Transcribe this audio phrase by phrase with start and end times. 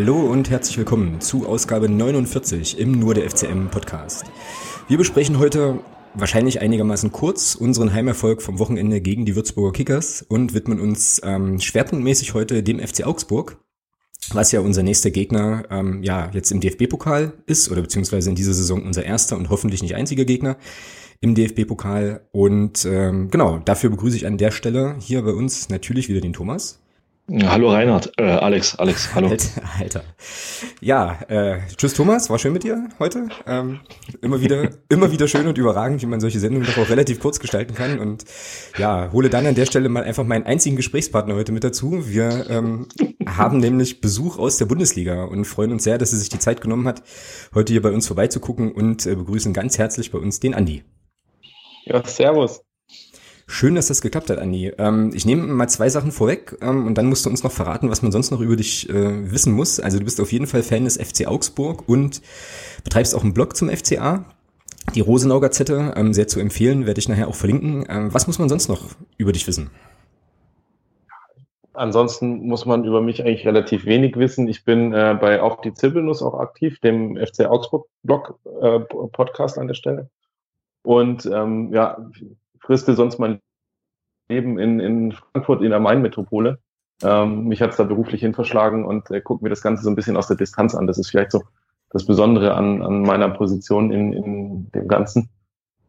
[0.00, 4.26] Hallo und herzlich willkommen zu Ausgabe 49 im Nur der FCM Podcast.
[4.86, 5.80] Wir besprechen heute
[6.14, 11.58] wahrscheinlich einigermaßen kurz unseren Heimerfolg vom Wochenende gegen die Würzburger Kickers und widmen uns ähm,
[11.58, 13.58] schwerpunktmäßig heute dem FC Augsburg,
[14.30, 18.54] was ja unser nächster Gegner ähm, ja jetzt im DFB-Pokal ist oder beziehungsweise in dieser
[18.54, 20.58] Saison unser erster und hoffentlich nicht einziger Gegner
[21.20, 22.28] im DFB-Pokal.
[22.30, 26.34] Und ähm, genau, dafür begrüße ich an der Stelle hier bei uns natürlich wieder den
[26.34, 26.78] Thomas.
[27.30, 29.28] Hallo Reinhard, äh, Alex, Alex, hallo.
[29.78, 30.02] Alter.
[30.80, 33.28] Ja, äh, tschüss Thomas, war schön mit dir heute.
[33.46, 33.80] Ähm,
[34.22, 37.38] immer wieder, immer wieder schön und überragend, wie man solche Sendungen doch auch relativ kurz
[37.38, 37.98] gestalten kann.
[37.98, 38.24] Und
[38.78, 42.08] ja, hole dann an der Stelle mal einfach meinen einzigen Gesprächspartner heute mit dazu.
[42.08, 42.88] Wir ähm,
[43.26, 46.62] haben nämlich Besuch aus der Bundesliga und freuen uns sehr, dass er sich die Zeit
[46.62, 47.02] genommen hat,
[47.54, 50.82] heute hier bei uns vorbeizugucken und äh, begrüßen ganz herzlich bei uns den Andi.
[51.84, 52.62] Ja, servus.
[53.50, 54.74] Schön, dass das geklappt hat, Andi.
[54.76, 57.88] Ähm, ich nehme mal zwei Sachen vorweg ähm, und dann musst du uns noch verraten,
[57.88, 59.80] was man sonst noch über dich äh, wissen muss.
[59.80, 62.20] Also du bist auf jeden Fall Fan des FC Augsburg und
[62.84, 64.26] betreibst auch einen Blog zum FCA.
[64.94, 67.86] Die Rosenau Gazette, ähm, sehr zu empfehlen, werde ich nachher auch verlinken.
[67.88, 69.70] Ähm, was muss man sonst noch über dich wissen?
[71.72, 74.46] Ansonsten muss man über mich eigentlich relativ wenig wissen.
[74.46, 79.56] Ich bin äh, bei Auf die Zirbelnuss auch aktiv, dem FC Augsburg Blog äh, Podcast
[79.58, 80.10] an der Stelle.
[80.82, 81.96] Und ähm, ja,
[82.68, 83.40] friste sonst mein
[84.28, 86.58] Leben in, in Frankfurt in der Main-Metropole.
[87.02, 89.88] Ähm, mich hat es da beruflich hin verschlagen und äh, gucke mir das Ganze so
[89.88, 90.86] ein bisschen aus der Distanz an.
[90.86, 91.44] Das ist vielleicht so
[91.90, 95.30] das Besondere an, an meiner Position in, in dem Ganzen.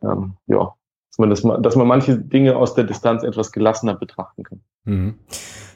[0.02, 0.74] Ähm, ja,
[1.10, 4.62] dass man, das, dass man manche Dinge aus der Distanz etwas gelassener betrachten kann.
[4.86, 5.16] Mhm.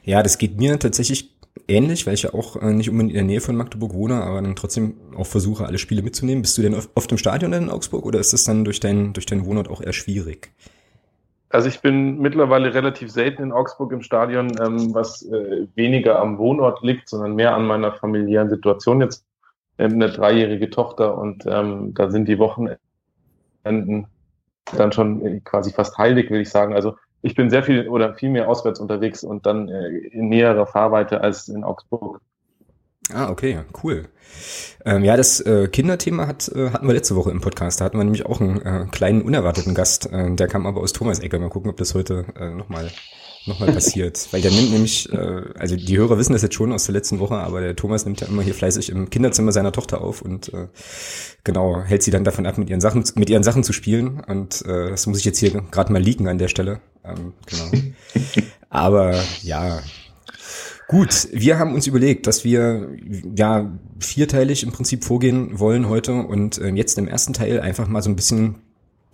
[0.05, 1.35] Ja, das geht mir tatsächlich
[1.67, 4.41] ähnlich, weil ich ja auch äh, nicht unbedingt in der Nähe von Magdeburg wohne, aber
[4.41, 6.43] dann trotzdem auch versuche, alle Spiele mitzunehmen.
[6.43, 9.25] Bist du denn oft im Stadion in Augsburg oder ist das dann durch deinen durch
[9.25, 10.53] deinen Wohnort auch eher schwierig?
[11.53, 16.39] Also ich bin mittlerweile relativ selten in Augsburg im Stadion, ähm, was äh, weniger am
[16.39, 19.01] Wohnort liegt, sondern mehr an meiner familiären Situation.
[19.01, 19.23] Jetzt
[19.77, 22.79] äh, eine dreijährige Tochter und ähm, da sind die Wochenenden
[24.75, 26.73] dann schon äh, quasi fast heilig, will ich sagen.
[26.73, 30.65] Also ich bin sehr viel oder viel mehr auswärts unterwegs und dann äh, in näherer
[30.65, 32.19] Fahrweite als in Augsburg.
[33.13, 34.05] Ah, okay, cool.
[34.85, 37.79] Ähm, ja, das äh, Kinderthema hat, äh, hatten wir letzte Woche im Podcast.
[37.79, 40.11] Da hatten wir nämlich auch einen äh, kleinen unerwarteten Gast.
[40.11, 41.39] Äh, der kam aber aus Thomas Ecke.
[41.39, 42.89] Mal gucken, ob das heute äh, nochmal
[43.45, 44.27] noch mal passiert.
[44.31, 47.19] Weil der nimmt nämlich, äh, also die Hörer wissen das jetzt schon aus der letzten
[47.19, 50.53] Woche, aber der Thomas nimmt ja immer hier fleißig im Kinderzimmer seiner Tochter auf und
[50.53, 50.67] äh,
[51.43, 54.21] genau, hält sie dann davon ab, mit ihren Sachen, mit ihren Sachen zu spielen.
[54.21, 56.79] Und äh, das muss ich jetzt hier gerade mal leaken an der Stelle.
[57.03, 57.83] Ähm, genau.
[58.69, 59.81] Aber ja,
[60.93, 62.95] Gut, wir haben uns überlegt, dass wir
[63.35, 68.03] ja vierteilig im Prinzip vorgehen wollen heute und äh, jetzt im ersten Teil einfach mal
[68.03, 68.57] so ein bisschen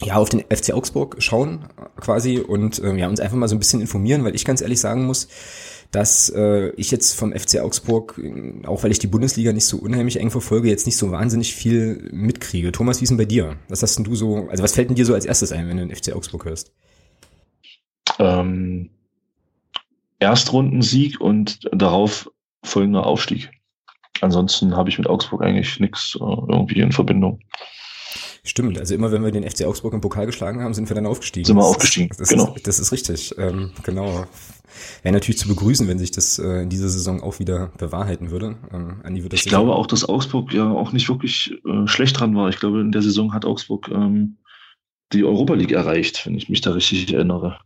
[0.03, 1.69] ja auf den FC Augsburg schauen
[2.01, 4.81] quasi und äh, ja uns einfach mal so ein bisschen informieren, weil ich ganz ehrlich
[4.81, 5.29] sagen muss,
[5.91, 8.19] dass äh, ich jetzt vom FC Augsburg,
[8.65, 12.09] auch weil ich die Bundesliga nicht so unheimlich eng verfolge, jetzt nicht so wahnsinnig viel
[12.11, 12.73] mitkriege.
[12.73, 13.55] Thomas, wie ist denn bei dir?
[13.69, 15.77] Was hast denn du so, also was fällt denn dir so als erstes ein, wenn
[15.77, 16.73] du den FC Augsburg hörst?
[18.19, 18.89] Ähm,
[20.19, 22.29] Erstrundensieg und darauf
[22.63, 23.51] folgender Aufstieg.
[24.21, 27.39] Ansonsten habe ich mit Augsburg eigentlich nichts äh, irgendwie in Verbindung.
[28.43, 31.05] Stimmt, also immer wenn wir den FC Augsburg im Pokal geschlagen haben, sind wir dann
[31.05, 31.45] aufgestiegen.
[31.45, 32.53] Sind wir aufgestiegen, das genau.
[32.55, 34.25] Ist, das ist richtig, ähm, genau.
[35.03, 38.55] Wäre natürlich zu begrüßen, wenn sich das äh, in dieser Saison auch wieder bewahrheiten würde.
[38.73, 42.19] Ähm, Andi wird das ich glaube auch, dass Augsburg ja auch nicht wirklich äh, schlecht
[42.19, 42.49] dran war.
[42.49, 44.37] Ich glaube, in der Saison hat Augsburg ähm,
[45.11, 47.59] die Europa League erreicht, wenn ich mich da richtig erinnere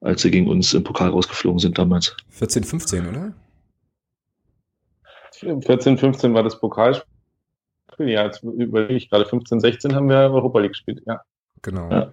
[0.00, 2.16] als sie gegen uns im Pokal rausgeflogen sind damals.
[2.30, 3.32] 14, 15, oder?
[5.32, 7.06] 14, 15 war das Pokalspiel.
[7.98, 11.20] Ja, jetzt überlege ich gerade, 15, 16 haben wir Europa League gespielt, ja.
[11.62, 11.90] Genau.
[11.90, 12.12] Ja.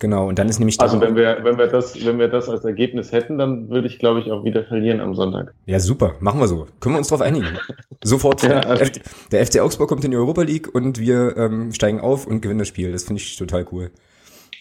[0.00, 2.64] Genau, und dann ist nämlich Also wenn wir, wenn wir das, wenn wir das als
[2.64, 5.52] Ergebnis hätten, dann würde ich, glaube ich, auch wieder verlieren am Sonntag.
[5.66, 6.66] Ja, super, machen wir so.
[6.80, 7.58] Können wir uns darauf einigen?
[8.02, 8.42] Sofort.
[8.42, 8.90] ja, also
[9.30, 12.60] der FC Augsburg kommt in die Europa League und wir ähm, steigen auf und gewinnen
[12.60, 12.92] das Spiel.
[12.92, 13.90] Das finde ich total cool.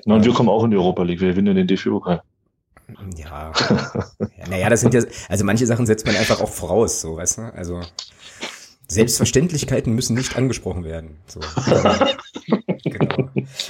[0.05, 1.21] Na, und wir kommen auch in die Europa League.
[1.21, 2.21] Wir gewinnen den DFB-Pokal.
[3.17, 3.51] Ja.
[4.49, 7.41] naja, das sind ja, also manche Sachen setzt man einfach auch voraus, so, weißt du?
[7.53, 7.81] Also
[8.87, 11.17] Selbstverständlichkeiten müssen nicht angesprochen werden.
[11.27, 11.39] So.
[12.83, 13.29] genau.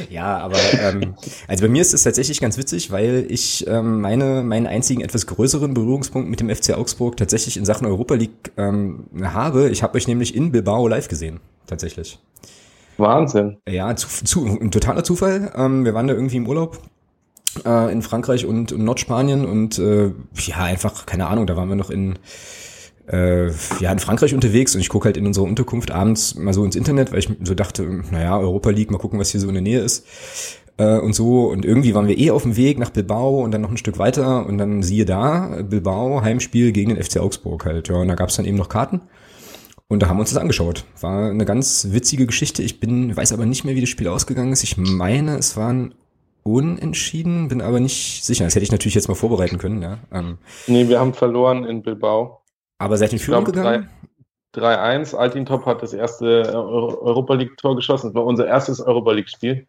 [0.09, 1.15] Ja, aber ähm,
[1.47, 5.27] also bei mir ist es tatsächlich ganz witzig, weil ich ähm, meine meinen einzigen etwas
[5.27, 9.69] größeren Berührungspunkt mit dem FC Augsburg tatsächlich in Sachen Europa League ähm, habe.
[9.69, 12.19] Ich habe euch nämlich in Bilbao live gesehen, tatsächlich.
[12.97, 13.57] Wahnsinn.
[13.67, 15.51] Ja, zu, zu, ein totaler Zufall.
[15.55, 16.79] Ähm, wir waren da irgendwie im Urlaub
[17.65, 21.75] äh, in Frankreich und, und Nordspanien und äh, ja, einfach, keine Ahnung, da waren wir
[21.75, 22.19] noch in
[23.11, 23.47] äh,
[23.79, 26.75] ja, in Frankreich unterwegs und ich gucke halt in unserer Unterkunft abends mal so ins
[26.75, 29.63] Internet, weil ich so dachte, naja, Europa League, mal gucken, was hier so in der
[29.63, 30.05] Nähe ist
[30.77, 31.47] äh, und so.
[31.47, 33.97] Und irgendwie waren wir eh auf dem Weg nach Bilbao und dann noch ein Stück
[33.97, 37.89] weiter und dann siehe da, Bilbao, Heimspiel gegen den FC Augsburg halt.
[37.89, 39.01] Ja, und da gab's dann eben noch Karten.
[39.87, 40.85] Und da haben wir uns das angeschaut.
[41.01, 42.61] War eine ganz witzige Geschichte.
[42.61, 44.61] Ich bin, weiß aber nicht mehr, wie das Spiel ausgegangen ist.
[44.61, 45.95] Ich meine, es waren
[46.43, 48.45] unentschieden, bin aber nicht sicher.
[48.45, 49.99] Das hätte ich natürlich jetzt mal vorbereiten können, ja.
[50.11, 50.37] Ähm,
[50.67, 52.41] nee, wir haben verloren in Bilbao.
[52.77, 53.89] Aber seid in Führung gegangen?
[54.55, 55.15] 3-1.
[55.15, 58.07] Altintop hat das erste Europa League-Tor geschossen.
[58.07, 59.67] Das war unser erstes Europa League-Spiel.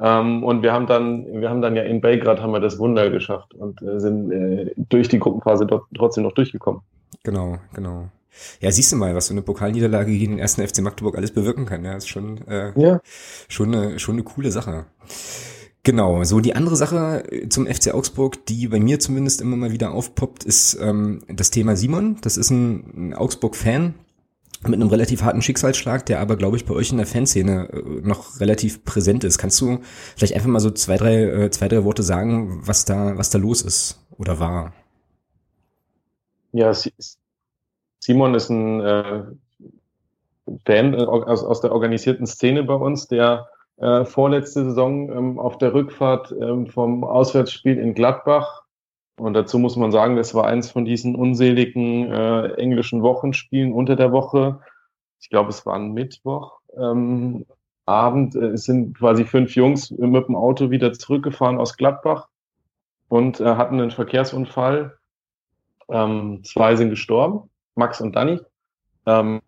[0.00, 3.10] Ähm, und wir haben dann, wir haben dann ja in Belgrad haben wir das Wunder
[3.10, 6.82] geschafft und äh, sind äh, durch die Gruppenphase dort trotzdem noch durchgekommen.
[7.22, 8.08] Genau, genau.
[8.60, 11.66] Ja, siehst du mal, was so eine Pokalniederlage gegen den ersten FC Magdeburg alles bewirken
[11.66, 11.84] kann.
[11.84, 13.00] Ja, ist schon, äh, ja.
[13.48, 14.86] schon, eine, schon eine coole Sache.
[15.84, 19.72] Genau, so die andere Sache äh, zum FC Augsburg, die bei mir zumindest immer mal
[19.72, 22.18] wieder aufpoppt, ist ähm, das Thema Simon.
[22.22, 23.94] Das ist ein, ein Augsburg-Fan
[24.64, 28.00] mit einem relativ harten Schicksalsschlag, der aber, glaube ich, bei euch in der Fanszene äh,
[28.06, 29.38] noch relativ präsent ist.
[29.38, 29.80] Kannst du
[30.16, 33.38] vielleicht einfach mal so zwei, drei, äh, zwei, drei Worte sagen, was da, was da
[33.38, 34.72] los ist oder war?
[36.52, 36.72] Ja,
[37.98, 39.24] Simon ist ein äh,
[40.64, 45.74] Fan aus, aus der organisierten Szene bei uns, der äh, vorletzte Saison ähm, auf der
[45.74, 48.62] Rückfahrt ähm, vom Auswärtsspiel in Gladbach.
[49.18, 53.96] Und dazu muss man sagen, das war eins von diesen unseligen äh, englischen Wochenspielen unter
[53.96, 54.60] der Woche.
[55.20, 56.60] Ich glaube, es war ein Mittwoch.
[56.76, 57.44] Ähm,
[57.84, 62.28] Abend äh, sind quasi fünf Jungs mit dem Auto wieder zurückgefahren aus Gladbach
[63.08, 64.96] und äh, hatten einen Verkehrsunfall.
[65.88, 68.40] Ähm, zwei sind gestorben, Max und Danny.
[69.06, 69.40] Ähm,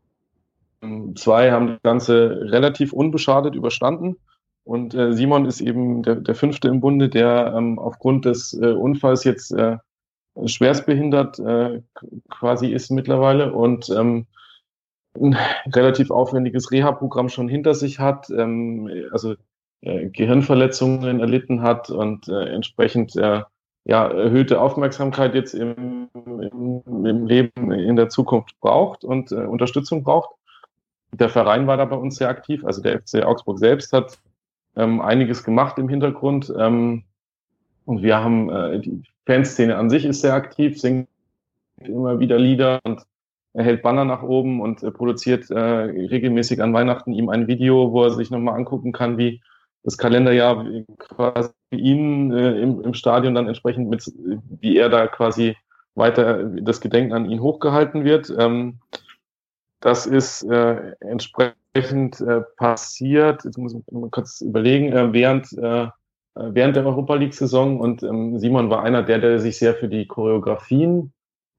[1.17, 4.17] Zwei haben das Ganze relativ unbeschadet überstanden.
[4.65, 8.73] Und äh, Simon ist eben der, der fünfte im Bunde, der ähm, aufgrund des äh,
[8.73, 9.77] Unfalls jetzt äh,
[10.47, 11.83] schwerstbehindert äh,
[12.31, 14.27] quasi ist mittlerweile und ähm,
[15.21, 15.37] ein
[15.73, 19.35] relativ aufwendiges Reha-Programm schon hinter sich hat, ähm, also
[19.83, 23.15] äh, Gehirnverletzungen erlitten hat und äh, entsprechend
[23.87, 30.31] ja, erhöhte Aufmerksamkeit jetzt im, im, im Leben in der Zukunft braucht und Unterstützung braucht.
[31.19, 32.65] Der Verein war da bei uns sehr aktiv.
[32.65, 34.19] Also der FC Augsburg selbst hat
[34.77, 36.53] ähm, einiges gemacht im Hintergrund.
[36.59, 37.05] Ähm,
[37.85, 41.09] und wir haben, äh, die Fanszene an sich ist sehr aktiv, singt
[41.79, 43.03] immer wieder Lieder und
[43.55, 48.05] hält Banner nach oben und äh, produziert äh, regelmäßig an Weihnachten ihm ein Video, wo
[48.05, 49.41] er sich nochmal angucken kann, wie
[49.85, 50.67] das Kalenderjahr
[50.99, 54.11] quasi ihn äh, im, im Stadion dann entsprechend mit,
[54.61, 55.57] wie er da quasi
[55.95, 58.33] weiter das Gedenken an ihn hochgehalten wird.
[58.37, 58.79] Ähm,
[59.85, 65.89] das ist äh, entsprechend äh, passiert, jetzt muss ich mal kurz überlegen, äh, während, äh,
[66.35, 70.07] während der Europa League-Saison und ähm, Simon war einer der, der sich sehr für die
[70.07, 71.13] Choreografien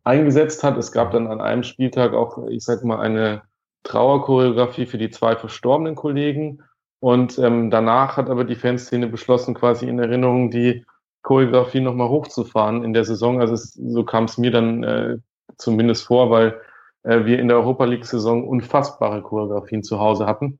[0.03, 0.75] eingesetzt hat.
[0.75, 3.43] Es gab dann an einem Spieltag auch, ich sag mal, eine
[3.83, 6.63] Trauerchoreografie für die zwei verstorbenen Kollegen.
[6.99, 10.83] Und ähm, danach hat aber die Fanszene beschlossen, quasi in Erinnerung die
[11.21, 13.39] Choreografie nochmal hochzufahren in der Saison.
[13.39, 15.17] Also es, so kam es mir dann äh,
[15.57, 16.59] zumindest vor, weil
[17.05, 20.59] äh, wir in der Europa League-Saison unfassbare Choreografien zu Hause hatten.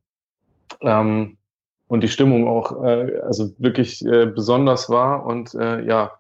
[0.81, 1.37] Ähm,
[1.87, 5.25] und die Stimmung auch äh, also wirklich äh, besonders war.
[5.25, 6.11] Und äh, ja,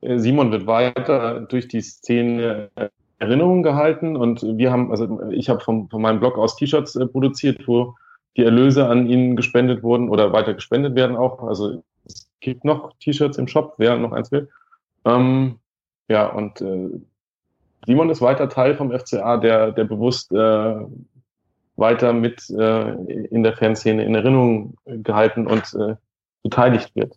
[0.00, 5.50] äh, Simon wird weiter durch die Szene äh, Erinnerungen gehalten und wir haben, also ich
[5.50, 7.94] habe von, meinem Blog aus T-Shirts äh, produziert, wo
[8.36, 11.42] die Erlöse an ihn gespendet wurden oder weiter gespendet werden auch.
[11.42, 14.48] Also es gibt noch T-Shirts im Shop, wer noch eins will.
[15.04, 15.58] Ähm,
[16.08, 16.88] ja, und äh,
[17.86, 20.74] Simon ist weiter Teil vom FCA, der, der bewusst äh,
[21.76, 22.92] weiter mit äh,
[23.30, 25.96] in der Fanszene in Erinnerung gehalten und äh,
[26.42, 27.14] beteiligt wird.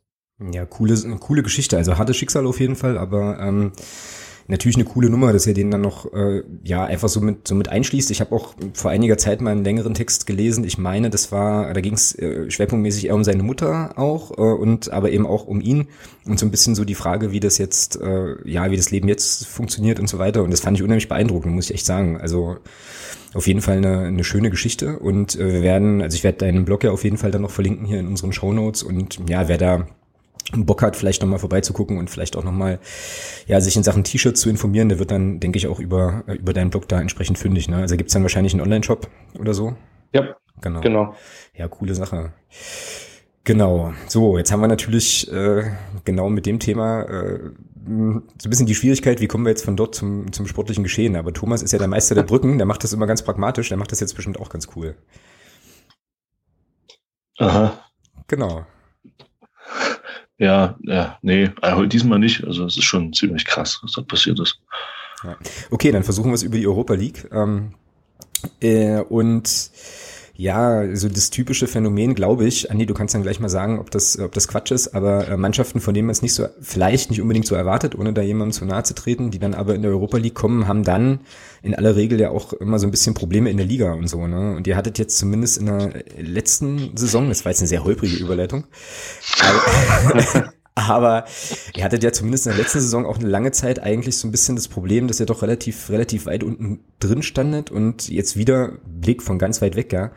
[0.52, 1.78] Ja, coole, coole Geschichte.
[1.78, 3.72] Also harte Schicksal auf jeden Fall, aber ähm,
[4.48, 7.56] natürlich eine coole Nummer, dass er den dann noch äh, ja einfach so mit so
[7.56, 8.12] mit einschließt.
[8.12, 10.64] Ich habe auch vor einiger Zeit mal einen längeren Text gelesen.
[10.64, 14.42] Ich meine, das war, da ging es äh, schwerpunktmäßig eher um seine Mutter auch äh,
[14.42, 15.88] und aber eben auch um ihn
[16.26, 19.08] und so ein bisschen so die Frage, wie das jetzt äh, ja wie das Leben
[19.08, 20.44] jetzt funktioniert und so weiter.
[20.44, 22.20] Und das fand ich unheimlich beeindruckend, muss ich echt sagen.
[22.20, 22.58] Also
[23.34, 26.66] auf jeden Fall eine, eine schöne Geschichte und äh, wir werden, also ich werde deinen
[26.66, 29.48] Blog ja auf jeden Fall dann noch verlinken hier in unseren Show Notes und ja,
[29.48, 29.88] wer da
[30.66, 32.80] Bock hat, vielleicht nochmal vorbeizugucken und vielleicht auch nochmal,
[33.48, 36.34] ja, sich in Sachen T-Shirts zu informieren, der wird dann, denke ich, auch über, äh,
[36.34, 37.78] über deinen Blog da entsprechend fündig, ne?
[37.78, 39.76] Also gibt's dann wahrscheinlich einen Online-Shop oder so?
[40.14, 40.82] Ja, genau.
[40.82, 41.16] genau.
[41.56, 42.34] Ja, coole Sache.
[43.44, 43.94] Genau.
[44.08, 45.72] So, jetzt haben wir natürlich äh,
[46.06, 47.40] genau mit dem Thema äh,
[47.86, 51.18] so ein bisschen die Schwierigkeit, wie kommen wir jetzt von dort zum, zum sportlichen Geschehen.
[51.18, 53.78] Aber Thomas ist ja der Meister der Brücken, der macht das immer ganz pragmatisch, der
[53.78, 54.96] macht das jetzt bestimmt auch ganz cool.
[57.38, 57.84] Aha.
[58.28, 58.66] Genau.
[60.38, 62.44] Ja, ja, nee, also diesmal nicht.
[62.44, 64.60] Also es ist schon ziemlich krass, was da passiert ist.
[65.24, 65.38] Ja.
[65.72, 67.30] Okay, dann versuchen wir es über die Europa League.
[67.32, 67.74] Ähm,
[68.62, 69.72] äh, und
[70.36, 72.72] Ja, so das typische Phänomen, glaube ich.
[72.72, 75.38] Andi, du kannst dann gleich mal sagen, ob das, ob das Quatsch ist, aber äh,
[75.38, 78.52] Mannschaften, von denen man es nicht so, vielleicht nicht unbedingt so erwartet, ohne da jemandem
[78.52, 81.20] zu nahe zu treten, die dann aber in der Europa League kommen, haben dann
[81.64, 84.28] in aller Regel ja auch immer so ein bisschen Probleme in der Liga und so,
[84.28, 84.56] ne?
[84.56, 88.18] Und ihr hattet jetzt zumindest in der letzten Saison, das war jetzt eine sehr holprige
[88.18, 88.66] Überleitung,
[90.04, 91.26] aber, aber
[91.76, 94.32] ihr hattet ja zumindest in der letzten Saison auch eine lange Zeit eigentlich so ein
[94.32, 98.74] bisschen das Problem, dass ihr doch relativ, relativ weit unten drin standet und jetzt wieder
[98.86, 100.12] Blick von ganz weit weg, ja,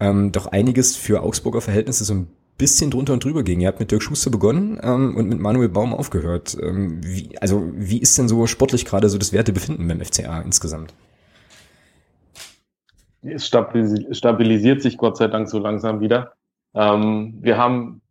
[0.00, 2.26] ähm, doch einiges für Augsburger Verhältnisse so ein
[2.60, 3.60] bisschen drunter und drüber ging.
[3.60, 6.56] Ihr habt mit Dirk Schuster begonnen ähm, und mit Manuel Baum aufgehört.
[6.62, 10.92] Ähm, wie, also wie ist denn so sportlich gerade so das Wertebefinden beim FCA insgesamt?
[13.22, 16.34] Es stabilisiert sich Gott sei Dank so langsam wieder.
[16.74, 18.02] Ähm, wir haben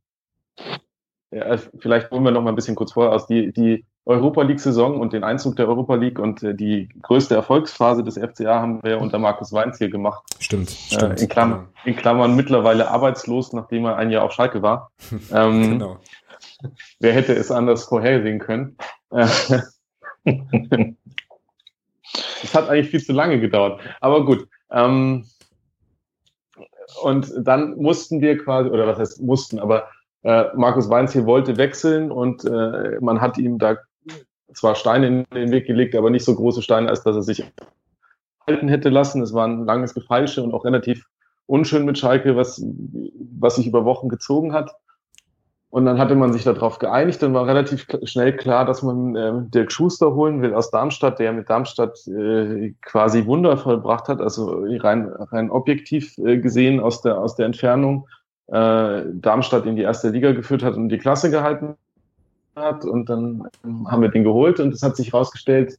[1.31, 4.99] ja, vielleicht wollen wir noch mal ein bisschen kurz vor aus die, die Europa League-Saison
[4.99, 8.99] und den Einzug der Europa League und äh, die größte Erfolgsphase des FCA haben wir
[8.99, 10.23] unter Markus Weinz hier gemacht.
[10.39, 11.21] Stimmt, äh, stimmt.
[11.21, 11.69] in, Klammern, genau.
[11.85, 14.91] in Klammern mittlerweile arbeitslos, nachdem er ein Jahr auf Schalke war.
[15.31, 15.97] ähm, genau.
[16.99, 18.75] Wer hätte es anders vorhersehen können?
[19.11, 19.35] es
[22.53, 23.79] hat eigentlich viel zu lange gedauert.
[24.01, 24.47] Aber gut.
[24.71, 25.25] Ähm,
[27.03, 29.87] und dann mussten wir quasi, oder was heißt mussten, aber
[30.23, 33.77] äh, Markus hier wollte wechseln und äh, man hat ihm da
[34.53, 37.43] zwar Steine in den Weg gelegt, aber nicht so große Steine, als dass er sich
[38.47, 39.21] halten hätte lassen.
[39.21, 41.05] Es war ein langes Gefeilsche und auch relativ
[41.45, 42.63] unschön mit Schalke, was,
[43.39, 44.71] was sich über Wochen gezogen hat.
[45.71, 49.33] Und dann hatte man sich darauf geeinigt, dann war relativ schnell klar, dass man äh,
[49.53, 54.63] Dirk Schuster holen will aus Darmstadt, der mit Darmstadt äh, quasi Wunder vollbracht hat, also
[54.79, 58.07] rein, rein objektiv äh, gesehen aus der, aus der Entfernung
[58.51, 61.75] äh, Darmstadt in die erste Liga geführt hat und die Klasse gehalten
[62.55, 62.85] hat.
[62.85, 63.47] Und dann
[63.85, 65.77] haben wir den geholt und es hat sich herausgestellt,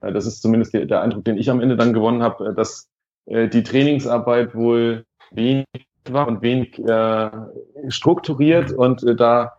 [0.00, 2.54] äh, das ist zumindest der, der Eindruck, den ich am Ende dann gewonnen habe, äh,
[2.54, 2.88] dass
[3.26, 5.66] äh, die Trainingsarbeit wohl wenig
[6.10, 7.30] war und wenig äh,
[7.88, 9.52] strukturiert und äh, da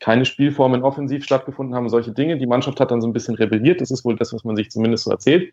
[0.00, 2.36] keine Spielformen offensiv stattgefunden haben, solche Dinge.
[2.36, 3.80] Die Mannschaft hat dann so ein bisschen rebelliert.
[3.80, 5.52] Das ist wohl das, was man sich zumindest so erzählt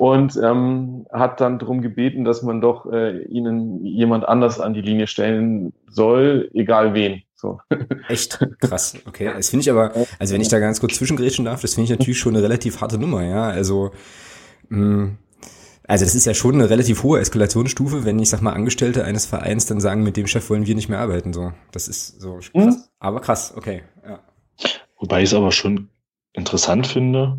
[0.00, 4.80] und ähm, hat dann darum gebeten, dass man doch äh, ihnen jemand anders an die
[4.80, 7.22] Linie stellen soll, egal wen.
[7.36, 7.60] So.
[8.08, 9.30] Echt krass, okay.
[9.36, 11.98] Das finde ich aber, also wenn ich da ganz kurz zwischengrätschen darf, das finde ich
[11.98, 13.48] natürlich schon eine relativ harte Nummer, ja.
[13.50, 13.90] Also,
[14.70, 15.18] mh, hm,
[15.86, 19.26] also das ist ja schon eine relativ hohe Eskalationsstufe, wenn ich sag mal Angestellte eines
[19.26, 21.34] Vereins dann sagen, mit dem Chef wollen wir nicht mehr arbeiten.
[21.34, 22.50] So, das ist so krass.
[22.54, 22.76] Mhm.
[23.00, 23.82] Aber krass, okay.
[24.02, 24.20] Ja.
[24.98, 25.90] Wobei ich es aber schon
[26.32, 27.38] interessant finde,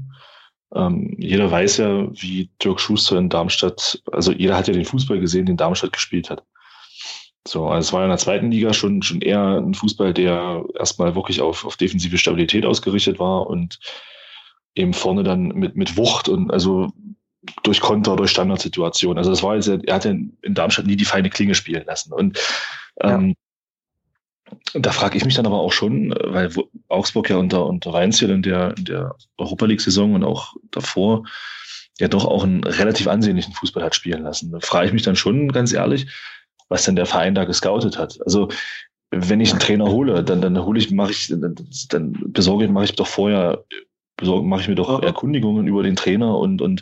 [0.75, 5.19] ähm, jeder weiß ja, wie Dirk Schuster in Darmstadt, also jeder hat ja den Fußball
[5.19, 6.43] gesehen, den Darmstadt gespielt hat.
[7.47, 11.15] So, also es war in der zweiten Liga schon, schon eher ein Fußball, der erstmal
[11.15, 13.79] wirklich auf, auf defensive Stabilität ausgerichtet war und
[14.75, 16.89] eben vorne dann mit, mit Wucht und also
[17.63, 19.17] durch Konter, durch Standardsituationen.
[19.17, 22.13] Also das war jetzt, er hat ja in Darmstadt nie die feine Klinge spielen lassen.
[22.13, 22.39] Und
[23.01, 23.35] ähm,
[24.73, 26.51] da frage ich mich dann aber auch schon, äh, weil
[26.87, 31.23] Augsburg ja unter, unter Weinziel in der, in der Europa League-Saison und auch davor
[31.99, 34.51] ja doch auch einen relativ ansehnlichen Fußball hat spielen lassen.
[34.51, 36.07] Da frage ich mich dann schon ganz ehrlich,
[36.69, 38.19] was denn der Verein da gescoutet hat.
[38.25, 38.49] Also
[39.11, 41.55] wenn ich einen Trainer hole, dann, dann hole ich, mache ich, dann,
[41.89, 43.63] dann besorge ich, mache ich doch vorher,
[44.15, 46.81] besorge, mache ich mir doch Erkundigungen über den Trainer und, und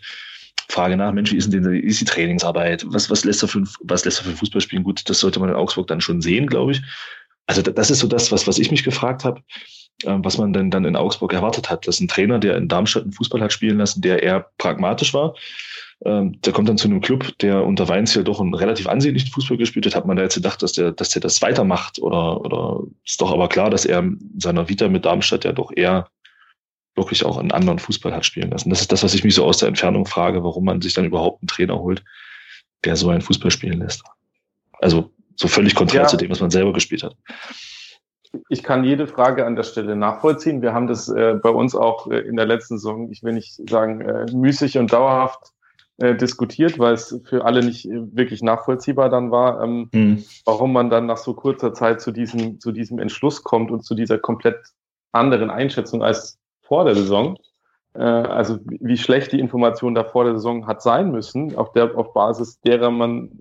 [0.69, 2.85] frage nach, Mensch, wie ist denn die, ist die Trainingsarbeit?
[2.87, 4.83] Was, was lässt er für, was lässt er für Fußball spielen?
[4.83, 6.81] Gut, das sollte man in Augsburg dann schon sehen, glaube ich.
[7.49, 9.41] Also das ist so das, was, was ich mich gefragt habe,
[10.03, 11.87] äh, was man denn dann in Augsburg erwartet hat.
[11.87, 15.33] Dass ein Trainer, der in Darmstadt einen Fußball hat spielen lassen, der eher pragmatisch war,
[16.05, 19.57] ähm, der kommt dann zu einem Club, der unter Weinziel doch einen relativ ansehnlichen Fußball
[19.57, 19.95] gespielt hat.
[19.95, 21.97] Hat man da jetzt gedacht, dass der, dass der das weitermacht?
[21.97, 25.71] Oder, oder ist doch aber klar, dass er in seiner Vita mit Darmstadt ja doch
[25.75, 26.07] eher
[26.95, 28.69] wirklich auch einen anderen Fußball hat spielen lassen.
[28.69, 31.05] Das ist das, was ich mich so aus der Entfernung frage, warum man sich dann
[31.05, 32.03] überhaupt einen Trainer holt,
[32.85, 34.03] der so einen Fußball spielen lässt.
[34.73, 36.07] Also so völlig konträr ja.
[36.07, 37.15] zu dem, was man selber gespielt hat.
[38.49, 40.61] Ich kann jede Frage an der Stelle nachvollziehen.
[40.61, 43.59] Wir haben das äh, bei uns auch äh, in der letzten Saison, ich will nicht
[43.69, 45.51] sagen äh, müßig und dauerhaft
[45.97, 50.23] äh, diskutiert, weil es für alle nicht äh, wirklich nachvollziehbar dann war, ähm, hm.
[50.45, 53.95] warum man dann nach so kurzer Zeit zu diesem, zu diesem Entschluss kommt und zu
[53.95, 54.57] dieser komplett
[55.11, 57.35] anderen Einschätzung als vor der Saison.
[57.95, 61.97] Äh, also wie schlecht die Information da vor der Saison hat sein müssen, auf der
[61.97, 63.31] auf Basis derer man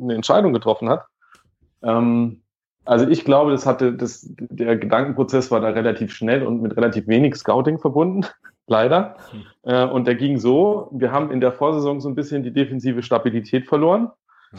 [0.00, 1.06] eine Entscheidung getroffen hat.
[1.82, 2.42] Ähm,
[2.84, 7.06] also ich glaube, das hatte, das, der Gedankenprozess war da relativ schnell und mit relativ
[7.06, 8.26] wenig Scouting verbunden,
[8.66, 9.16] leider.
[9.30, 9.42] Hm.
[9.62, 13.02] Äh, und der ging so, wir haben in der Vorsaison so ein bisschen die defensive
[13.02, 14.10] Stabilität verloren.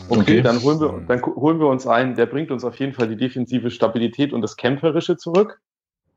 [0.09, 2.93] Okay, okay, dann holen wir, dann holen wir uns einen, der bringt uns auf jeden
[2.93, 5.59] Fall die defensive Stabilität und das Kämpferische zurück.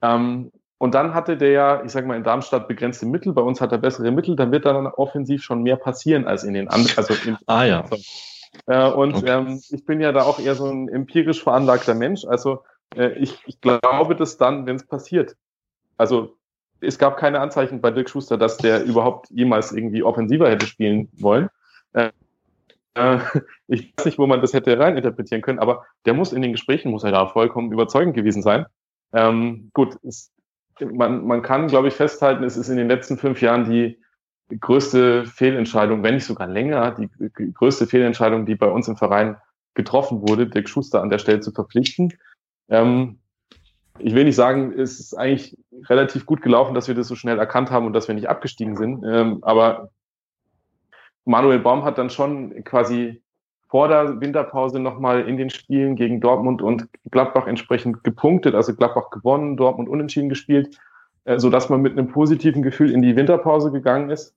[0.01, 3.61] Ähm, und dann hatte der ja, ich sage mal, in Darmstadt begrenzte Mittel, bei uns
[3.61, 6.97] hat er bessere Mittel, dann wird dann offensiv schon mehr passieren als in den anderen.
[6.97, 7.85] Also in, ah ja.
[8.67, 9.31] Äh, und okay.
[9.31, 12.25] ähm, ich bin ja da auch eher so ein empirisch veranlagter Mensch.
[12.25, 12.63] Also
[12.95, 15.37] äh, ich, ich glaube das dann, wenn es passiert.
[15.97, 16.37] Also
[16.81, 21.09] es gab keine Anzeichen bei Dirk Schuster, dass der überhaupt jemals irgendwie offensiver hätte spielen
[21.19, 21.49] wollen.
[21.93, 22.11] Äh,
[22.95, 23.19] äh,
[23.69, 26.91] ich weiß nicht, wo man das hätte reininterpretieren können, aber der muss in den Gesprächen,
[26.91, 28.67] muss er da vollkommen überzeugend gewesen sein.
[29.13, 30.33] Ähm, gut, es,
[30.81, 33.99] man, man kann, glaube ich, festhalten, es ist in den letzten fünf Jahren die
[34.49, 37.09] größte Fehlentscheidung, wenn nicht sogar länger, die
[37.55, 39.37] größte Fehlentscheidung, die bei uns im Verein
[39.75, 42.15] getroffen wurde, Dirk Schuster an der Stelle zu verpflichten.
[42.69, 43.19] Ähm,
[43.99, 45.57] ich will nicht sagen, es ist eigentlich
[45.89, 48.77] relativ gut gelaufen, dass wir das so schnell erkannt haben und dass wir nicht abgestiegen
[48.77, 49.05] sind.
[49.05, 49.91] Ähm, aber
[51.25, 53.23] Manuel Baum hat dann schon quasi
[53.69, 59.11] vor der Winterpause nochmal in den Spielen gegen Dortmund und Gladbach entsprechend gepunktet, also Gladbach
[59.11, 60.79] gewonnen, Dortmund unentschieden gespielt,
[61.27, 64.35] äh, so dass man mit einem positiven Gefühl in die Winterpause gegangen ist.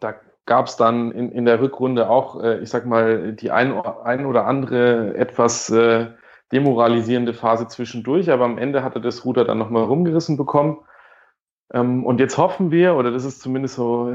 [0.00, 3.72] Da gab es dann in, in der Rückrunde auch, äh, ich sag mal, die ein,
[3.80, 6.08] ein oder andere etwas äh,
[6.52, 10.78] demoralisierende Phase zwischendurch, aber am Ende hat er das Ruder dann nochmal rumgerissen bekommen.
[11.72, 14.12] Ähm, und jetzt hoffen wir, oder das ist zumindest so,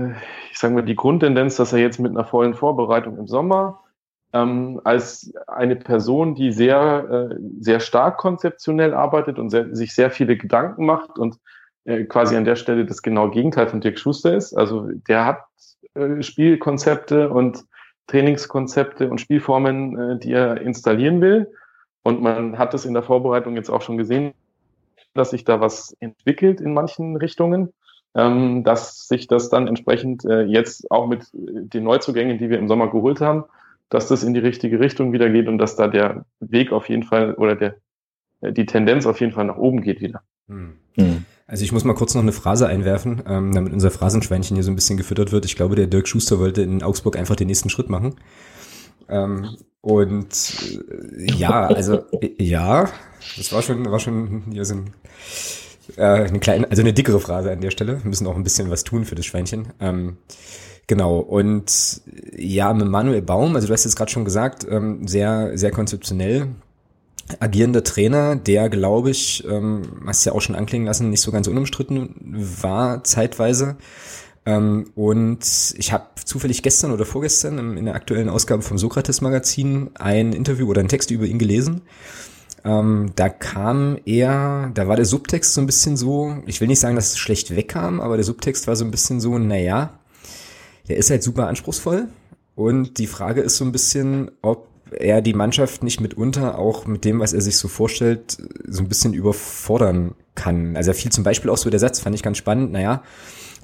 [0.51, 3.84] ich sage mal, die Grundtendenz, dass er jetzt mit einer vollen Vorbereitung im Sommer
[4.35, 10.11] ähm, als eine Person, die sehr, äh, sehr stark konzeptionell arbeitet und sehr, sich sehr
[10.11, 11.39] viele Gedanken macht und
[11.85, 14.53] äh, quasi an der Stelle das genaue Gegenteil von Dirk Schuster ist.
[14.53, 15.39] Also der hat
[15.93, 17.63] äh, Spielkonzepte und
[18.07, 21.49] Trainingskonzepte und Spielformen, äh, die er installieren will.
[22.03, 24.33] Und man hat es in der Vorbereitung jetzt auch schon gesehen,
[25.13, 27.71] dass sich da was entwickelt in manchen Richtungen,
[28.15, 32.67] ähm, dass sich das dann entsprechend äh, jetzt auch mit den Neuzugängen, die wir im
[32.67, 33.45] Sommer geholt haben,
[33.89, 37.03] dass das in die richtige Richtung wieder geht und dass da der Weg auf jeden
[37.03, 37.75] Fall oder der,
[38.41, 40.21] äh, die Tendenz auf jeden Fall nach oben geht wieder.
[40.47, 40.73] Hm.
[40.95, 41.25] Hm.
[41.47, 44.71] Also ich muss mal kurz noch eine Phrase einwerfen, ähm, damit unser Phrasenschweinchen hier so
[44.71, 45.45] ein bisschen gefüttert wird.
[45.45, 48.15] Ich glaube, der Dirk Schuster wollte in Augsburg einfach den nächsten Schritt machen.
[49.07, 50.33] Ähm, und
[50.89, 52.89] äh, ja, also äh, ja,
[53.37, 54.93] das war schon, war schon hier so ein,
[55.97, 58.01] äh, eine kleine, also eine dickere Phrase an der Stelle.
[58.01, 59.67] Wir müssen auch ein bisschen was tun für das Schweinchen.
[59.79, 60.17] Ähm,
[60.87, 61.19] genau.
[61.19, 62.01] Und
[62.35, 66.49] ja, mit Manuel Baum, also du hast jetzt gerade schon gesagt, ähm, sehr, sehr konzeptionell
[67.39, 71.47] agierender Trainer, der, glaube ich, ähm, hast ja auch schon anklingen lassen, nicht so ganz
[71.47, 72.13] unumstritten
[72.61, 73.77] war zeitweise.
[74.45, 75.39] Ähm, und
[75.77, 80.81] ich habe zufällig gestern oder vorgestern in, der aktuellen Ausgabe vom Sokrates-Magazin ein Interview oder
[80.81, 81.81] einen Text über ihn gelesen.
[82.63, 86.79] Ähm, da kam er, da war der Subtext so ein bisschen so, ich will nicht
[86.79, 89.99] sagen, dass es schlecht wegkam, aber der Subtext war so ein bisschen so, naja,
[90.87, 92.07] der ist halt super anspruchsvoll.
[92.55, 97.05] Und die Frage ist so ein bisschen, ob er die Mannschaft nicht mitunter auch mit
[97.05, 100.77] dem, was er sich so vorstellt, so ein bisschen überfordern kann.
[100.77, 103.03] Also er fiel zum Beispiel auch so der Satz, fand ich ganz spannend, naja,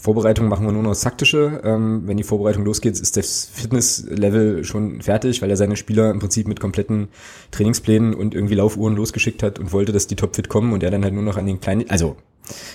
[0.02, 1.62] Vorbereitung machen wir nur noch taktische.
[1.64, 6.18] Ähm, wenn die Vorbereitung losgeht, ist das Fitnesslevel schon fertig, weil er seine Spieler im
[6.18, 7.10] Prinzip mit kompletten
[7.52, 11.04] Trainingsplänen und irgendwie Laufuhren losgeschickt hat und wollte, dass die topfit kommen und er dann
[11.04, 12.16] halt nur noch an den kleinen, also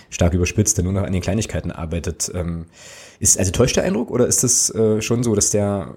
[0.09, 2.31] stark überspitzt, der nur noch an den Kleinigkeiten arbeitet.
[2.33, 2.67] Ähm,
[3.19, 5.95] ist also täuscht der Eindruck oder ist das äh, schon so, dass der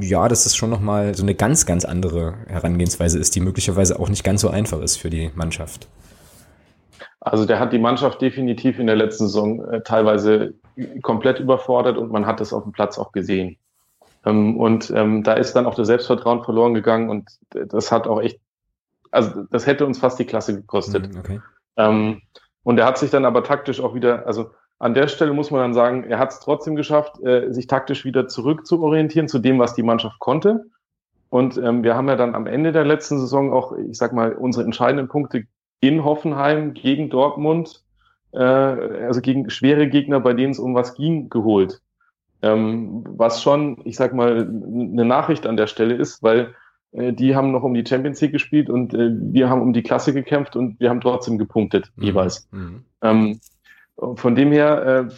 [0.00, 4.08] ja, dass das schon nochmal so eine ganz, ganz andere Herangehensweise ist, die möglicherweise auch
[4.08, 5.88] nicht ganz so einfach ist für die Mannschaft?
[7.20, 10.54] Also der hat die Mannschaft definitiv in der letzten Saison äh, teilweise
[11.02, 13.56] komplett überfordert und man hat das auf dem Platz auch gesehen.
[14.24, 18.20] Ähm, und ähm, da ist dann auch das Selbstvertrauen verloren gegangen und das hat auch
[18.20, 18.38] echt,
[19.10, 21.12] also das hätte uns fast die Klasse gekostet.
[21.12, 21.40] Mhm, okay.
[21.76, 22.22] Ähm,
[22.62, 25.60] und er hat sich dann aber taktisch auch wieder, also an der Stelle muss man
[25.60, 29.38] dann sagen, er hat es trotzdem geschafft, äh, sich taktisch wieder zurück zu orientieren zu
[29.38, 30.66] dem, was die Mannschaft konnte.
[31.30, 34.32] Und ähm, wir haben ja dann am Ende der letzten Saison auch, ich sag mal,
[34.32, 35.44] unsere entscheidenden Punkte
[35.80, 37.84] in Hoffenheim gegen Dortmund,
[38.32, 41.80] äh, also gegen schwere Gegner, bei denen es um was ging, geholt.
[42.42, 46.54] Ähm, was schon, ich sag mal, eine Nachricht an der Stelle ist, weil
[46.92, 49.82] äh, die haben noch um die Champions League gespielt und äh, wir haben um die
[49.82, 52.04] Klasse gekämpft und wir haben trotzdem gepunktet, mhm.
[52.04, 52.48] jeweils.
[52.52, 52.84] Mhm.
[53.02, 53.40] Ähm,
[53.96, 55.14] von dem her, äh,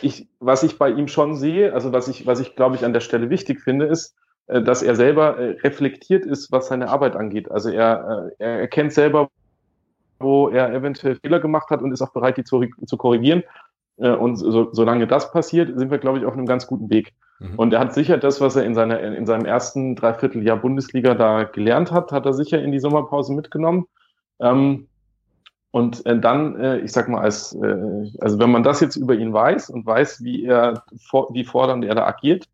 [0.00, 2.92] ich, was ich bei ihm schon sehe, also was ich, was ich glaube ich an
[2.92, 7.16] der Stelle wichtig finde, ist, äh, dass er selber äh, reflektiert ist, was seine Arbeit
[7.16, 7.50] angeht.
[7.50, 9.28] Also er, er erkennt selber,
[10.18, 13.42] wo er eventuell Fehler gemacht hat und ist auch bereit, die zu, zu korrigieren.
[13.96, 17.12] Und so, solange das passiert, sind wir, glaube ich, auf einem ganz guten Weg.
[17.38, 17.54] Mhm.
[17.56, 21.44] Und er hat sicher das, was er in, seiner, in seinem ersten Dreivierteljahr Bundesliga da
[21.44, 23.86] gelernt hat, hat er sicher in die Sommerpause mitgenommen.
[24.40, 24.88] Ähm,
[25.74, 29.14] und äh, dann, äh, ich sag mal, als, äh, also wenn man das jetzt über
[29.14, 30.84] ihn weiß und weiß, wie er,
[31.30, 32.44] wie fordernd er da agiert,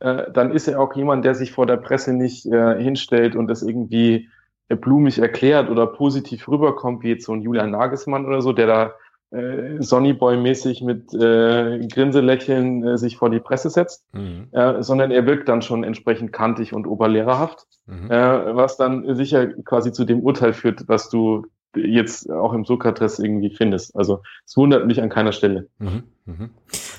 [0.00, 3.48] äh, dann ist er auch jemand, der sich vor der Presse nicht äh, hinstellt und
[3.48, 4.30] das irgendwie
[4.68, 8.94] blumig erklärt oder positiv rüberkommt, wie jetzt so ein Julian Nagelsmann oder so, der da
[9.32, 14.48] äh, Sonnyboy-mäßig mit äh, Grinselächeln äh, sich vor die Presse setzt, mhm.
[14.52, 18.10] äh, sondern er wirkt dann schon entsprechend kantig und oberlehrerhaft, mhm.
[18.10, 21.44] äh, was dann sicher quasi zu dem Urteil führt, was du
[21.76, 23.96] jetzt auch im Sokrates irgendwie findest.
[23.96, 25.68] Also es wundert mich an keiner Stelle.
[25.78, 26.02] Mhm.
[26.26, 26.50] Mhm.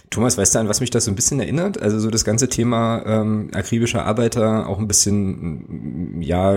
[0.10, 1.82] Thomas, weißt du, an was mich das so ein bisschen erinnert?
[1.82, 6.56] Also so das ganze Thema ähm, akribischer Arbeiter, auch ein bisschen, ja,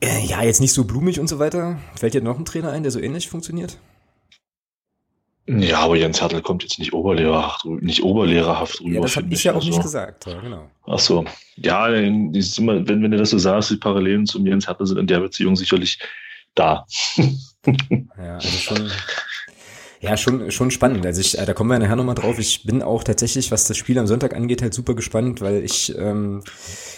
[0.00, 1.78] äh, ja, jetzt nicht so blumig und so weiter.
[1.96, 3.78] Fällt dir noch ein Trainer ein, der so ähnlich funktioniert?
[5.46, 8.94] Ja, aber Jens Hertel kommt jetzt nicht oberlehrerhaft, nicht oberlehrerhaft rüber.
[8.94, 9.68] Ja, das habe ich ja auch also.
[9.68, 10.70] nicht gesagt, ja, genau.
[10.86, 11.24] Ach so.
[11.56, 15.20] Ja, wenn, wenn du das so sagst, die Parallelen zum Jens Hertel sind in der
[15.20, 15.98] Beziehung sicherlich
[16.54, 16.86] da.
[17.66, 18.90] ja, also schon,
[20.04, 21.06] ja, schon, schon spannend.
[21.06, 22.38] Also ich, äh, da kommen wir nachher nochmal drauf.
[22.38, 25.96] Ich bin auch tatsächlich, was das Spiel am Sonntag angeht, halt super gespannt, weil ich
[25.96, 26.42] ähm,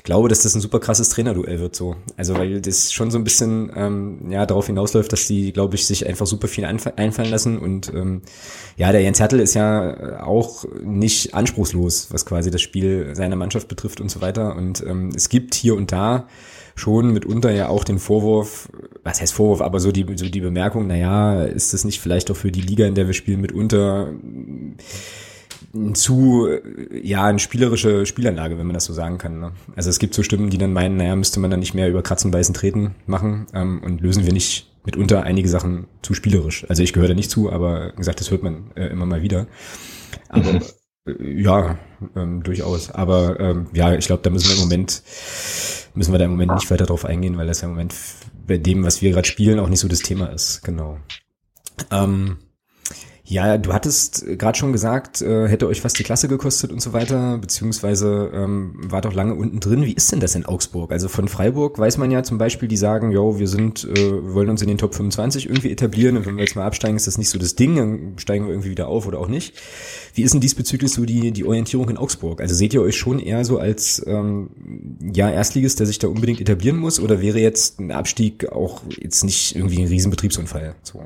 [0.03, 1.95] glaube, dass das ein super krasses Trainerduell wird so.
[2.17, 5.87] Also weil das schon so ein bisschen ähm, ja darauf hinausläuft, dass die, glaube ich,
[5.87, 7.59] sich einfach super viel einfallen lassen.
[7.59, 8.23] Und ähm,
[8.77, 13.69] ja, der Jens Hertel ist ja auch nicht anspruchslos, was quasi das Spiel seiner Mannschaft
[13.69, 14.57] betrifft und so weiter.
[14.57, 16.27] Und ähm, es gibt hier und da
[16.77, 18.69] schon mitunter ja auch den Vorwurf,
[19.03, 22.37] was heißt Vorwurf, aber so die, so die Bemerkung, naja, ist das nicht vielleicht auch
[22.37, 24.13] für die Liga, in der wir spielen, mitunter
[25.95, 26.49] zu,
[27.03, 29.41] ja, eine spielerische Spielanlage, wenn man das so sagen kann.
[29.41, 29.53] Ne?
[29.75, 32.03] Also es gibt so Stimmen, die dann meinen, naja, müsste man dann nicht mehr über
[32.03, 36.65] Kratzen, Beißen, Treten machen ähm, und lösen wir nicht mitunter einige Sachen zu spielerisch.
[36.69, 39.47] Also ich gehöre da nicht zu, aber gesagt, das hört man äh, immer mal wieder.
[40.29, 40.61] Aber
[41.19, 41.79] ja,
[42.15, 42.91] ähm, durchaus.
[42.91, 45.03] Aber ähm, ja, ich glaube, da müssen wir im Moment
[45.95, 47.95] müssen wir da im Moment nicht weiter drauf eingehen, weil das ja im Moment
[48.47, 50.63] bei dem, was wir gerade spielen, auch nicht so das Thema ist.
[50.63, 50.99] Genau.
[51.91, 52.39] Ähm,
[53.29, 56.93] ja, du hattest gerade schon gesagt, äh, hätte euch fast die Klasse gekostet und so
[56.93, 59.85] weiter, beziehungsweise ähm, war doch lange unten drin.
[59.85, 60.93] Wie ist denn das in Augsburg?
[60.93, 64.49] Also von Freiburg weiß man ja zum Beispiel, die sagen, jo, wir sind, äh, wollen
[64.49, 67.19] uns in den Top 25 irgendwie etablieren und wenn wir jetzt mal absteigen, ist das
[67.19, 69.55] nicht so das Ding, dann steigen wir irgendwie wieder auf oder auch nicht.
[70.15, 72.41] Wie ist denn diesbezüglich so die, die Orientierung in Augsburg?
[72.41, 74.51] Also seht ihr euch schon eher so als ähm,
[75.13, 79.25] ja Erstligist, der sich da unbedingt etablieren muss, oder wäre jetzt ein Abstieg auch jetzt
[79.25, 80.77] nicht irgendwie ein Riesenbetriebsunfall?
[80.85, 81.03] So.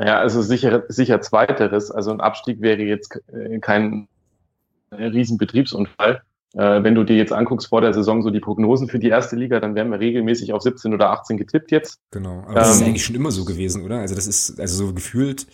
[0.00, 1.90] Ja, also sicher, sicher zweiteres.
[1.90, 4.08] Also ein Abstieg wäre jetzt äh, kein
[4.92, 6.22] Riesenbetriebsunfall.
[6.54, 9.36] Äh, wenn du dir jetzt anguckst vor der Saison so die Prognosen für die erste
[9.36, 12.00] Liga, dann wären wir regelmäßig auf 17 oder 18 getippt jetzt.
[12.10, 13.98] Genau, aber das ist ähm, eigentlich schon immer so gewesen, oder?
[13.98, 15.46] Also das ist also so gefühlt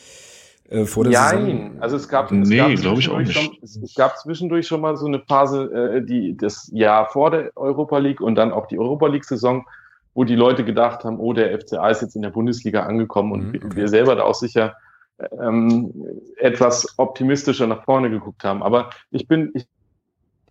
[0.70, 1.76] äh, vor der Nein, Saison.
[1.80, 3.32] also es gab, es nee, glaube ich auch nicht.
[3.32, 7.50] Schon, es gab zwischendurch schon mal so eine Phase, äh, die das Jahr vor der
[7.56, 9.66] Europa League und dann auch die Europa League Saison
[10.16, 13.52] wo die Leute gedacht haben, oh, der FCA ist jetzt in der Bundesliga angekommen und
[13.52, 13.76] mhm, okay.
[13.76, 14.74] wir selber da auch sicher
[15.38, 15.92] ähm,
[16.38, 18.62] etwas optimistischer nach vorne geguckt haben.
[18.62, 19.66] Aber ich bin, ich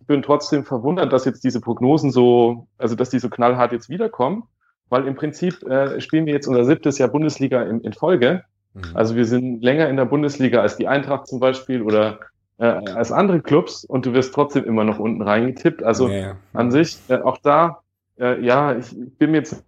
[0.06, 4.44] bin trotzdem verwundert, dass jetzt diese Prognosen so, also dass die so knallhart jetzt wiederkommen,
[4.88, 8.44] weil im Prinzip äh, spielen wir jetzt unser siebtes Jahr Bundesliga in, in Folge.
[8.74, 8.82] Mhm.
[8.94, 12.20] Also wir sind länger in der Bundesliga als die Eintracht zum Beispiel oder
[12.58, 15.82] äh, als andere Clubs und du wirst trotzdem immer noch unten reingetippt.
[15.82, 16.36] Also ja, ja.
[16.52, 17.80] an sich, äh, auch da
[18.18, 19.64] äh, ja, ich bin mir jetzt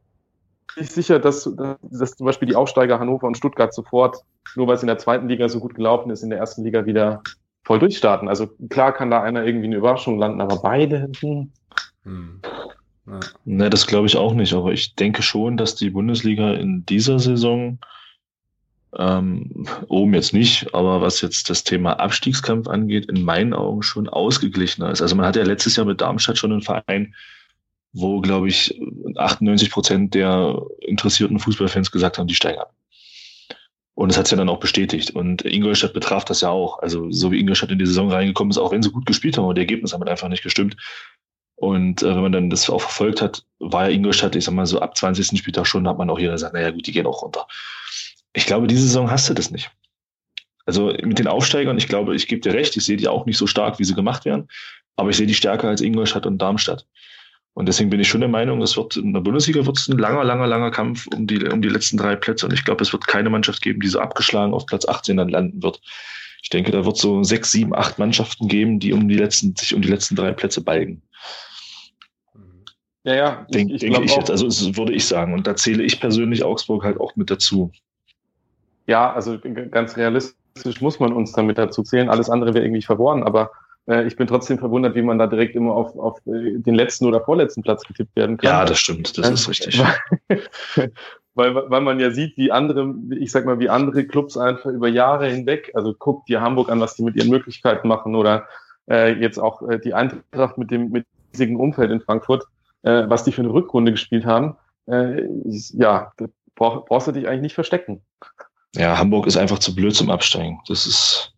[0.77, 1.51] nicht sicher, dass,
[1.83, 4.19] dass zum Beispiel die Aufsteiger Hannover und Stuttgart sofort,
[4.55, 6.87] nur weil es in der zweiten Liga so gut gelaufen ist, in der ersten Liga
[6.87, 7.23] wieder
[7.65, 8.29] voll durchstarten.
[8.29, 11.11] Also klar kann da einer irgendwie eine Überraschung landen, aber beide.
[11.21, 11.51] Hm.
[12.05, 12.41] Hm.
[13.07, 13.21] Ja.
[13.45, 17.19] Ne, das glaube ich auch nicht, aber ich denke schon, dass die Bundesliga in dieser
[17.19, 17.79] Saison
[18.97, 24.09] ähm, oben jetzt nicht, aber was jetzt das Thema Abstiegskampf angeht, in meinen Augen schon
[24.09, 25.03] ausgeglichener ist.
[25.03, 27.15] Also man hat ja letztes Jahr mit Darmstadt schon einen Verein,
[27.93, 28.79] wo, glaube ich,
[29.17, 32.75] 98 Prozent der interessierten Fußballfans gesagt haben, die steigen ab.
[33.95, 35.11] Und das hat es ja dann auch bestätigt.
[35.11, 36.79] Und Ingolstadt betraf das ja auch.
[36.79, 39.45] Also so wie Ingolstadt in die Saison reingekommen ist, auch wenn sie gut gespielt haben,
[39.45, 40.77] aber die Ergebnisse haben halt einfach nicht gestimmt.
[41.57, 44.67] Und äh, wenn man dann das auch verfolgt hat, war ja Ingolstadt, ich sag mal
[44.67, 45.37] so ab 20.
[45.37, 47.49] Spieltag schon, hat man auch jeder gesagt, naja gut, die gehen auch runter.
[48.33, 49.69] Ich glaube, diese Saison hast du das nicht.
[50.65, 53.39] Also mit den Aufsteigern, ich glaube, ich gebe dir recht, ich sehe die auch nicht
[53.39, 54.49] so stark, wie sie gemacht werden,
[54.95, 56.87] aber ich sehe die stärker als Ingolstadt und Darmstadt.
[57.59, 59.99] Und deswegen bin ich schon der Meinung, es wird in der Bundesliga wird es ein
[59.99, 62.47] langer, langer, langer Kampf um die, um die letzten drei Plätze.
[62.47, 65.29] Und ich glaube, es wird keine Mannschaft geben, die so abgeschlagen auf Platz 18 dann
[65.29, 65.81] landen wird.
[66.41, 69.75] Ich denke, da wird so sechs, sieben, acht Mannschaften geben, die um die letzten, sich
[69.75, 71.03] um die letzten drei Plätze balgen.
[73.03, 73.47] Ja, ja.
[73.53, 74.31] Denk, ich, ich denke ich jetzt.
[74.31, 75.35] Also das würde ich sagen.
[75.35, 77.73] Und da zähle ich persönlich Augsburg halt auch mit dazu.
[78.87, 79.37] Ja, also
[79.73, 82.09] ganz realistisch muss man uns damit dazu zählen.
[82.09, 83.25] Alles andere wäre irgendwie verworren.
[83.25, 83.51] Aber
[84.07, 87.23] ich bin trotzdem verwundert, wie man da direkt immer auf, auf äh, den letzten oder
[87.23, 88.51] vorletzten Platz getippt werden kann.
[88.51, 89.83] Ja, das stimmt, das ist richtig.
[91.35, 94.89] weil, weil man ja sieht, wie andere, ich sag mal, wie andere Clubs einfach über
[94.89, 98.47] Jahre hinweg, also guckt dir Hamburg an, was die mit ihren Möglichkeiten machen oder
[98.91, 102.45] äh, jetzt auch äh, die Eintracht mit dem mit riesigen Umfeld in Frankfurt,
[102.83, 104.57] äh, was die für eine Rückrunde gespielt haben.
[104.87, 105.23] Äh,
[105.73, 106.13] ja,
[106.55, 108.03] brauch, brauchst du dich eigentlich nicht verstecken.
[108.75, 110.61] Ja, Hamburg ist einfach zu blöd zum Absteigen.
[110.69, 111.33] Das ist.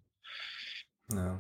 [1.13, 1.39] Ja.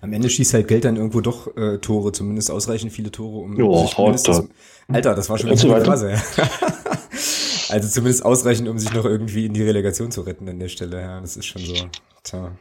[0.00, 3.56] Am Ende schießt halt Geld dann irgendwo doch äh, Tore, zumindest ausreichend viele Tore, um
[3.58, 4.44] Jo, sich mindestens,
[4.88, 5.14] Alter.
[5.14, 5.84] Das war schon wieder eine?
[5.84, 6.14] Phase.
[7.68, 11.00] also zumindest ausreichend, um sich noch irgendwie in die Relegation zu retten an der Stelle.
[11.00, 11.74] Ja, das ist schon so.
[12.22, 12.52] Tja.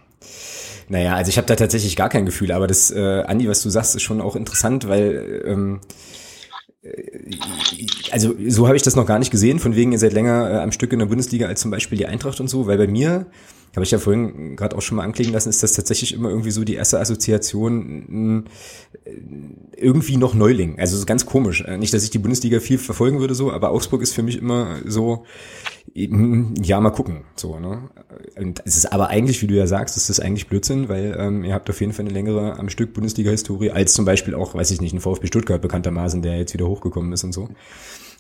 [0.90, 3.70] Naja, also ich habe da tatsächlich gar kein Gefühl, aber das, äh, Andi, was du
[3.70, 5.88] sagst, ist schon auch interessant, weil ähm, äh,
[8.12, 10.58] also so habe ich das noch gar nicht gesehen, von wegen ihr seid länger äh,
[10.60, 13.26] am Stück in der Bundesliga als zum Beispiel die Eintracht und so, weil bei mir,
[13.76, 16.52] habe ich ja vorhin gerade auch schon mal anklingen lassen, ist das tatsächlich immer irgendwie
[16.52, 18.46] so die erste Assoziation
[19.06, 19.12] äh,
[19.76, 20.80] irgendwie noch Neuling.
[20.80, 21.62] Also ganz komisch.
[21.62, 24.38] Äh, Nicht, dass ich die Bundesliga viel verfolgen würde so, aber Augsburg ist für mich
[24.38, 25.26] immer so,
[25.94, 27.24] ja, mal gucken.
[27.36, 27.90] So, ne?
[28.38, 31.44] Und es ist aber eigentlich, wie du ja sagst, ist das eigentlich Blödsinn, weil ähm,
[31.44, 34.72] ihr habt auf jeden Fall eine längere am Stück Bundesliga-Historie als zum Beispiel auch, weiß
[34.72, 37.50] ich nicht, ein VfB Stuttgart bekanntermaßen, der jetzt wieder hochgekommen ist und so.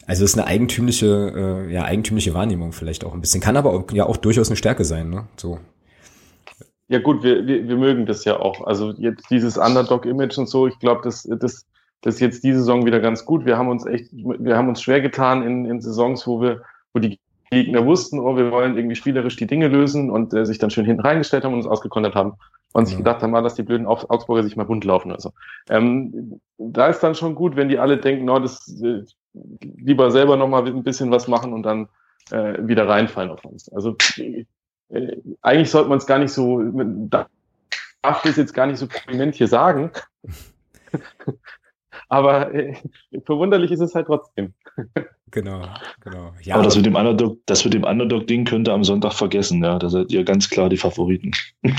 [0.07, 3.41] Also es ist eine eigentümliche, äh, ja, eigentümliche Wahrnehmung vielleicht auch ein bisschen.
[3.41, 5.27] Kann aber auch, ja auch durchaus eine Stärke sein, ne?
[5.35, 5.59] So.
[6.87, 8.65] Ja gut, wir, wir, wir mögen das ja auch.
[8.65, 11.65] Also jetzt dieses Underdog-Image und so, ich glaube, das, das,
[12.01, 13.45] das ist jetzt diese Saison wieder ganz gut.
[13.45, 16.61] Wir haben uns echt, wir haben uns schwer getan in, in Saisons, wo wir,
[16.93, 20.57] wo die Gegner wussten, oh, wir wollen irgendwie spielerisch die Dinge lösen und äh, sich
[20.57, 22.33] dann schön hinten reingestellt haben und uns ausgekontert haben
[22.73, 22.99] und sich Ja.
[22.99, 25.31] gedacht haben, ah, dass die blöden Augs- Augsburger sich mal bunt laufen oder so.
[25.69, 29.03] Ähm, da ist dann schon gut, wenn die alle denken, oh, das äh,
[29.61, 31.87] lieber selber nochmal ein bisschen was machen und dann
[32.31, 33.71] äh, wieder reinfallen auf uns.
[33.71, 34.45] Also äh,
[35.41, 39.47] eigentlich sollte man es gar nicht so, darf das jetzt gar nicht so prominent hier
[39.47, 39.91] sagen.
[42.09, 42.73] Aber äh,
[43.25, 44.53] verwunderlich ist es halt trotzdem.
[45.31, 45.61] Genau,
[46.01, 46.33] genau.
[46.41, 49.61] Ja, aber das mit dem Underdog, das mit dem Underdog-Ding könnt ihr am Sonntag vergessen,
[49.63, 49.77] ja.
[49.77, 51.31] Da seid ihr ganz klar die Favoriten.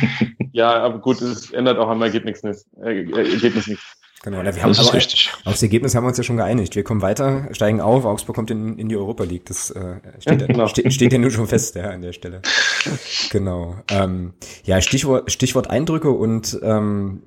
[0.52, 2.66] Ja, aber gut, es ändert auch am Ergebnis nichts.
[2.82, 3.84] Äh, äh, Ergebnis nichts.
[4.24, 4.42] genau.
[4.42, 5.32] Na, wir haben Das ist aber richtig.
[5.44, 6.74] aufs Ergebnis haben wir uns ja schon geeinigt.
[6.74, 9.44] Wir kommen weiter, steigen auf, Augsburg kommt in, in die Europa League.
[9.44, 10.66] Das äh, steht, Ja, genau.
[10.66, 12.42] steht, steht ja nun schon fest, ja, an der Stelle.
[13.30, 13.76] Genau.
[13.90, 14.32] Ähm,
[14.64, 17.22] ja, Stichwort, Stichwort Eindrücke und ähm,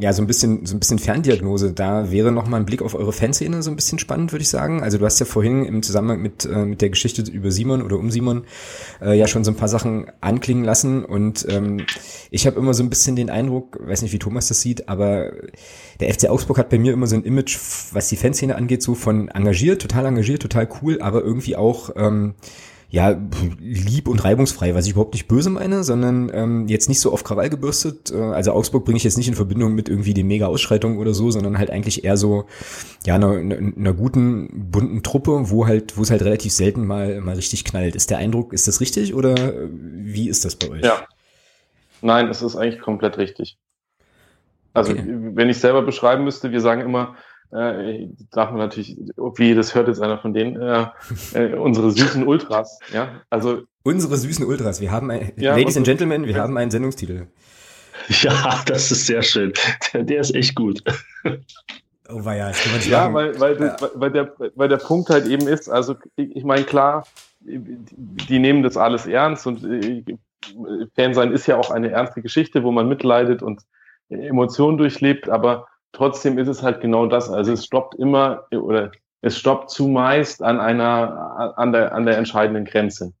[0.00, 1.72] ja, so ein bisschen, so ein bisschen Ferndiagnose.
[1.72, 4.48] Da wäre noch mal ein Blick auf eure Fanszene so ein bisschen spannend, würde ich
[4.48, 4.82] sagen.
[4.82, 7.98] Also du hast ja vorhin im Zusammenhang mit, äh, mit der Geschichte über Simon oder
[7.98, 8.44] um Simon
[9.00, 11.86] äh, ja schon so ein paar Sachen anklingen lassen und ähm,
[12.30, 15.32] ich habe immer so ein bisschen den Eindruck, weiß nicht, wie Thomas das sieht, aber
[16.00, 17.58] der FC Augsburg hat bei mir immer so ein Image,
[17.92, 22.34] was die Fanszene angeht, so von engagiert, total engagiert, total cool, aber irgendwie auch ähm,
[22.94, 23.20] ja,
[23.60, 27.24] lieb und reibungsfrei, was ich überhaupt nicht böse meine, sondern ähm, jetzt nicht so auf
[27.24, 28.12] Krawall gebürstet.
[28.12, 31.28] Äh, also Augsburg bringe ich jetzt nicht in Verbindung mit irgendwie den Mega-Ausschreitungen oder so,
[31.32, 32.44] sondern halt eigentlich eher so,
[33.04, 37.20] ja, einer, einer, einer guten, bunten Truppe, wo halt, wo es halt relativ selten mal,
[37.20, 37.96] mal richtig knallt.
[37.96, 40.84] Ist der Eindruck, ist das richtig oder äh, wie ist das bei euch?
[40.84, 41.04] Ja.
[42.00, 43.58] Nein, es ist eigentlich komplett richtig.
[44.72, 45.04] Also, Okay.
[45.06, 47.16] wenn ich selber beschreiben müsste, wir sagen immer,
[47.54, 48.96] äh, darf man natürlich,
[49.36, 50.86] wie das hört jetzt einer von denen, äh,
[51.34, 53.22] äh, unsere süßen Ultras, ja.
[53.30, 57.26] Also, Unsere süßen Ultras, wir haben ein, Ja, Ladies and Gentlemen, wir haben einen Sendungstitel.
[58.08, 59.52] Ja, das ist sehr schön.
[59.92, 60.82] Der, der ist echt gut.
[62.08, 63.14] Oh, war ja, das kann man nicht ja, machen.
[63.14, 66.64] weil, weil, das, weil, der, weil der Punkt halt eben ist, also, ich, ich meine,
[66.64, 67.06] klar,
[67.40, 67.78] die,
[68.28, 70.04] die nehmen das alles ernst und äh,
[70.94, 73.62] Fan sein ist ja auch eine ernste Geschichte, wo man mitleidet und
[74.10, 77.30] Emotionen durchlebt, aber trotzdem ist es halt genau das.
[77.30, 82.66] Also es stoppt immer oder es stoppt zumeist an einer an der an der entscheidenden
[82.66, 83.12] Grenze.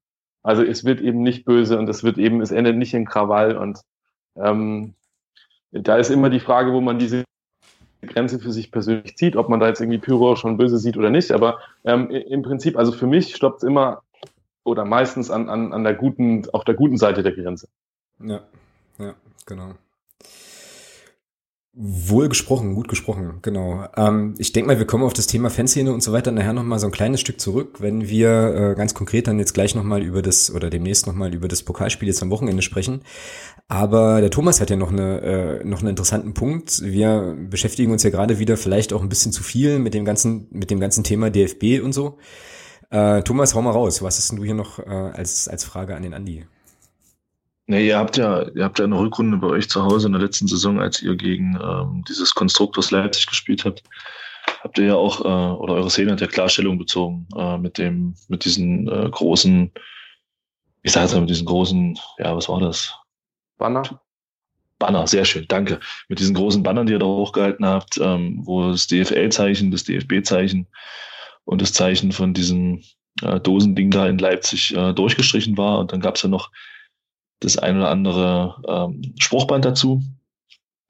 [0.42, 3.56] Also es wird eben nicht böse und es wird eben es endet nicht in Krawall
[3.56, 3.80] und
[4.36, 4.94] ähm,
[5.72, 7.24] da ist immer die Frage, wo man diese
[8.02, 11.10] Grenze für sich persönlich zieht, ob man da jetzt irgendwie Pyro schon böse sieht oder
[11.10, 11.32] nicht.
[11.32, 14.02] Aber ähm, im Prinzip, also für mich stoppt es immer
[14.64, 17.68] oder meistens an, an, an der guten, auf der guten Seite der Grenze.
[18.20, 18.40] Ja,
[18.98, 19.14] ja,
[19.46, 19.72] genau.
[21.76, 23.88] Wohl gesprochen, gut gesprochen, genau.
[23.96, 26.78] Ähm, ich denke mal, wir kommen auf das Thema Fanszene und so weiter nachher nochmal
[26.78, 30.22] so ein kleines Stück zurück, wenn wir äh, ganz konkret dann jetzt gleich nochmal über
[30.22, 33.00] das oder demnächst nochmal über das Pokalspiel jetzt am Wochenende sprechen.
[33.66, 36.80] Aber der Thomas hat ja noch eine äh, noch einen interessanten Punkt.
[36.80, 40.46] Wir beschäftigen uns ja gerade wieder vielleicht auch ein bisschen zu viel mit dem ganzen
[40.52, 42.18] mit dem ganzen Thema DFB und so.
[42.90, 44.00] Äh, Thomas, hau mal raus.
[44.00, 46.44] Was hast denn du hier noch äh, als als Frage an den Andi?
[47.66, 50.20] Nee, ihr habt ja, ihr habt ja eine Rückrunde bei euch zu Hause in der
[50.20, 53.82] letzten Saison, als ihr gegen ähm, dieses Konstrukt aus Leipzig gespielt habt,
[54.62, 58.14] habt ihr ja auch, äh, oder eure Szene hat ja Klarstellung bezogen äh, mit dem,
[58.28, 59.72] mit diesen äh, großen,
[60.82, 62.94] ich sag jetzt mal, mit diesen großen, ja, was war das?
[63.56, 63.82] Banner?
[64.78, 65.80] Banner, sehr schön, danke.
[66.08, 70.66] Mit diesen großen Bannern, die ihr da hochgehalten habt, ähm, wo das DFL-Zeichen, das DFB-Zeichen
[71.44, 72.82] und das Zeichen von diesem
[73.22, 75.78] äh, Dosending da in Leipzig äh, durchgestrichen war.
[75.78, 76.50] Und dann gab's ja noch
[77.40, 80.02] das ein oder andere ähm, Spruchband dazu.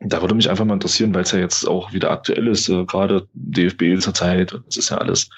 [0.01, 2.85] Da würde mich einfach mal interessieren, weil es ja jetzt auch wieder aktuell ist, äh,
[2.85, 5.31] gerade DFB zur Zeit, und es ist ja alles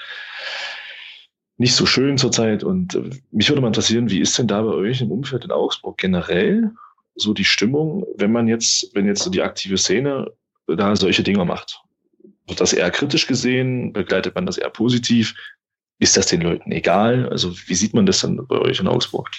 [1.58, 2.64] nicht so schön zurzeit.
[2.64, 5.50] Und äh, mich würde mal interessieren, wie ist denn da bei euch im Umfeld in
[5.50, 6.70] Augsburg generell
[7.14, 10.30] so die Stimmung, wenn man jetzt, wenn jetzt so die aktive Szene
[10.66, 11.80] da solche Dinge macht?
[12.46, 13.92] Wird das eher kritisch gesehen?
[13.92, 15.34] Begleitet man das eher positiv?
[15.98, 17.28] Ist das den Leuten egal?
[17.30, 19.30] Also wie sieht man das dann bei euch in Augsburg?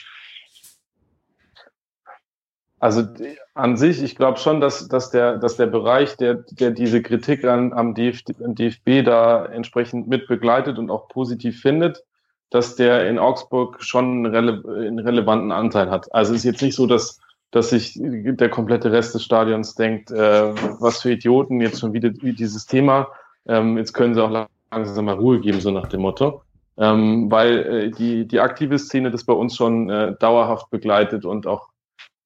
[2.87, 3.05] Also
[3.53, 7.43] an sich, ich glaube schon, dass, dass, der, dass der Bereich, der, der diese Kritik
[7.43, 12.05] an, am DFB, DFB da entsprechend mit begleitet und auch positiv findet,
[12.49, 16.07] dass der in Augsburg schon einen, rele einen relevanten Anteil hat.
[16.15, 17.19] Also es ist jetzt nicht so, dass,
[17.51, 22.09] dass sich der komplette Rest des Stadions denkt, äh, was für Idioten, jetzt schon wieder
[22.11, 23.09] dieses Thema,
[23.47, 26.41] ähm, jetzt können sie auch langsam mal Ruhe geben, so nach dem Motto.
[26.77, 31.47] Ähm, weil äh, die, die aktive Szene das bei uns schon äh, dauerhaft begleitet und
[31.47, 31.67] auch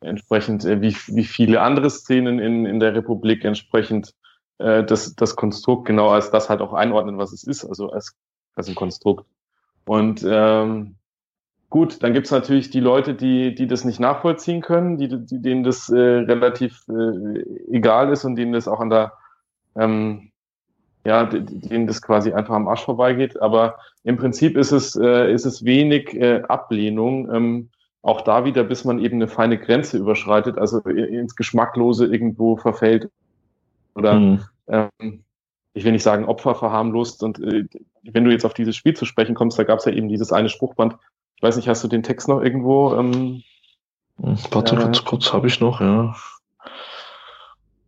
[0.02, 4.14] entsprechend äh, wie, wie viele andere Szenen in, in der Republik entsprechend
[4.58, 8.16] äh, das, das Konstrukt genau als das halt auch einordnen, was es ist, also als,
[8.56, 9.26] als ein Konstrukt.
[9.86, 10.96] Und ähm,
[11.70, 15.64] gut, dann gibt's natürlich die Leute, die, die das nicht nachvollziehen können, die, die, denen
[15.64, 17.40] das äh, relativ äh,
[17.72, 19.14] egal ist und denen das auch an der
[19.76, 20.32] ähm,
[21.04, 23.42] ja, denen das quasi einfach am Arsch vorbeigeht.
[23.42, 27.34] Aber im Prinzip ist es, äh, ist es wenig äh, Ablehnung.
[27.34, 27.70] Ähm,
[28.02, 33.10] auch da wieder, bis man eben eine feine Grenze überschreitet, also ins Geschmacklose irgendwo verfällt
[33.96, 34.44] oder mhm.
[34.68, 35.24] ähm,
[35.74, 37.24] ich will nicht sagen Opfer verharmlost.
[37.24, 37.66] Und äh,
[38.04, 40.32] wenn du jetzt auf dieses Spiel zu sprechen kommst, da gab es ja eben dieses
[40.32, 40.96] eine Spruchband.
[41.36, 42.94] Ich weiß nicht, hast du den Text noch irgendwo?
[42.96, 43.44] Ähm,
[44.22, 46.16] hm, Warte, äh, ganz kurz habe ich noch, ja.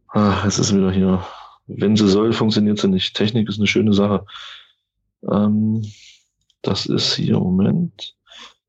[0.08, 1.26] Ah, es ist wieder hier.
[1.68, 3.16] Wenn sie soll, funktioniert sie nicht.
[3.16, 4.26] Technik ist eine schöne Sache.
[5.30, 5.84] Ähm,
[6.62, 8.16] das ist hier, Moment.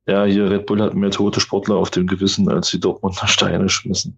[0.07, 3.69] Ja, hier Red Bull hat mehr tote Sportler auf dem Gewissen, als die Dortmunder Steine
[3.69, 4.17] schmissen.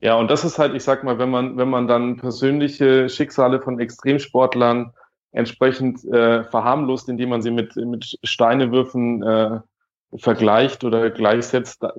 [0.00, 3.60] Ja, und das ist halt, ich sag mal, wenn man, wenn man dann persönliche Schicksale
[3.60, 4.92] von Extremsportlern
[5.32, 9.60] entsprechend äh, verharmlost, indem man sie mit, mit Steinewürfen äh,
[10.16, 11.92] vergleicht oder gleichsetzt, da,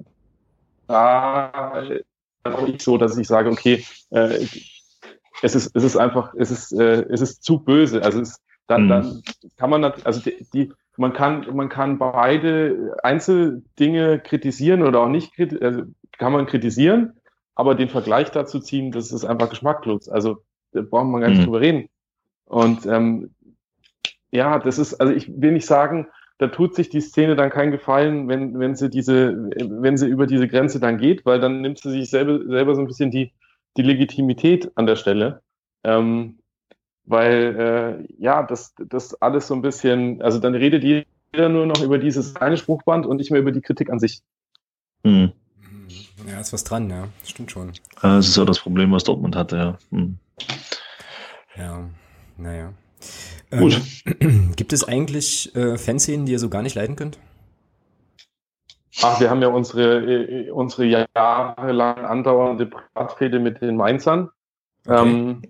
[0.87, 1.83] da
[2.65, 4.45] ich so, dass ich sage, okay, äh,
[5.41, 8.01] es ist, es ist einfach, es ist, äh, es ist zu böse.
[8.01, 8.89] Also es, dann, mhm.
[8.89, 9.23] dann
[9.57, 15.33] kann man, also die, die man kann, man kann beide Einzeldinge kritisieren oder auch nicht,
[15.61, 15.83] also
[16.17, 17.13] kann man kritisieren,
[17.55, 20.09] aber den Vergleich dazu ziehen, das ist einfach geschmacklos.
[20.09, 21.45] Also da braucht man gar nicht mhm.
[21.45, 21.89] drüber reden.
[22.45, 23.31] Und ähm,
[24.31, 26.07] ja, das ist, also ich will nicht sagen,
[26.39, 30.27] da tut sich die Szene dann keinen Gefallen, wenn, wenn sie diese, wenn sie über
[30.27, 33.33] diese Grenze dann geht, weil dann nimmt sie sich selber, selber so ein bisschen die,
[33.75, 35.41] die Legitimität an der Stelle.
[35.83, 36.36] Ähm,
[37.07, 41.81] weil äh, ja, das, das alles so ein bisschen, also dann redet jeder nur noch
[41.81, 44.21] über dieses eine Spruchband und nicht mehr über die Kritik an sich.
[45.03, 45.31] Hm.
[46.29, 47.71] Ja, ist was dran, ja, stimmt schon.
[48.01, 49.77] Das ist ja das Problem, was Dortmund hatte, ja.
[49.91, 50.17] Hm.
[51.55, 51.89] Ja,
[52.37, 52.73] naja.
[53.51, 53.81] Gut.
[54.19, 57.17] Ähm, gibt es eigentlich äh, Fanszenen, die ihr so gar nicht leiden könnt?
[59.01, 64.29] Ach, wir haben ja unsere, äh, unsere jahrelang andauernde Privatrede mit den Mainzern.
[64.85, 65.01] Okay.
[65.01, 65.41] Ähm,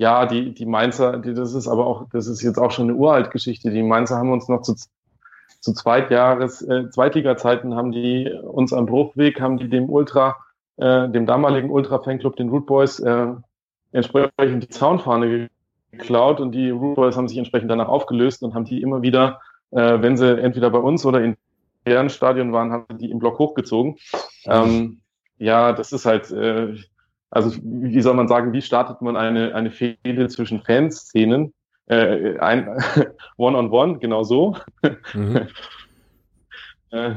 [0.00, 2.96] ja, die, die Mainzer, die, das ist aber auch, das ist jetzt auch schon eine
[2.96, 3.70] uralt Geschichte.
[3.70, 4.74] Die Mainzer haben uns noch zu,
[5.60, 10.38] zu Zweitjahres, äh, Zweitliga-Zeiten haben die uns am Bruchweg, haben die dem Ultra,
[10.78, 13.26] äh, dem damaligen Ultra-Fanclub, den Root Boys, äh,
[13.92, 15.50] entsprechend die Zaunfahne
[15.92, 19.42] geklaut und die Root Boys haben sich entsprechend danach aufgelöst und haben die immer wieder,
[19.70, 21.36] äh, wenn sie entweder bei uns oder in
[21.86, 23.98] deren Stadion waren, haben die im Block hochgezogen.
[24.46, 25.02] Ähm,
[25.36, 26.74] ja, das ist halt, äh,
[27.30, 31.52] also wie soll man sagen, wie startet man eine, eine Fehde zwischen Fanszenen?
[31.86, 32.68] Äh, ein
[33.36, 34.56] One-on-One, -on -one, genau so.
[35.14, 35.48] Mhm.
[36.90, 37.14] äh,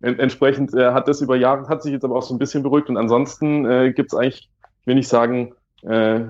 [0.00, 2.88] entsprechend äh, hat das über Jahre, hat sich jetzt aber auch so ein bisschen beruhigt
[2.88, 4.48] und ansonsten äh, gibt es eigentlich,
[4.84, 6.20] will ich sagen, äh,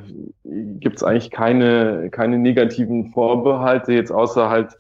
[0.45, 4.73] gibt es eigentlich keine, keine negativen Vorbehalte, jetzt außer halt,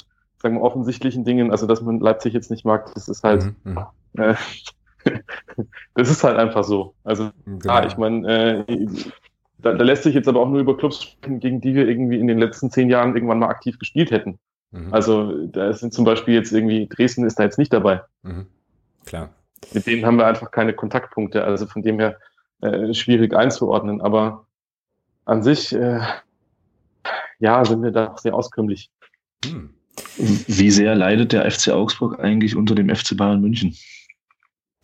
[0.43, 3.73] sagen wir, offensichtlichen Dingen, also dass man Leipzig jetzt nicht mag, das ist halt, mhm.
[3.73, 4.23] mhm.
[4.23, 4.35] äh,
[5.95, 6.95] das ist halt einfach so.
[7.05, 7.73] Also, genau.
[7.73, 8.87] ah, ich meine, äh,
[9.59, 12.19] da, da, lässt sich jetzt aber auch nur über Clubs sprechen, gegen die wir irgendwie
[12.19, 14.39] in den letzten zehn Jahren irgendwann mal aktiv gespielt hätten.
[14.71, 14.93] Mhm.
[14.93, 18.03] Also, da sind zum Beispiel jetzt irgendwie, Dresden ist da jetzt nicht dabei.
[18.23, 18.47] Mhm.
[19.05, 19.31] Klar.
[19.73, 22.17] Mit denen haben wir einfach keine Kontaktpunkte, also von dem her
[22.61, 24.01] äh, schwierig einzuordnen.
[24.01, 24.47] Aber
[25.25, 26.01] an sich, äh,
[27.39, 28.91] ja, sind wir da sehr auskömmlich.
[29.45, 29.75] Hm.
[30.17, 33.77] Wie sehr leidet der FC Augsburg eigentlich unter dem FC Bayern München?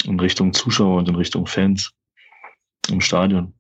[0.04, 1.92] In Richtung Zuschauer und in Richtung Fans
[2.90, 3.54] im Stadion.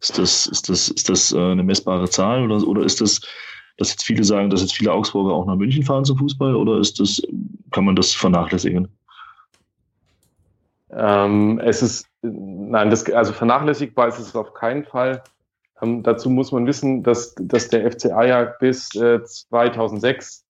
[0.00, 3.20] Ist das, ist das, ist das äh, eine messbare Zahl oder, oder ist das,
[3.76, 6.78] dass jetzt viele sagen, dass jetzt viele Augsburger auch nach München fahren zum Fußball oder
[6.78, 7.22] ist das,
[7.70, 8.88] kann man das vernachlässigen?
[10.92, 15.22] Ähm, es ist, nein, das, also vernachlässigbar ist es auf keinen Fall.
[15.82, 20.44] Ähm, dazu muss man wissen, dass, dass der FC Ajax bis äh, 2006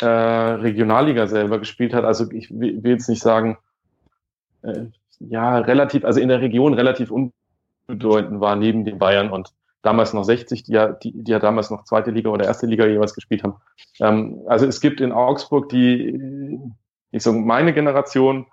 [0.00, 2.04] äh, Regionalliga selber gespielt hat.
[2.04, 3.56] Also ich will jetzt nicht sagen,
[4.66, 4.86] äh,
[5.20, 9.52] ja, relativ, also in der Region relativ unbedeutend war neben den Bayern und
[9.82, 12.86] damals noch 60, die ja, die, die ja damals noch zweite Liga oder erste Liga
[12.86, 13.54] jeweils gespielt haben.
[14.00, 16.60] Ähm, also es gibt in Augsburg die,
[17.12, 18.46] ich sage, meine Generation,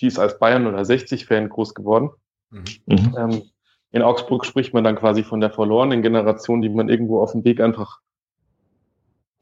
[0.00, 2.10] die ist als Bayern oder 60-Fan groß geworden.
[2.50, 2.64] Mhm.
[2.86, 3.16] mhm.
[3.18, 3.42] Ähm,
[3.90, 7.44] in Augsburg spricht man dann quasi von der verlorenen Generation, die man irgendwo auf dem
[7.44, 8.00] Weg einfach,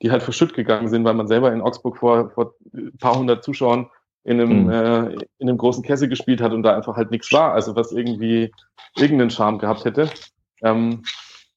[0.02, 3.42] die halt verschütt gegangen sind, weil man selber in Augsburg vor, vor ein paar hundert
[3.42, 3.90] Zuschauern
[4.26, 4.70] in einem, mhm.
[4.70, 7.92] äh, in einem großen Kessel gespielt hat und da einfach halt nichts war, also was
[7.92, 8.52] irgendwie
[8.96, 10.10] irgendeinen Charme gehabt hätte.
[10.62, 11.02] Ähm,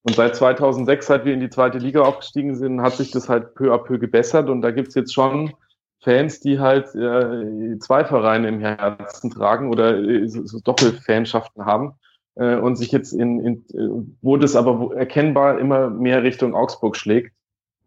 [0.03, 3.55] und seit 2006, seit wir in die zweite Liga aufgestiegen sind, hat sich das halt
[3.55, 5.53] peu à peu gebessert und da gibt's jetzt schon
[6.01, 11.93] Fans, die halt äh, zwei Vereine im Herzen tragen oder äh, so, so Doppelfanschaften haben
[12.35, 17.33] äh, und sich jetzt in, in wo das aber erkennbar immer mehr Richtung Augsburg schlägt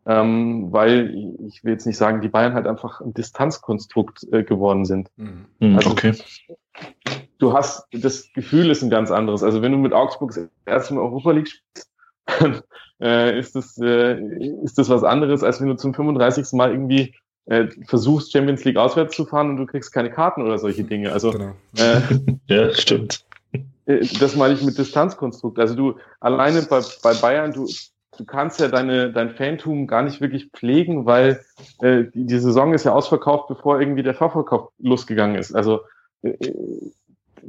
[0.07, 1.15] ähm, weil
[1.47, 5.11] ich will jetzt nicht sagen, die Bayern halt einfach ein Distanzkonstrukt äh, geworden sind.
[5.17, 5.47] Mhm.
[5.61, 5.77] mhm.
[5.77, 6.15] Also, okay.
[7.39, 9.43] Du hast, das Gefühl ist ein ganz anderes.
[9.43, 11.91] Also wenn du mit Augsburg das erste Mal Europa League spielst,
[12.27, 12.63] dann
[13.01, 14.21] äh, ist, das, äh,
[14.63, 16.53] ist das was anderes, als wenn du zum 35.
[16.53, 17.15] Mal irgendwie
[17.47, 21.13] äh, versuchst, Champions League auswärts zu fahren und du kriegst keine Karten oder solche Dinge.
[21.13, 21.55] Also genau.
[21.77, 22.01] äh,
[22.47, 23.25] ja, stimmt.
[23.87, 25.59] Äh, das meine ich mit Distanzkonstrukt.
[25.59, 27.67] Also du alleine bei, bei Bayern, du
[28.17, 31.45] du kannst ja deine, dein Fantum gar nicht wirklich pflegen, weil
[31.81, 35.55] äh, die, die Saison ist ja ausverkauft, bevor irgendwie der Vorverkauf losgegangen ist.
[35.55, 35.81] Also
[36.23, 36.37] äh,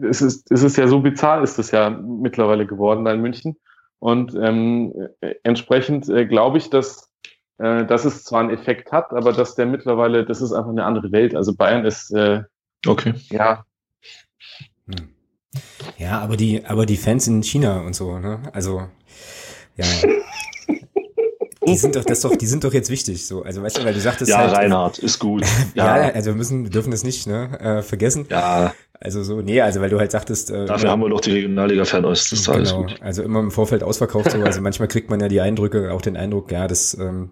[0.02, 3.58] es, ist, es ist ja so bizarr, ist es ja mittlerweile geworden da in München.
[4.00, 7.10] Und ähm, äh, entsprechend äh, glaube ich, dass,
[7.58, 10.86] äh, dass es zwar einen Effekt hat, aber dass der mittlerweile, das ist einfach eine
[10.86, 11.36] andere Welt.
[11.36, 12.44] Also Bayern ist äh,
[12.86, 13.14] okay.
[13.30, 13.66] ja.
[14.88, 15.10] Hm.
[15.98, 18.42] Ja, aber die, aber die Fans in China und so, ne?
[18.54, 18.88] Also
[19.78, 19.86] ja.
[21.66, 23.44] Die sind doch, das doch, die sind doch jetzt wichtig, so.
[23.44, 24.52] Also, weißt du, weil du sagtest ja, halt.
[24.52, 25.46] Reinhard, ist gut.
[25.76, 28.26] Ja, ja also wir müssen, wir dürfen das nicht, ne, äh, vergessen.
[28.30, 28.74] Ja.
[29.00, 30.52] Also so, nee, also weil du halt sagtest.
[30.52, 32.96] Äh, Dafür haben wir doch die Regionalliga-Fernost, das ist genau, alles gut.
[33.02, 34.42] Also immer im Vorfeld ausverkauft, so.
[34.44, 37.32] Also manchmal kriegt man ja die Eindrücke, auch den Eindruck, ja, das, ähm,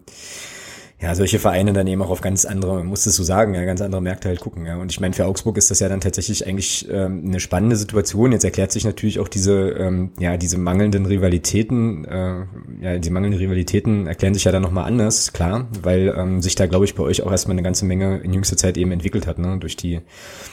[1.02, 3.64] ja, solche Vereine dann eben auch auf ganz andere, man muss es so sagen, ja,
[3.64, 4.66] ganz andere Märkte halt gucken.
[4.66, 4.76] Ja.
[4.76, 8.30] Und ich meine, für Augsburg ist das ja dann tatsächlich eigentlich ähm, eine spannende Situation.
[8.30, 12.44] Jetzt erklärt sich natürlich auch diese, ähm, ja, diese mangelnden Rivalitäten, äh,
[12.80, 16.66] ja, die mangelnden Rivalitäten erklären sich ja dann nochmal anders, klar, weil ähm, sich da,
[16.66, 19.40] glaube ich, bei euch auch erstmal eine ganze Menge in jüngster Zeit eben entwickelt hat,
[19.40, 20.02] ne, durch die,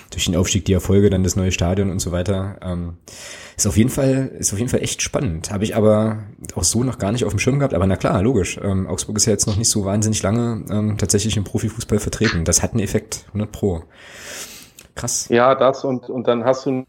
[0.10, 2.58] durch den Aufstieg, die Erfolge, dann das neue Stadion und so weiter.
[2.64, 2.94] Ähm,
[3.60, 5.52] ist auf jeden Fall, ist auf jeden Fall echt spannend.
[5.52, 6.20] Habe ich aber
[6.56, 7.74] auch so noch gar nicht auf dem Schirm gehabt.
[7.74, 8.58] Aber na klar, logisch.
[8.64, 12.46] Ähm, Augsburg ist ja jetzt noch nicht so wahnsinnig lange ähm, tatsächlich im Profifußball vertreten.
[12.46, 13.84] Das hat einen Effekt, 100 pro.
[14.96, 15.28] Krass.
[15.30, 16.86] Ja, das und, und dann hast du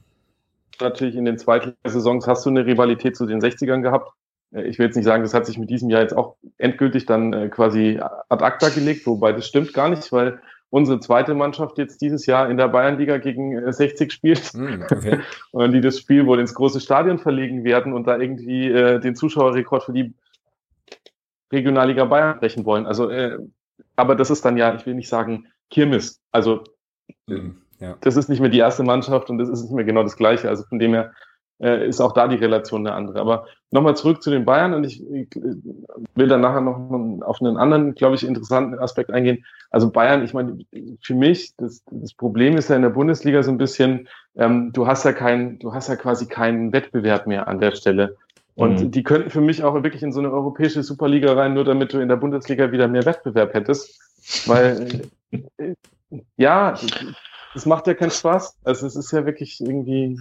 [0.81, 4.13] natürlich in den zweiten Saisons hast du eine Rivalität zu den 60ern gehabt.
[4.53, 7.05] Äh, ich will jetzt nicht sagen, das hat sich mit diesem Jahr jetzt auch endgültig
[7.05, 10.41] dann äh, quasi ad acta gelegt, wobei das stimmt gar nicht, weil
[10.71, 14.55] unsere zweite Mannschaft jetzt dieses Jahr in der Bayernliga gegen 60 äh, spielt.
[14.55, 15.21] Mm, okay.
[15.53, 19.17] und die das Spiel wohl ins große Stadion verlegen werden und da irgendwie äh, den
[19.17, 20.15] Zuschauerrekord für die
[21.53, 22.87] Regionalliga Bayern brechen wollen.
[22.87, 23.39] Also, äh,
[23.97, 26.21] aber das ist dann ja, ich will nicht sagen Kirmes.
[26.31, 26.63] Also,
[27.27, 27.51] mm,
[27.81, 27.97] ja.
[28.01, 30.49] das ist nicht mehr die erste Mannschaft und das ist nicht mehr genau das Gleiche.
[30.49, 31.13] Also von dem her
[31.61, 33.21] äh, ist auch da die Relation eine andere.
[33.21, 35.29] Aber nochmal zurück zu den Bayern und ich, ich
[36.15, 36.77] will dann nachher noch
[37.23, 39.45] auf einen anderen, glaube ich, interessanten Aspekt eingehen.
[39.71, 40.59] Also Bayern, ich meine,
[41.03, 44.87] für mich, das, das Problem ist ja in der Bundesliga so ein bisschen, ähm, du
[44.87, 48.17] hast ja kein, du hast ja quasi keinen Wettbewerb mehr an der Stelle.
[48.57, 48.91] Und mhm.
[48.91, 51.99] die könnten für mich auch wirklich in so eine europäische Superliga rein, nur damit du
[51.99, 54.01] in der Bundesliga wieder mehr Wettbewerb hättest.
[54.47, 55.75] Weil, äh,
[56.37, 56.75] ja,
[57.55, 58.57] das macht ja keinen Spaß.
[58.65, 60.19] Also es ist ja wirklich irgendwie.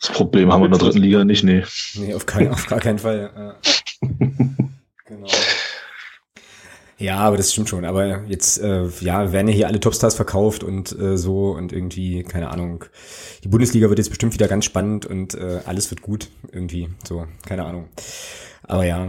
[0.00, 1.64] Das Problem haben wir in der dritten Liga nicht, nee.
[1.94, 3.30] Nee, auf, kein, auf gar keinen Fall.
[3.34, 4.08] Ja.
[5.04, 5.28] genau.
[6.98, 7.84] Ja, aber das stimmt schon.
[7.84, 12.24] Aber jetzt, äh, ja, werden ja hier alle Topstars verkauft und äh, so und irgendwie,
[12.24, 12.84] keine Ahnung.
[13.44, 16.88] Die Bundesliga wird jetzt bestimmt wieder ganz spannend und äh, alles wird gut irgendwie.
[17.06, 17.88] So, keine Ahnung.
[18.64, 19.08] Aber ja,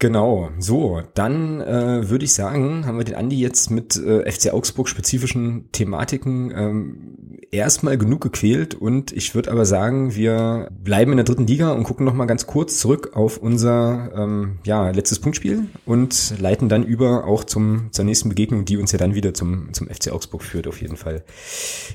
[0.00, 4.52] Genau, so, dann äh, würde ich sagen, haben wir den Andi jetzt mit äh, FC
[4.52, 7.18] Augsburg spezifischen Thematiken ähm,
[7.50, 11.82] erstmal genug gequält und ich würde aber sagen, wir bleiben in der dritten Liga und
[11.82, 17.24] gucken nochmal ganz kurz zurück auf unser ähm, ja, letztes Punktspiel und leiten dann über
[17.26, 20.68] auch zum, zur nächsten Begegnung, die uns ja dann wieder zum, zum FC Augsburg führt
[20.68, 21.24] auf jeden Fall.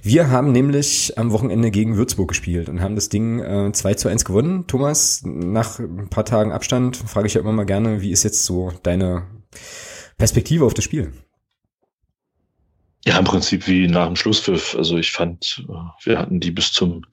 [0.02, 4.10] Wir haben nämlich am Wochenende gegen Würzburg gespielt und haben das Ding äh, 2 zu
[4.10, 4.66] 1 gewonnen.
[4.68, 8.46] Thomas, nach ein paar Tagen Abstand frage ich ja immer mal gerne, wie ist jetzt
[8.46, 9.28] so deine
[10.18, 11.14] Perspektive auf das Spiel?
[13.06, 14.76] Ja, im Prinzip wie nach dem Schlusspfiff.
[14.76, 17.06] Also ich fand, äh, wir hatten die bis zum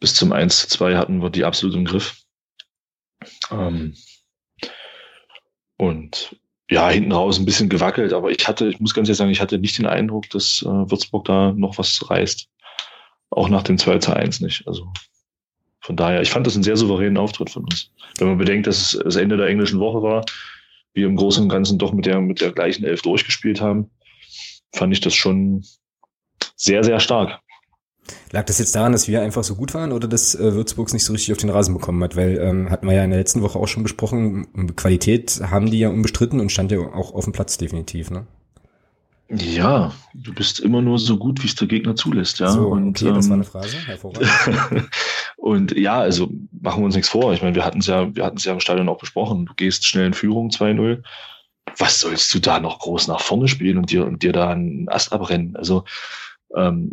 [0.00, 2.22] bis zum 1 zu 2 hatten wir die absolut im Griff.
[3.50, 3.94] Ähm,
[5.76, 6.36] und
[6.70, 9.40] ja, hinten raus ein bisschen gewackelt, aber ich hatte, ich muss ganz ehrlich sagen, ich
[9.40, 12.48] hatte nicht den Eindruck, dass äh, Würzburg da noch was reißt.
[13.30, 14.66] Auch nach dem 2 zu 1 nicht.
[14.66, 14.90] Also
[15.80, 17.90] von daher, ich fand das einen sehr souveränen Auftritt von uns.
[18.18, 20.24] Wenn man bedenkt, dass es das Ende der englischen Woche war,
[20.92, 23.90] wir im Großen und Ganzen doch mit der, mit der gleichen Elf durchgespielt haben,
[24.74, 25.64] fand ich das schon
[26.56, 27.40] sehr, sehr stark.
[28.32, 31.04] Lag das jetzt daran, dass wir einfach so gut waren oder dass äh, Würzburg nicht
[31.04, 32.16] so richtig auf den Rasen bekommen hat?
[32.16, 35.78] Weil ähm, hatten wir ja in der letzten Woche auch schon besprochen, Qualität haben die
[35.78, 38.26] ja unbestritten und stand ja auch auf dem Platz definitiv, ne?
[39.32, 42.50] Ja, du bist immer nur so gut, wie es der Gegner zulässt, ja.
[42.50, 44.28] So, und, okay, das war ähm, eine Phrase, hervorragend.
[45.40, 46.30] und ja, also
[46.60, 47.32] machen wir uns nichts vor.
[47.32, 49.46] Ich meine, wir hatten es ja, wir hatten es ja im Stadion auch besprochen.
[49.46, 51.02] Du gehst schnell in Führung 2-0.
[51.78, 54.86] Was sollst du da noch groß nach vorne spielen und dir und dir da einen
[54.90, 55.56] Ast abrennen?
[55.56, 55.84] Also
[56.54, 56.90] ähm,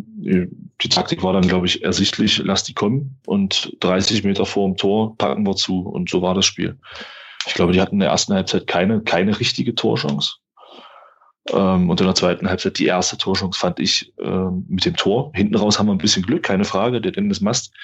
[0.80, 4.78] die Taktik war dann, glaube ich, ersichtlich, lass die kommen und 30 Meter vor dem
[4.78, 6.78] Tor packen wir zu und so war das Spiel.
[7.46, 10.36] Ich glaube, die hatten in der ersten Halbzeit keine, keine richtige Torchance.
[11.52, 15.32] Ähm, und in der zweiten Halbzeit die erste Torchance fand ich ähm, mit dem Tor.
[15.34, 17.02] Hinten raus haben wir ein bisschen Glück, keine Frage.
[17.02, 17.74] Der Dennis Mast,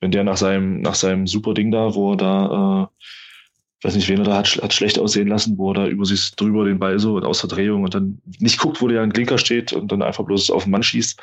[0.00, 4.08] wenn der nach seinem, nach seinem super Ding da, wo er da äh, weiß nicht,
[4.08, 6.78] wen er da hat, hat schlecht aussehen lassen, wo er da über sich drüber den
[6.78, 9.72] Ball so und aus der Drehung und dann nicht guckt, wo der ein Klinker steht
[9.72, 11.20] und dann einfach bloß auf den Mann schießt.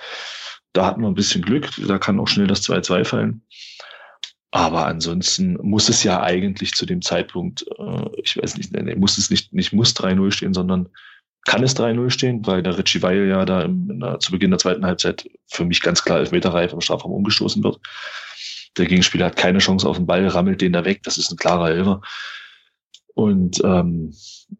[0.73, 3.41] Da hatten wir ein bisschen Glück, da kann auch schnell das 2-2 fallen.
[4.51, 9.17] Aber ansonsten muss es ja eigentlich zu dem Zeitpunkt, äh, ich weiß nicht, nee, muss
[9.17, 10.89] es nicht, nicht muss 3-0 stehen, sondern
[11.45, 14.59] kann es 3-0 stehen, weil der Richie Weil ja da im, der, zu Beginn der
[14.59, 17.79] zweiten Halbzeit für mich ganz klar Elfmeterreif im Strafraum umgestoßen wird.
[18.77, 21.01] Der Gegenspieler hat keine Chance auf den Ball, rammelt den da weg.
[21.03, 22.01] Das ist ein klarer Elfer.
[23.15, 24.13] Und ähm,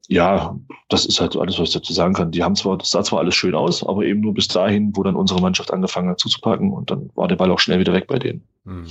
[0.07, 0.55] ja,
[0.89, 2.31] das ist halt alles, was ich dazu sagen kann.
[2.31, 5.01] Die haben zwar, das sah zwar alles schön aus, aber eben nur bis dahin, wo
[5.01, 8.05] dann unsere Mannschaft angefangen hat zuzupacken und dann war der Ball auch schnell wieder weg
[8.07, 8.43] bei denen.
[8.65, 8.85] Hm.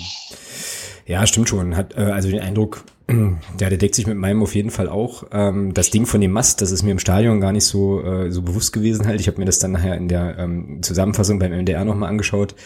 [1.07, 1.77] Ja, stimmt schon.
[1.77, 5.25] Hat äh, also den Eindruck, ja, der deckt sich mit meinem auf jeden Fall auch.
[5.31, 8.33] Ähm, das Ding von dem Mast, das ist mir im Stadion gar nicht so äh,
[8.33, 9.21] so bewusst gewesen halt.
[9.21, 12.57] Ich habe mir das dann nachher in der ähm, Zusammenfassung beim MDR nochmal angeschaut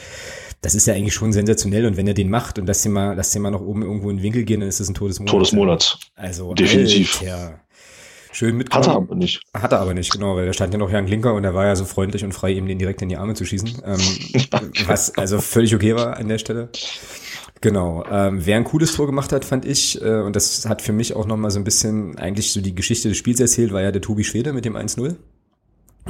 [0.60, 3.42] das ist ja eigentlich schon sensationell und wenn er den macht und mal, lässt den
[3.42, 5.30] mal nach oben irgendwo in den Winkel gehen, dann ist das ein Todesmonat.
[5.30, 5.98] Todesmonat.
[6.14, 7.20] Also definitiv.
[7.22, 7.60] Alter.
[8.32, 8.86] Schön mitgenommen.
[8.86, 9.42] Hat er aber nicht.
[9.54, 11.64] Hat er aber nicht, genau, weil da stand ja noch Jan Klinker und er war
[11.64, 13.82] ja so freundlich und frei, ihm den direkt in die Arme zu schießen.
[13.84, 14.00] Ähm,
[14.86, 16.68] was also völlig okay war an der Stelle.
[17.62, 18.04] Genau.
[18.10, 21.16] Ähm, wer ein cooles Tor gemacht hat, fand ich, äh, und das hat für mich
[21.16, 24.02] auch nochmal so ein bisschen eigentlich so die Geschichte des Spiels erzählt, war ja der
[24.02, 25.16] Tobi Schwede mit dem 1-0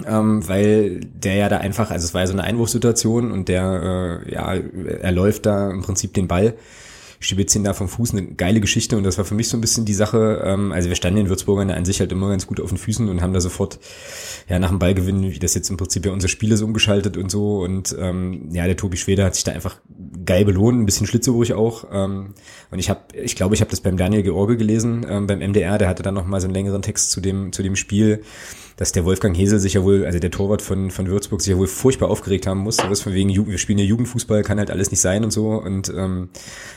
[0.04, 4.22] ähm, weil der ja da einfach, also es war ja so eine Einwurfsituation und der,
[4.26, 6.54] äh, ja, er läuft da im Prinzip den Ball,
[7.28, 9.84] ihn da vom Fuß, eine geile Geschichte und das war für mich so ein bisschen
[9.84, 12.68] die Sache, ähm, also wir standen in Würzburgern an sich halt immer ganz gut auf
[12.68, 13.78] den Füßen und haben da sofort,
[14.48, 17.30] ja, nach dem Ballgewinn, wie das jetzt im Prinzip ja unser Spiel ist, umgeschaltet und
[17.30, 19.80] so und ähm, ja, der Tobi Schweder hat sich da einfach
[20.24, 22.34] geil belohnt, ein bisschen schlitzeruhig auch ähm,
[22.70, 25.78] und ich habe, ich glaube, ich habe das beim Daniel George gelesen, ähm, beim MDR,
[25.78, 28.22] der hatte dann noch mal so einen längeren Text zu dem, zu dem Spiel,
[28.76, 31.58] dass der Wolfgang Hesel sich ja wohl, also der Torwart von, von Würzburg, sich ja
[31.58, 32.78] wohl furchtbar aufgeregt haben muss.
[32.78, 35.52] Was von wegen, Jugend, wir spielen ja Jugendfußball, kann halt alles nicht sein und so.
[35.52, 36.28] Und ähm,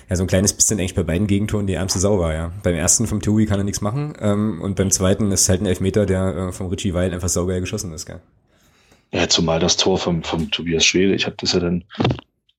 [0.10, 2.54] ja, so ein kleines bisschen eigentlich bei beiden Gegentoren die ärmste Sau war, ja.
[2.64, 4.14] Beim ersten vom Tui kann er nichts machen.
[4.22, 7.60] Ähm, und beim zweiten ist halt ein Elfmeter, der äh, vom Richie Weil einfach saugeil
[7.60, 8.22] geschossen ist, gell.
[9.12, 11.84] Ja, zumal das Tor vom, vom Tobias Schwede, ich habe das ja dann,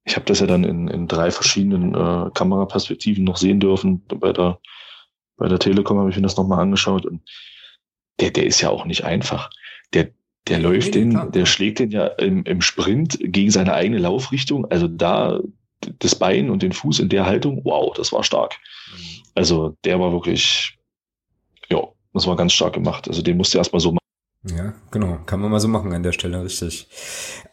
[0.05, 4.03] ich habe das ja dann in, in drei verschiedenen äh, Kameraperspektiven noch sehen dürfen.
[4.09, 4.59] Bei der,
[5.37, 7.23] bei der Telekom habe ich mir das nochmal angeschaut und
[8.21, 9.51] der, der ist ja auch nicht einfach.
[9.95, 10.11] Der,
[10.49, 14.71] der läuft den, der schlägt den ja im, im Sprint gegen seine eigene Laufrichtung.
[14.71, 15.41] Also da
[15.99, 18.57] das Bein und den Fuß in der Haltung, wow, das war stark.
[18.93, 19.23] Mhm.
[19.35, 20.79] Also der war wirklich,
[21.69, 23.09] ja, das war ganz stark gemacht.
[23.09, 24.57] Also den musste erstmal so machen.
[24.57, 25.19] Ja, genau.
[25.27, 26.89] Kann man mal so machen an der Stelle, richtig.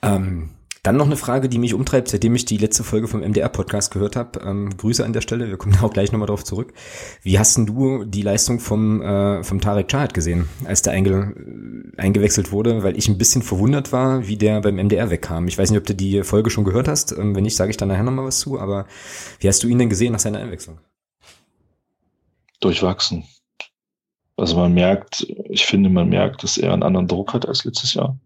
[0.01, 0.51] Ähm,
[0.87, 4.15] dann noch eine Frage, die mich umtreibt, seitdem ich die letzte Folge vom MDR-Podcast gehört
[4.15, 4.39] habe.
[4.39, 6.73] Ähm, Grüße an der Stelle, wir kommen auch gleich nochmal drauf zurück.
[7.23, 11.35] Wie hast denn du die Leistung vom, äh, vom Tarek Chahat gesehen, als der einge
[11.97, 12.83] eingewechselt wurde?
[12.83, 15.49] Weil ich ein bisschen verwundert war, wie der beim MDR wegkam.
[15.49, 17.11] Ich weiß nicht, ob du die Folge schon gehört hast.
[17.11, 18.57] Ähm, wenn nicht, sage ich dann nachher nochmal was zu.
[18.57, 18.85] Aber
[19.41, 20.79] wie hast du ihn denn gesehen nach seiner Einwechslung?
[22.61, 23.25] Durchwachsen.
[24.37, 27.93] Also man merkt, ich finde, man merkt, dass er einen anderen Druck hat als letztes
[27.93, 28.17] Jahr.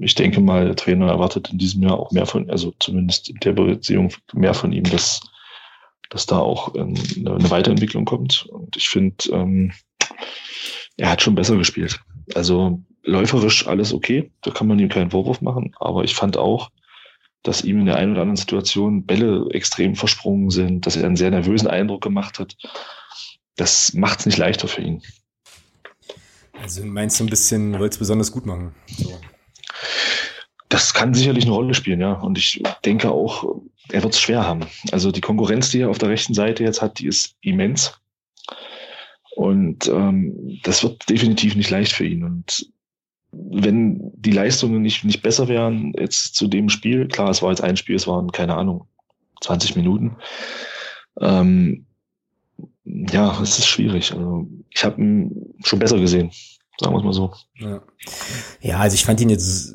[0.00, 3.36] Ich denke mal, der Trainer erwartet in diesem Jahr auch mehr von, also zumindest in
[3.40, 5.20] der Beziehung mehr von ihm, dass,
[6.10, 8.46] dass da auch ähm, eine Weiterentwicklung kommt.
[8.46, 9.72] Und ich finde, ähm,
[10.98, 12.00] er hat schon besser gespielt.
[12.34, 16.70] Also läuferisch alles okay, da kann man ihm keinen Vorwurf machen, aber ich fand auch,
[17.42, 21.16] dass ihm in der einen oder anderen Situation Bälle extrem versprungen sind, dass er einen
[21.16, 22.56] sehr nervösen Eindruck gemacht hat.
[23.56, 25.02] Das macht es nicht leichter für ihn.
[26.62, 28.74] Also meinst du ein bisschen, wolltest besonders gut machen?
[28.86, 29.18] So.
[30.68, 32.12] Das kann sicherlich eine Rolle spielen, ja.
[32.12, 34.66] Und ich denke auch, er wird es schwer haben.
[34.92, 37.98] Also die Konkurrenz, die er auf der rechten Seite jetzt hat, die ist immens.
[39.34, 42.24] Und ähm, das wird definitiv nicht leicht für ihn.
[42.24, 42.70] Und
[43.30, 47.62] wenn die Leistungen nicht, nicht besser wären jetzt zu dem Spiel, klar, es war jetzt
[47.62, 48.86] ein Spiel, es waren, keine Ahnung,
[49.40, 50.16] 20 Minuten.
[51.20, 51.86] Ähm,
[52.88, 54.12] ja, es ist schwierig.
[54.12, 56.30] Also ich habe ihn schon besser gesehen,
[56.80, 57.32] sagen wir es mal so.
[57.56, 57.82] Ja.
[58.60, 59.74] ja, also ich fand ihn jetzt,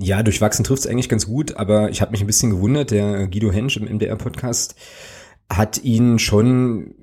[0.00, 3.28] ja, durchwachsen trifft es eigentlich ganz gut, aber ich habe mich ein bisschen gewundert, der
[3.28, 4.74] Guido Hensch im MDR-Podcast
[5.48, 6.94] hat ihn schon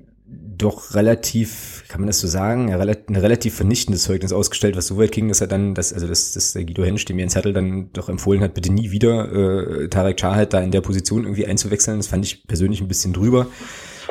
[0.56, 5.12] doch relativ, kann man das so sagen, ein relativ vernichtendes Zeugnis ausgestellt, was so weit
[5.12, 7.92] ging, dass er dann, dass, also dass, dass der Guido Hensch, dem Jens Hertel dann
[7.92, 11.98] doch empfohlen hat, bitte nie wieder äh, Tarek Chahat da in der Position irgendwie einzuwechseln.
[11.98, 13.48] Das fand ich persönlich ein bisschen drüber.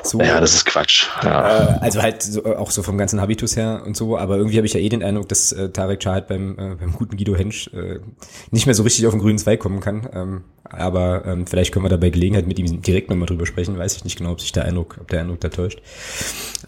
[0.04, 1.08] So, ja, das ist Quatsch.
[1.24, 1.76] Ja.
[1.76, 4.68] Äh, also halt so, auch so vom ganzen Habitus her und so, aber irgendwie habe
[4.68, 7.70] ich ja eh den Eindruck, dass äh, Tarek Chahat beim, äh, beim guten Guido Hensch
[7.74, 8.00] äh,
[8.52, 10.10] nicht mehr so richtig auf den grünen Zweig kommen kann.
[10.14, 13.78] Ähm, aber ähm, vielleicht können wir da bei Gelegenheit mit ihm direkt nochmal drüber sprechen.
[13.78, 15.82] Weiß ich nicht genau, ob sich der Eindruck, ob der Eindruck da täuscht.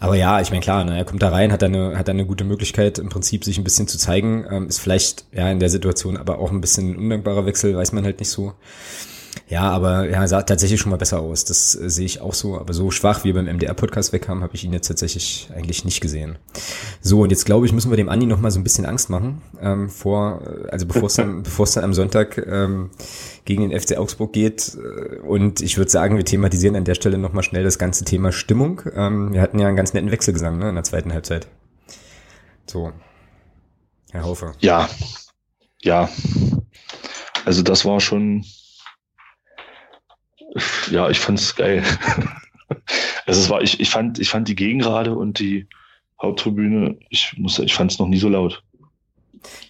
[0.00, 2.44] Aber ja, ich meine klar, ne, er kommt da rein, hat eine, hat eine gute
[2.44, 4.46] Möglichkeit, im Prinzip sich ein bisschen zu zeigen.
[4.50, 7.92] Ähm, ist vielleicht ja in der Situation aber auch ein bisschen ein undankbarer Wechsel, weiß
[7.92, 8.54] man halt nicht so.
[9.48, 11.44] Ja, aber ja, sah tatsächlich schon mal besser aus.
[11.44, 12.58] Das äh, sehe ich auch so.
[12.58, 16.00] Aber so schwach wie wir beim MDR-Podcast wegkamen, habe ich ihn jetzt tatsächlich eigentlich nicht
[16.00, 16.36] gesehen.
[17.00, 19.08] So, und jetzt glaube ich, müssen wir dem Andi noch mal so ein bisschen Angst
[19.08, 19.42] machen.
[19.60, 22.90] Ähm, vor, äh, also bevor es dann, bevor es dann am Sonntag ähm,
[23.44, 24.76] gegen den FC Augsburg geht.
[24.76, 28.04] Äh, und ich würde sagen, wir thematisieren an der Stelle noch mal schnell das ganze
[28.04, 28.82] Thema Stimmung.
[28.96, 31.46] Ähm, wir hatten ja einen ganz netten Wechselgesang ne, in der zweiten Halbzeit.
[32.66, 32.90] So,
[34.10, 34.54] Herr Haufe.
[34.58, 34.88] Ja,
[35.82, 36.08] ja.
[37.44, 38.44] Also das war schon
[40.90, 41.82] ja, ich fand's geil.
[43.26, 45.66] also es war, ich, ich fand, ich fand die Gegengrade und die
[46.20, 48.62] Haupttribüne, ich muss, ich fand's noch nie so laut.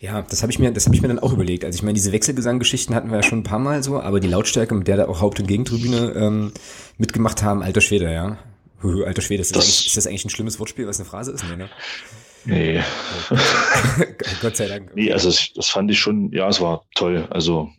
[0.01, 1.64] Ja, das habe ich mir, das habe ich mir dann auch überlegt.
[1.64, 4.28] Also ich meine, diese Wechselgesanggeschichten hatten wir ja schon ein paar Mal so, aber die
[4.28, 6.53] Lautstärke, mit der da auch Haupt- und Gegentribüne ähm,
[6.99, 8.39] mitgemacht haben, alter Schwede, ja.
[8.82, 11.45] Alter Schwede, ist das, das ist das eigentlich ein schlimmes Wortspiel, was eine Phrase ist?
[11.49, 11.68] Nee, ne?
[12.45, 12.80] Nee.
[14.41, 14.95] Gott sei Dank.
[14.95, 17.26] Nee, also das fand ich schon, ja, es war toll.
[17.30, 17.70] Also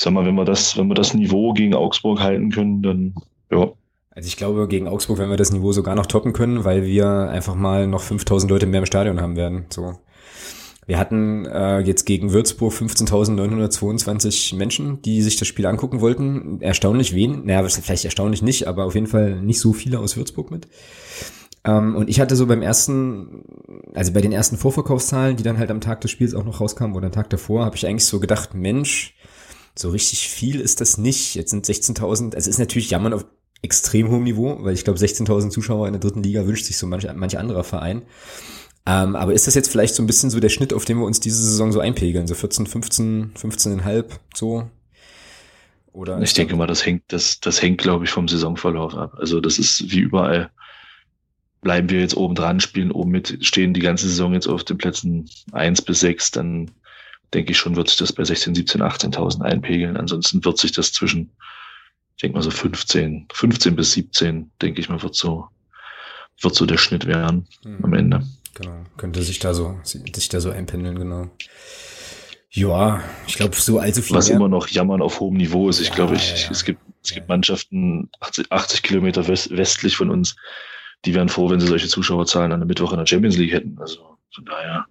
[0.00, 3.14] ich sag mal, wenn wir das, wenn wir das Niveau gegen Augsburg halten können, dann
[3.52, 3.70] ja.
[4.12, 7.28] Also ich glaube, gegen Augsburg werden wir das Niveau sogar noch toppen können, weil wir
[7.28, 9.66] einfach mal noch 5000 Leute mehr im Stadion haben werden.
[9.68, 9.98] So.
[10.86, 16.62] Wir hatten äh, jetzt gegen Würzburg 15.922 Menschen, die sich das Spiel angucken wollten.
[16.62, 20.50] Erstaunlich wenig, naja, vielleicht erstaunlich nicht, aber auf jeden Fall nicht so viele aus Würzburg
[20.50, 20.66] mit.
[21.64, 23.44] Ähm, und ich hatte so beim ersten,
[23.92, 26.96] also bei den ersten Vorverkaufszahlen, die dann halt am Tag des Spiels auch noch rauskamen
[26.96, 29.14] oder am Tag davor, habe ich eigentlich so gedacht, Mensch,
[29.74, 31.34] so richtig viel ist das nicht.
[31.34, 33.24] Jetzt sind 16.000, es ist natürlich Jammern auf
[33.62, 36.86] extrem hohem Niveau, weil ich glaube 16.000 Zuschauer in der dritten Liga wünscht sich so
[36.86, 38.02] manch, manch anderer Verein.
[38.86, 41.04] Ähm, aber ist das jetzt vielleicht so ein bisschen so der Schnitt, auf den wir
[41.04, 42.26] uns diese Saison so einpegeln?
[42.26, 44.70] So 14, 15, 15,5 so?
[45.92, 49.14] Oder ich denke mal, das hängt, das, das hängt, glaube ich, vom Saisonverlauf ab.
[49.18, 50.50] Also das ist wie überall.
[51.62, 54.78] Bleiben wir jetzt oben dran, spielen oben mit, stehen die ganze Saison jetzt auf den
[54.78, 56.70] Plätzen eins bis sechs, dann
[57.34, 59.96] denke ich schon, wird sich das bei 16, 17, 18.000 einpegeln.
[59.96, 61.30] Ansonsten wird sich das zwischen,
[62.16, 65.48] ich denke mal so 15, 15 bis 17, denke ich mal, wird so,
[66.40, 67.84] wird so der Schnitt werden mhm.
[67.84, 68.26] am Ende.
[68.54, 71.30] Genau, könnte sich da so, sich da so einpendeln, genau.
[72.52, 74.16] Ja, ich glaube, so allzu viel.
[74.16, 74.36] Was mehr.
[74.36, 75.80] immer noch Jammern auf hohem Niveau ist.
[75.80, 76.50] Ich ja, glaube, ich, ja, ja.
[76.50, 80.34] es gibt, es gibt Mannschaften 80, 80 Kilometer westlich von uns,
[81.04, 83.78] die wären froh, wenn sie solche Zuschauerzahlen an der Mittwoch in der Champions League hätten.
[83.78, 84.86] Also von daher.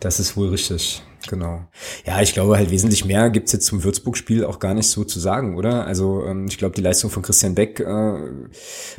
[0.00, 1.66] Das ist wohl richtig, genau.
[2.06, 5.18] Ja, ich glaube halt wesentlich mehr gibt's jetzt zum Würzburg-Spiel auch gar nicht so zu
[5.18, 5.86] sagen, oder?
[5.86, 8.12] Also ähm, ich glaube, die Leistung von Christian Beck äh,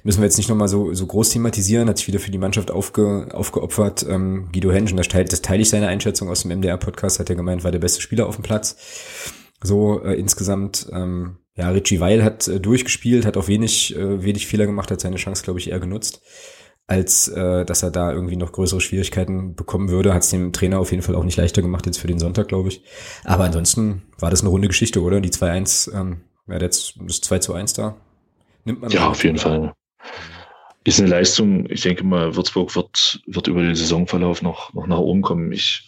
[0.03, 2.69] müssen wir jetzt nicht nochmal so, so groß thematisieren, hat sich wieder für die Mannschaft
[2.69, 4.05] aufge, aufgeopfert.
[4.09, 7.37] Ähm, Guido Henschen, das, teil, das teile ich seine Einschätzung aus dem MDR-Podcast, hat er
[7.37, 8.75] gemeint, war der beste Spieler auf dem Platz.
[9.63, 14.47] So äh, insgesamt, ähm, ja, Richie Weil hat äh, durchgespielt, hat auch wenig, äh, wenig
[14.47, 16.21] Fehler gemacht, hat seine Chance, glaube ich, eher genutzt
[16.89, 20.11] als äh, dass er da irgendwie noch größere Schwierigkeiten bekommen würde.
[20.13, 22.47] Hat es dem Trainer auf jeden Fall auch nicht leichter gemacht jetzt für den Sonntag,
[22.47, 22.81] glaube ich.
[23.23, 25.21] Aber ansonsten war das eine runde Geschichte, oder?
[25.21, 27.95] Die 2-1, ähm, ja, jetzt das 2 zu 1 da.
[28.65, 28.89] Nimmt man.
[28.89, 29.73] Ja, auf jeden Fall.
[30.83, 31.69] Ist eine Leistung.
[31.69, 35.51] Ich denke mal, Würzburg wird, wird über den Saisonverlauf noch, noch nach oben kommen.
[35.51, 35.87] Ich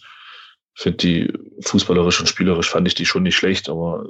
[0.74, 1.32] finde die
[1.62, 4.06] fußballerisch und spielerisch fand ich die schon nicht schlecht, aber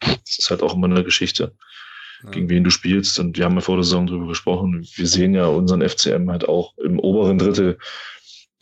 [0.00, 1.54] es ist halt auch immer eine Geschichte
[2.30, 3.18] gegen wen du spielst.
[3.18, 4.86] Und wir haben ja vor der Saison darüber gesprochen.
[4.94, 7.78] Wir sehen ja unseren FCM halt auch im oberen Drittel.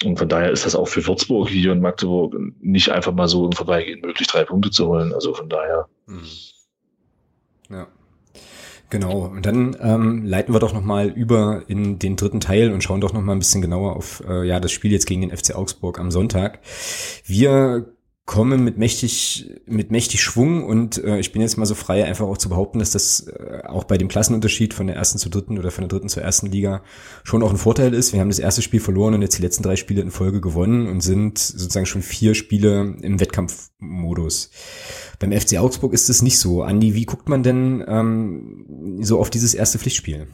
[0.05, 3.47] Und von daher ist das auch für Würzburg hier und Magdeburg nicht einfach mal so
[3.47, 5.13] im Vorbeigehen möglich, drei Punkte zu holen.
[5.13, 5.87] Also von daher.
[6.07, 6.23] Mhm.
[7.71, 7.89] Ja.
[8.91, 13.01] Genau, und dann ähm, leiten wir doch nochmal über in den dritten Teil und schauen
[13.01, 15.99] doch nochmal ein bisschen genauer auf äh, ja das Spiel jetzt gegen den FC Augsburg
[15.99, 16.59] am Sonntag.
[17.25, 17.87] Wir
[18.25, 22.27] komme mit mächtig, mit mächtig Schwung und äh, ich bin jetzt mal so frei, einfach
[22.27, 25.59] auch zu behaupten, dass das äh, auch bei dem Klassenunterschied von der ersten zur dritten
[25.59, 26.83] oder von der dritten zur ersten Liga
[27.25, 28.13] schon auch ein Vorteil ist.
[28.13, 30.87] Wir haben das erste Spiel verloren und jetzt die letzten drei Spiele in Folge gewonnen
[30.87, 34.51] und sind sozusagen schon vier Spiele im Wettkampfmodus.
[35.19, 36.63] Beim FC Augsburg ist es nicht so.
[36.63, 40.29] Andi, wie guckt man denn ähm, so auf dieses erste Pflichtspiel?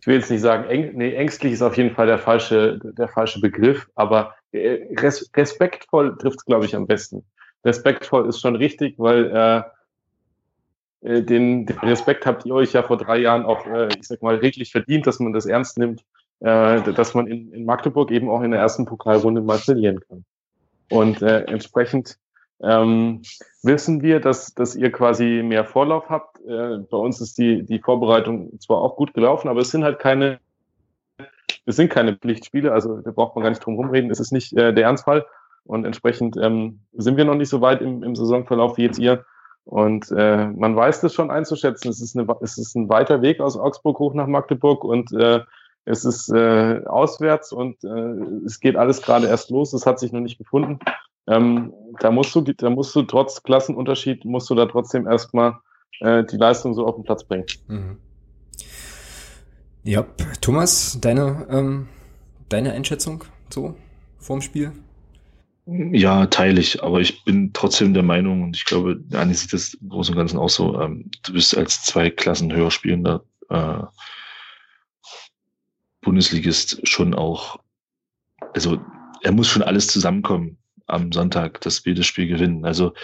[0.00, 3.08] Ich will jetzt nicht sagen, eng, nee, ängstlich ist auf jeden Fall der falsche, der
[3.08, 7.24] falsche Begriff, aber res respektvoll trifft es, glaube ich, am besten.
[7.64, 9.62] Respektvoll ist schon richtig, weil äh,
[11.02, 14.22] äh, den, den Respekt habt ihr euch ja vor drei Jahren auch, äh, ich sag
[14.22, 16.04] mal, redlich verdient, dass man das ernst nimmt,
[16.40, 20.24] äh, dass man in, in Magdeburg eben auch in der ersten Pokalrunde mal verlieren kann.
[20.90, 22.18] Und äh, entsprechend
[22.62, 23.22] ähm,
[23.62, 26.38] wissen wir, dass, dass ihr quasi mehr Vorlauf habt.
[26.40, 29.98] Äh, bei uns ist die, die Vorbereitung zwar auch gut gelaufen, aber es sind halt
[29.98, 30.40] keine
[31.66, 34.10] es sind keine Pflichtspiele, also da braucht man gar nicht drum rumreden.
[34.10, 35.26] Es ist nicht äh, der Ernstfall.
[35.64, 39.24] Und entsprechend ähm, sind wir noch nicht so weit im, im Saisonverlauf wie jetzt ihr.
[39.64, 41.90] Und äh, man weiß das schon einzuschätzen.
[41.90, 45.40] Es ist, eine, es ist ein weiter Weg aus Augsburg hoch nach Magdeburg und äh,
[45.84, 49.72] es ist äh, auswärts und äh, es geht alles gerade erst los.
[49.72, 50.78] Es hat sich noch nicht gefunden.
[51.26, 55.58] Ähm, da musst du, da musst du trotz Klassenunterschied musst du da trotzdem erstmal
[56.00, 57.46] äh, die Leistung so auf den Platz bringen.
[57.68, 57.98] Mhm.
[59.82, 60.02] Ja,
[60.40, 61.88] Thomas, deine, ähm,
[62.48, 63.76] deine Einschätzung so
[64.18, 64.72] vorm Spiel?
[65.66, 69.74] Ja, teile ich, aber ich bin trotzdem der Meinung, und ich glaube, Anni sieht das
[69.74, 73.82] im Großen und Ganzen auch so, ähm, du bist als zwei Klassen höher spielender äh,
[76.00, 77.58] Bundesligist schon auch,
[78.54, 78.80] also
[79.22, 82.64] er muss schon alles zusammenkommen am Sonntag, dass wir das Spiel gewinnen.
[82.64, 82.94] Also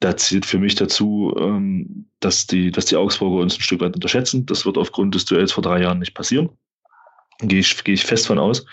[0.00, 3.94] da zählt für mich dazu, ähm, dass, die, dass die Augsburger uns ein Stück weit
[3.94, 4.46] unterschätzen.
[4.46, 6.50] Das wird aufgrund des Duells vor drei Jahren nicht passieren.
[7.40, 8.66] Gehe ich, gehe ich fest von aus.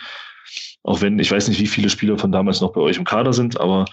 [0.83, 3.31] Auch wenn, ich weiß nicht, wie viele Spieler von damals noch bei euch im Kader
[3.31, 3.85] sind, aber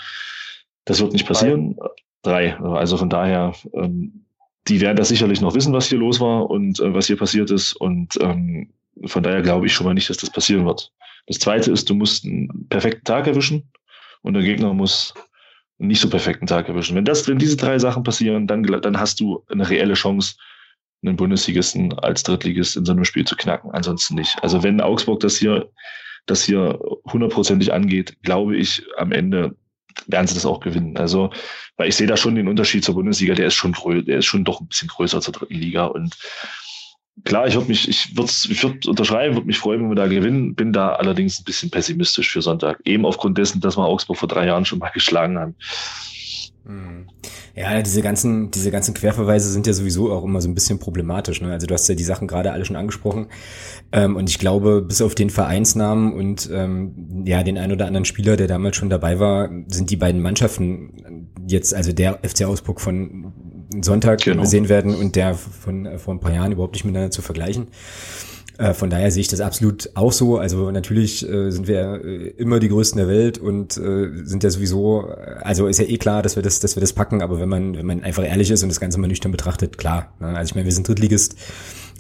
[0.85, 1.77] das wird nicht passieren.
[2.23, 2.57] Drei.
[2.61, 2.77] drei.
[2.77, 4.25] Also von daher, ähm,
[4.69, 7.51] die werden das sicherlich noch wissen, was hier los war und äh, was hier passiert
[7.51, 7.75] ist.
[7.75, 8.73] Und ähm,
[9.07, 10.93] von daher glaube ich schon mal nicht, dass das passieren wird.
[11.27, 13.71] Das zweite ist, du musst einen perfekten Tag erwischen
[14.23, 15.15] und der Gegner muss
[15.81, 16.97] nicht so perfekten Tag erwischen.
[16.97, 20.35] Wenn das, wenn diese drei Sachen passieren, dann, dann hast du eine reelle Chance,
[21.03, 23.71] einen Bundesligisten als Drittligist in so einem Spiel zu knacken.
[23.71, 24.37] Ansonsten nicht.
[24.43, 25.71] Also wenn Augsburg das hier,
[26.27, 26.79] das hier
[27.11, 29.57] hundertprozentig angeht, glaube ich, am Ende
[30.07, 30.97] werden sie das auch gewinnen.
[30.97, 31.31] Also,
[31.77, 33.75] weil ich sehe da schon den Unterschied zur Bundesliga, der ist schon
[34.05, 36.17] der ist schon doch ein bisschen größer zur dritten Liga und
[37.25, 40.07] klar, ich würde mich, ich würde ich würd unterschreiben, würde mich freuen, wenn wir da
[40.07, 40.55] gewinnen.
[40.55, 42.81] Bin da allerdings ein bisschen pessimistisch für Sonntag.
[42.85, 45.55] Eben aufgrund dessen, dass wir Augsburg vor drei Jahren schon mal geschlagen haben.
[46.67, 47.07] Hm.
[47.57, 51.41] Ja, diese ganzen, diese ganzen Querverweise sind ja sowieso auch immer so ein bisschen problematisch.
[51.41, 51.53] Ne?
[51.53, 53.27] Also du hast ja die Sachen gerade alle schon angesprochen.
[53.93, 58.05] Ähm, und ich glaube, bis auf den Vereinsnamen und ähm, ja, den ein oder anderen
[58.05, 62.81] Spieler, der damals schon dabei war, sind die beiden Mannschaften jetzt, also der FC Augsburg
[62.81, 63.33] von
[63.83, 64.43] Sonntag genau.
[64.43, 67.69] gesehen werden und der von äh, vor ein paar Jahren überhaupt nicht miteinander zu vergleichen.
[68.59, 70.37] Äh, von daher sehe ich das absolut auch so.
[70.37, 75.09] Also natürlich äh, sind wir äh, immer die Größten der Welt und sind ja sowieso,
[75.41, 77.77] also ist ja eh klar, dass wir das, dass wir das packen, aber wenn man,
[77.77, 80.13] wenn man einfach ehrlich ist und das Ganze mal nüchtern betrachtet, klar.
[80.21, 80.29] Ne?
[80.29, 81.37] Also ich meine, wir sind Drittligist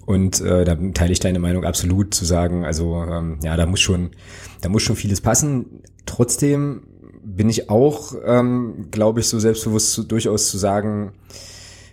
[0.05, 3.81] und äh, da teile ich deine Meinung absolut zu sagen, also ähm, ja, da muss
[3.81, 4.11] schon,
[4.61, 5.83] da muss schon vieles passen.
[6.05, 6.83] Trotzdem
[7.23, 11.13] bin ich auch, ähm, glaube ich, so selbstbewusst zu, durchaus zu sagen,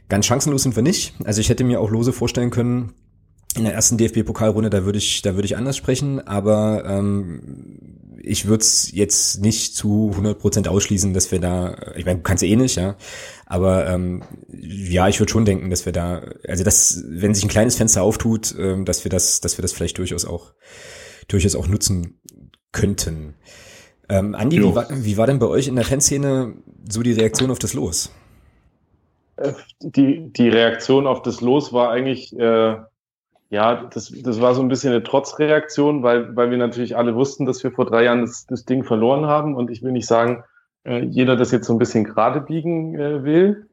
[0.09, 1.13] Ganz chancenlos sind wir nicht.
[1.23, 2.93] Also ich hätte mir auch lose vorstellen können,
[3.55, 8.45] in der ersten DFB-Pokalrunde, da würde ich, da würde ich anders sprechen, aber ähm, ich
[8.45, 12.55] würde es jetzt nicht zu 100% ausschließen, dass wir da, ich meine, kannst du eh
[12.55, 12.95] nicht, ja,
[13.45, 17.49] aber ähm, ja, ich würde schon denken, dass wir da, also dass, wenn sich ein
[17.49, 20.53] kleines Fenster auftut, ähm, dass wir das, dass wir das vielleicht durchaus auch,
[21.27, 22.19] durchaus auch nutzen
[22.71, 23.35] könnten.
[24.09, 26.53] Ähm, Andi, wie war, wie war denn bei euch in der Fanszene
[26.87, 28.11] so die Reaktion auf das Los?
[29.81, 32.77] Die, die Reaktion auf das Los war eigentlich, äh,
[33.49, 37.45] ja, das, das war so ein bisschen eine Trotzreaktion, weil, weil wir natürlich alle wussten,
[37.45, 39.55] dass wir vor drei Jahren das, das Ding verloren haben.
[39.55, 40.43] Und ich will nicht sagen,
[40.83, 43.67] äh, jeder das jetzt so ein bisschen gerade biegen äh, will.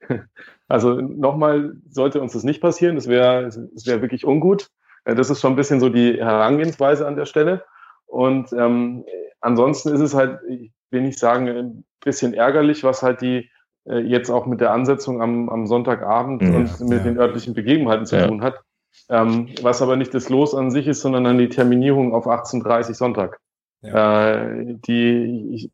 [0.68, 2.96] Also nochmal sollte uns das nicht passieren.
[2.96, 4.68] Das wäre das wäre wirklich ungut.
[5.04, 7.64] Äh, das ist schon ein bisschen so die Herangehensweise an der Stelle.
[8.06, 9.04] Und ähm,
[9.40, 13.48] ansonsten ist es halt, ich will nicht sagen, ein bisschen ärgerlich, was halt die
[13.88, 17.04] äh, jetzt auch mit der Ansetzung am, am Sonntagabend ja, und mit ja.
[17.04, 18.26] den örtlichen Begebenheiten zu ja.
[18.26, 18.60] tun hat.
[19.08, 22.94] Ähm, was aber nicht das Los an sich ist, sondern dann die Terminierung auf 18.30
[22.94, 23.38] Sonntag,
[23.82, 25.70] äh, die ich,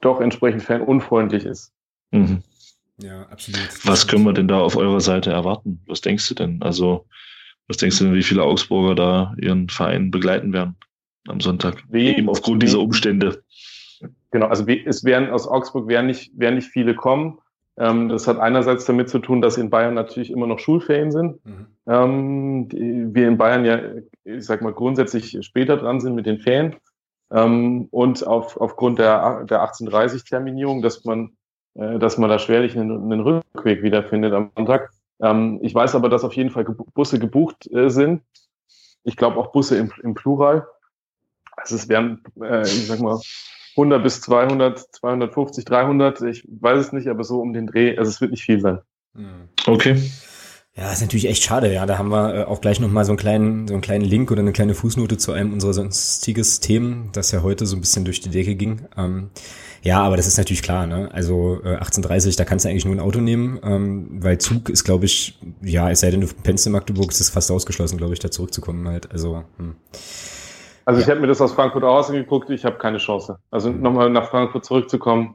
[0.00, 1.72] doch entsprechend unfreundlich ist.
[2.10, 2.42] Mhm.
[2.98, 3.68] Ja, absolut.
[3.84, 5.80] Was können wir denn da auf eurer Seite erwarten?
[5.86, 6.62] Was denkst du denn?
[6.62, 7.06] Also,
[7.68, 10.76] was denkst du denn, wie viele Augsburger da ihren Verein begleiten werden
[11.28, 11.82] am Sonntag?
[11.88, 13.42] Wie, Eben aufgrund dieser Umstände
[14.32, 17.38] genau, also es werden aus Augsburg werden nicht, werden nicht viele kommen.
[17.78, 21.44] Ähm, das hat einerseits damit zu tun, dass in Bayern natürlich immer noch Schulferien sind.
[21.44, 21.66] Mhm.
[21.86, 23.78] Ähm, die, wir in Bayern ja,
[24.24, 26.76] ich sag mal, grundsätzlich später dran sind mit den Ferien.
[27.30, 31.32] Ähm, und auf, aufgrund der, der 1830-Terminierung, dass man,
[31.74, 34.90] äh, dass man da schwerlich einen, einen Rückweg wiederfindet am Sonntag.
[35.22, 38.22] Ähm, ich weiß aber, dass auf jeden Fall Busse gebucht äh, sind.
[39.02, 40.66] Ich glaube auch Busse im, im Plural.
[41.56, 43.18] Also es werden, äh, ich sag mal,
[43.76, 48.10] 100 bis 200, 250, 300, ich weiß es nicht, aber so um den Dreh, also
[48.10, 48.80] es wird nicht viel sein.
[49.14, 49.48] Hm.
[49.66, 49.96] Okay.
[50.74, 51.70] Ja, ist natürlich echt schade.
[51.70, 54.30] Ja, da haben wir äh, auch gleich nochmal so einen kleinen, so einen kleinen Link
[54.30, 58.06] oder eine kleine Fußnote zu einem unserer sonstiges Themen, das ja heute so ein bisschen
[58.06, 58.86] durch die Decke ging.
[58.96, 59.28] Ähm,
[59.82, 61.10] ja, aber das ist natürlich klar, ne?
[61.12, 64.84] Also äh, 1830, da kannst du eigentlich nur ein Auto nehmen, ähm, weil Zug ist,
[64.84, 68.14] glaube ich, ja, es sei denn, du pennst in Magdeburg, ist es fast ausgeschlossen, glaube
[68.14, 69.12] ich, da zurückzukommen halt.
[69.12, 69.74] Also, hm.
[70.84, 71.04] Also ja.
[71.04, 73.38] ich habe mir das aus Frankfurt auch angeguckt, ich habe keine Chance.
[73.50, 75.34] Also nochmal nach Frankfurt zurückzukommen,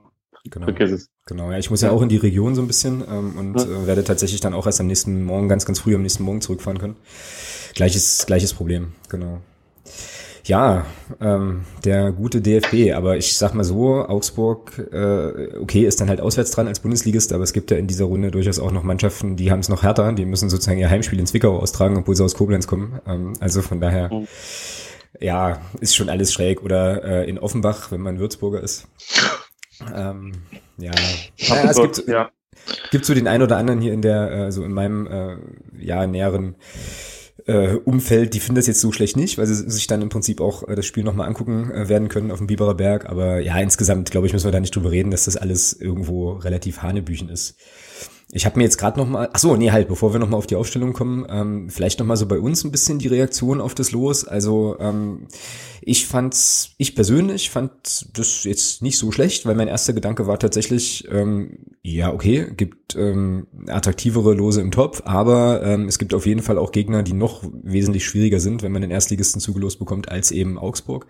[0.50, 0.66] Genau.
[0.66, 1.10] Vergiss es.
[1.26, 3.66] Genau, ja, ich muss ja auch in die Region so ein bisschen ähm, und ja.
[3.66, 6.42] äh, werde tatsächlich dann auch erst am nächsten Morgen, ganz, ganz früh am nächsten Morgen
[6.42, 6.96] zurückfahren können.
[7.76, 9.40] Gleiches, gleiches Problem, genau.
[10.46, 10.86] Ja,
[11.20, 16.22] ähm, der gute DFB, aber ich sag mal so, Augsburg, äh, okay, ist dann halt
[16.22, 19.36] auswärts dran als Bundesligist, aber es gibt ja in dieser Runde durchaus auch noch Mannschaften,
[19.36, 22.24] die haben es noch härter, die müssen sozusagen ihr Heimspiel in Zwickau austragen, obwohl sie
[22.24, 23.02] aus Koblenz kommen.
[23.06, 24.28] Ähm, also von daher, mhm.
[25.20, 26.64] Ja, ist schon alles schräg.
[26.64, 28.88] Oder äh, in Offenbach, wenn man Würzburger ist.
[29.94, 30.34] Ähm,
[30.78, 30.92] ja,
[31.50, 32.32] naja, es gibt, ja.
[32.92, 35.38] gibt so den einen oder anderen hier in der, äh, so in meinem äh,
[35.80, 36.56] ja, näheren
[37.46, 40.42] äh, Umfeld, die finden das jetzt so schlecht nicht, weil sie sich dann im Prinzip
[40.42, 43.10] auch äh, das Spiel nochmal angucken äh, werden können auf dem Biberer Berg.
[43.10, 46.34] Aber ja, insgesamt, glaube ich, müssen wir da nicht drüber reden, dass das alles irgendwo
[46.34, 47.58] relativ Hanebüchen ist.
[48.32, 50.36] Ich habe mir jetzt gerade noch mal, ach so, nee, halt, bevor wir noch mal
[50.36, 53.62] auf die Aufstellung kommen, ähm, vielleicht noch mal so bei uns ein bisschen die Reaktion
[53.62, 54.28] auf das Los.
[54.28, 55.28] Also ähm,
[55.82, 57.72] ich fand's, ich persönlich fand
[58.18, 62.98] das jetzt nicht so schlecht, weil mein erster Gedanke war tatsächlich, ähm, ja okay, gibt
[62.98, 67.14] ähm, attraktivere Lose im Top, aber ähm, es gibt auf jeden Fall auch Gegner, die
[67.14, 71.08] noch wesentlich schwieriger sind, wenn man den Erstligisten zugelost bekommt als eben Augsburg.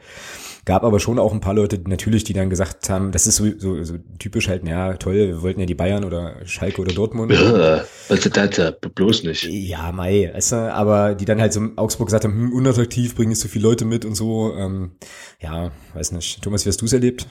[0.68, 3.46] Gab aber schon auch ein paar Leute, natürlich, die dann gesagt haben, das ist so,
[3.58, 7.32] so, so typisch halt, naja, toll, wir wollten ja die Bayern oder Schalke oder Dortmund.
[7.32, 8.76] Ja, ist das?
[8.94, 9.46] Bloß nicht.
[9.46, 13.30] Ja, Mai, weißt du, aber die dann halt so Augsburg gesagt haben, hm, unattraktiv, bringen
[13.30, 14.54] nicht so viele Leute mit und so.
[14.58, 14.92] Ähm,
[15.40, 16.42] ja, weiß nicht.
[16.42, 17.26] Thomas, wie hast du es erlebt?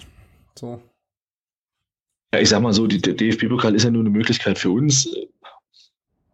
[0.58, 0.80] So.
[2.32, 5.10] Ja, ich sag mal so, die, der DFB-Pokal ist ja nur eine Möglichkeit für uns,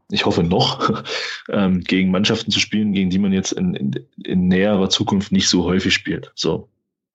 [0.08, 1.02] ich hoffe noch,
[1.48, 5.48] ähm, gegen Mannschaften zu spielen, gegen die man jetzt in, in, in näherer Zukunft nicht
[5.48, 6.30] so häufig spielt.
[6.36, 6.68] So.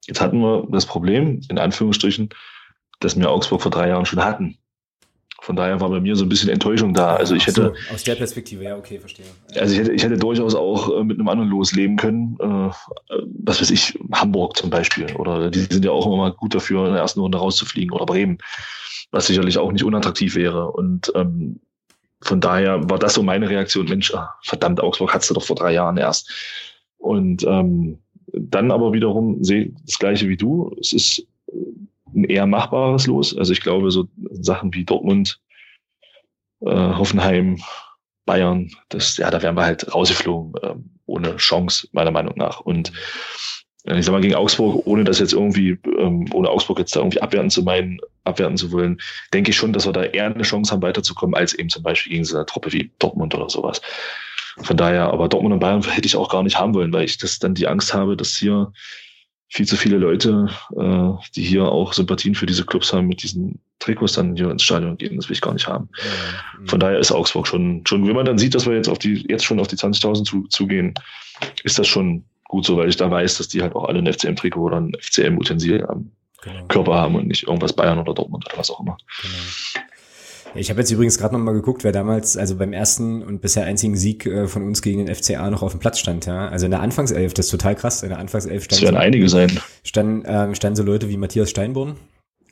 [0.08, 2.30] Jetzt hatten wir das Problem, in Anführungsstrichen,
[2.99, 4.58] dass wir Augsburg vor drei Jahren schon hatten.
[5.41, 7.16] Von daher war bei mir so ein bisschen Enttäuschung da.
[7.16, 9.26] Also ich hätte so, aus der Perspektive, ja, okay, verstehe.
[9.55, 12.38] Also ich hätte, ich hätte durchaus auch äh, mit einem anderen Los leben können.
[12.39, 12.72] Äh,
[13.43, 15.16] was weiß ich, Hamburg zum Beispiel.
[15.16, 17.91] Oder die sind ja auch immer mal gut dafür, in der ersten Runde rauszufliegen.
[17.91, 18.39] Oder Bremen,
[19.12, 20.72] was sicherlich auch nicht unattraktiv wäre.
[20.72, 21.62] Und ähm,
[22.22, 23.88] von daher war das so meine Reaktion.
[23.88, 26.30] Mensch, ach, verdammt, Augsburg hattest du doch vor drei Jahren erst.
[26.97, 27.99] Und ähm,
[28.34, 30.75] dann aber wiederum sehe das Gleiche wie du.
[30.80, 31.25] Es ist
[32.13, 33.38] ein eher machbares Los.
[33.38, 35.39] Also ich glaube, so Sachen wie Dortmund,
[36.61, 37.61] äh, Hoffenheim,
[38.25, 40.75] Bayern, das, ja, da wären wir halt rausgeflogen, äh,
[41.05, 42.59] ohne Chance, meiner Meinung nach.
[42.59, 42.91] Und
[43.86, 46.99] äh, ich sag mal, gegen Augsburg, ohne das jetzt irgendwie, ähm, ohne Augsburg jetzt da
[46.99, 48.99] irgendwie abwerten zu meinen, abwerten zu wollen,
[49.34, 52.11] denke ich schon, dass wir da eher eine Chance haben, weiterzukommen, als eben zum Beispiel
[52.11, 53.82] gegen so eine Truppe wie Dortmund oder sowas.
[54.64, 57.18] Von daher, aber Dortmund und Bayern hätte ich auch gar nicht haben wollen, weil ich
[57.18, 58.72] das dann die Angst habe, dass hier
[59.49, 63.60] viel zu viele Leute, äh, die hier auch Sympathien für diese Clubs haben, mit diesen
[63.80, 65.16] Trikots dann hier ins Stadion gehen.
[65.16, 65.89] Das will ich gar nicht haben.
[66.60, 66.68] Mhm.
[66.68, 69.26] Von daher ist Augsburg schon, schon, wenn man dann sieht, dass wir jetzt auf die,
[69.30, 70.93] jetzt schon auf die 20.000 zu, zugehen,
[71.64, 74.12] ist das schon gut so, weil ich da weiß, dass die halt auch alle ein
[74.12, 76.66] FCM-Trikot oder ein FCM-Utensil am genau.
[76.68, 78.97] Körper haben und nicht irgendwas Bayern oder Dortmund oder was auch immer.
[79.22, 79.86] Genau.
[80.58, 83.66] Ich habe jetzt übrigens gerade noch mal geguckt, wer damals, also beim ersten und bisher
[83.66, 86.26] einzigen Sieg äh, von uns gegen den FCA noch auf dem Platz stand.
[86.26, 88.03] Ja, also in der Anfangself, das ist total krass.
[88.03, 88.82] In der Anfangself stand.
[88.82, 89.60] Das werden so, einige sein.
[89.84, 91.95] Standen, ähm, standen so Leute wie Matthias Steinborn,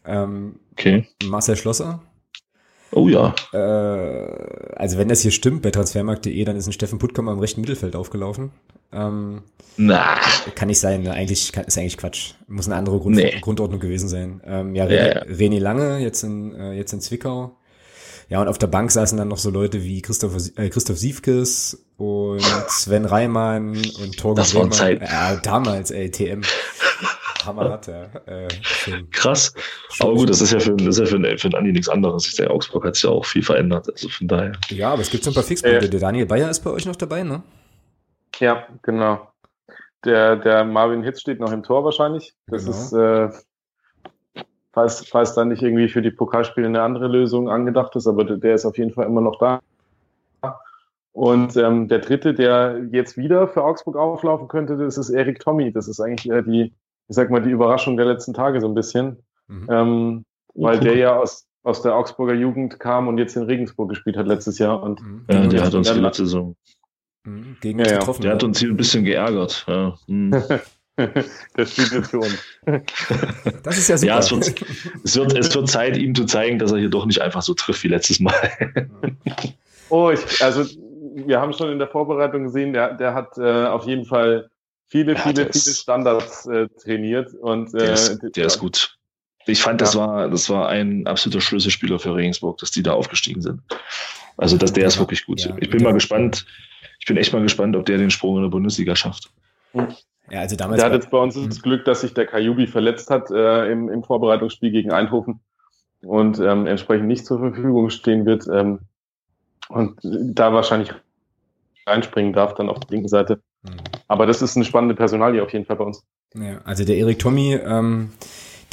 [0.05, 1.07] ähm, okay.
[1.23, 2.01] Marcel Schlosser.
[2.91, 3.35] Oh ja.
[3.51, 7.61] Äh, also wenn das hier stimmt bei transfermarkt.de, dann ist ein Steffen Puttkammer im rechten
[7.61, 8.51] Mittelfeld aufgelaufen.
[8.93, 9.41] Ähm,
[9.77, 10.15] Na.
[10.55, 11.11] Kann nicht sein, ne?
[11.11, 12.35] eigentlich kann, ist eigentlich Quatsch.
[12.47, 13.37] Muss eine andere Grund, nee.
[13.41, 14.41] Grundordnung gewesen sein.
[14.45, 15.23] Ähm, ja, René, ja, ja.
[15.23, 17.57] René Lange, jetzt in, äh, jetzt in Zwickau.
[18.27, 21.85] Ja, und auf der Bank saßen dann noch so Leute wie Christoph, äh, Christoph Siefkes
[21.97, 25.05] und Sven Reimann und Torgen Das waren Zeiten.
[25.05, 26.41] Ja, damals, ey, TM.
[27.45, 28.05] Hammerrad, ja.
[28.25, 28.47] Äh,
[29.11, 29.53] Krass.
[29.99, 31.89] Aber gut, das ist ja für, das ist ja für, einen, für einen Andi nichts
[31.89, 32.33] anderes.
[32.35, 33.87] Der Augsburg hat sich ja auch viel verändert.
[33.91, 34.53] Also von daher.
[34.69, 35.85] Ja, aber es gibt so ein paar Fixpunkte.
[35.85, 35.89] Äh.
[35.89, 37.43] Der Daniel Bayer ist bei euch noch dabei, ne?
[38.39, 39.31] Ja, genau.
[40.03, 42.33] Der, der Marvin Hitz steht noch im Tor wahrscheinlich.
[42.47, 42.77] Das genau.
[42.77, 43.29] ist, äh,
[44.75, 48.53] falls, falls da nicht irgendwie für die Pokalspiele eine andere Lösung angedacht ist, aber der
[48.53, 49.61] ist auf jeden Fall immer noch da.
[51.13, 55.71] Und ähm, der dritte, der jetzt wieder für Augsburg auflaufen könnte, das ist Erik Tommy.
[55.71, 56.73] Das ist eigentlich eher die,
[57.07, 59.23] ich sag mal, die Überraschung der letzten Tage so ein bisschen.
[59.47, 59.67] Mhm.
[59.71, 64.17] Ähm, weil der ja aus, aus der Augsburger Jugend kam und jetzt in Regensburg gespielt
[64.17, 64.83] hat letztes Jahr.
[64.83, 65.25] Und mhm.
[65.31, 66.57] ja, der hat uns die letzte Saison
[67.23, 67.55] mhm.
[67.61, 68.21] gegen uns ja, getroffen.
[68.23, 69.63] Der hat uns hier ein bisschen geärgert.
[69.69, 69.95] Ja.
[70.07, 70.33] Mhm.
[71.57, 72.37] Der spielt jetzt für uns.
[73.63, 74.13] Das ist ja super.
[74.13, 74.63] Ja, es wird,
[75.03, 77.53] es, wird, es wird Zeit, ihm zu zeigen, dass er hier doch nicht einfach so
[77.53, 78.33] trifft wie letztes Mal.
[79.89, 80.65] Oh, ich, also
[81.13, 84.49] wir haben schon in der Vorbereitung gesehen, der, der hat äh, auf jeden Fall
[84.87, 87.35] viele, ja, viele, viele Standards äh, trainiert.
[87.35, 88.97] Und, äh, der, ist, der ist gut.
[89.45, 93.41] Ich fand, das war, das war ein absoluter Schlüsselspieler für Regensburg, dass die da aufgestiegen
[93.41, 93.61] sind.
[94.37, 95.45] Also, dass der ist wirklich gut.
[95.45, 96.45] Ja, ich bin mal gespannt.
[96.99, 99.29] Ich bin echt mal gespannt, ob der den Sprung in der Bundesliga schafft.
[100.29, 100.81] Ja, also damals.
[100.81, 103.89] Der hat jetzt bei uns das Glück, dass sich der Kajubi verletzt hat äh, im,
[103.89, 105.39] im Vorbereitungsspiel gegen Eindhoven
[106.03, 108.47] und ähm, entsprechend nicht zur Verfügung stehen wird.
[108.47, 108.79] Ähm,
[109.69, 110.93] und da wahrscheinlich
[111.87, 113.41] reinspringen darf, dann auf der linken Seite.
[113.63, 113.77] Mhm.
[114.07, 116.03] Aber das ist eine spannende Personalie auf jeden Fall bei uns.
[116.35, 118.11] Ja, also der Erik Tommy, ähm,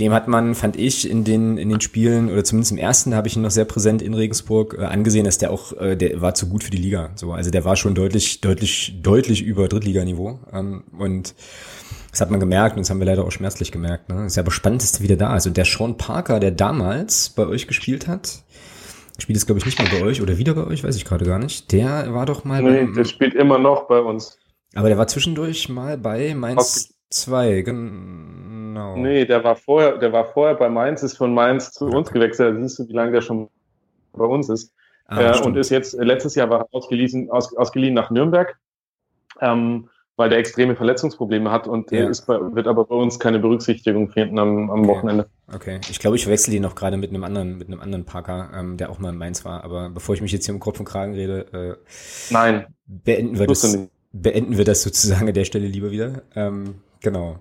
[0.01, 3.18] dem hat man, fand ich, in den, in den Spielen, oder zumindest im ersten, da
[3.18, 6.20] habe ich ihn noch sehr präsent in Regensburg äh, angesehen, dass der auch, äh, der
[6.20, 7.11] war zu gut für die Liga.
[7.14, 10.40] So, also der war schon deutlich, deutlich, deutlich über Drittliganiveau.
[10.53, 11.34] Ähm, und
[12.11, 14.09] das hat man gemerkt und das haben wir leider auch schmerzlich gemerkt.
[14.09, 14.26] Ne?
[14.26, 15.47] Ist ja aber spannend, dass der wieder da ist.
[15.47, 18.43] Und der Sean Parker, der damals bei euch gespielt hat,
[19.18, 21.24] spielt es, glaube ich, nicht mehr bei euch oder wieder bei euch, weiß ich gerade
[21.24, 21.72] gar nicht.
[21.72, 22.62] Der war doch mal.
[22.62, 24.38] Nee, der spielt immer noch bei uns.
[24.74, 28.96] Aber der war zwischendurch mal bei Mainz 2, genau.
[28.96, 31.96] Nee, der war vorher, der war vorher bei Mainz, ist von Mainz zu okay.
[31.96, 32.56] uns gewechselt.
[32.56, 33.48] Da siehst du, wie lange der schon
[34.12, 34.72] bei uns ist.
[35.06, 38.56] Ah, äh, und ist jetzt, letztes Jahr war ausgeliehen, aus, ausgeliehen nach Nürnberg.
[39.40, 42.08] Ähm, weil der extreme Verletzungsprobleme hat und ja.
[42.08, 44.88] ist bei, wird aber bei uns keine Berücksichtigung finden am, am okay.
[44.88, 45.26] Wochenende.
[45.52, 48.50] Okay, ich glaube, ich verwechsel ihn noch gerade mit einem anderen, mit einem anderen Parker,
[48.54, 49.64] ähm, der auch mal in Mainz war.
[49.64, 53.46] Aber bevor ich mich jetzt hier um Kopf und Kragen rede, äh, nein, beenden wir
[53.46, 53.78] das,
[54.12, 56.22] beenden wir das sozusagen an der Stelle lieber wieder.
[56.34, 57.40] Ähm, genau.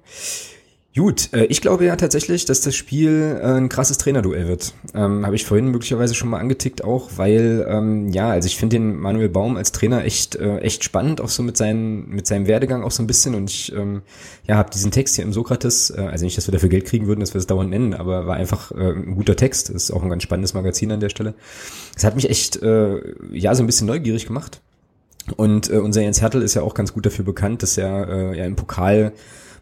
[0.93, 4.73] Gut, äh, ich glaube ja tatsächlich, dass das Spiel äh, ein krasses Trainerduell wird.
[4.93, 8.75] Ähm, Habe ich vorhin möglicherweise schon mal angetickt auch, weil ähm, ja, also ich finde
[8.75, 12.45] den Manuel Baum als Trainer echt äh, echt spannend, auch so mit seinen mit seinem
[12.45, 13.35] Werdegang auch so ein bisschen.
[13.35, 14.01] Und ich ähm,
[14.45, 17.07] ja habe diesen Text hier im Sokrates, äh, also nicht, dass wir dafür Geld kriegen
[17.07, 19.69] würden, dass wir es dauernd nennen, aber war einfach äh, ein guter Text.
[19.69, 21.35] Ist auch ein ganz spannendes Magazin an der Stelle.
[21.95, 22.99] Es hat mich echt äh,
[23.31, 24.59] ja so ein bisschen neugierig gemacht.
[25.37, 28.37] Und äh, unser Jens Hertel ist ja auch ganz gut dafür bekannt, dass er äh,
[28.37, 29.13] ja im Pokal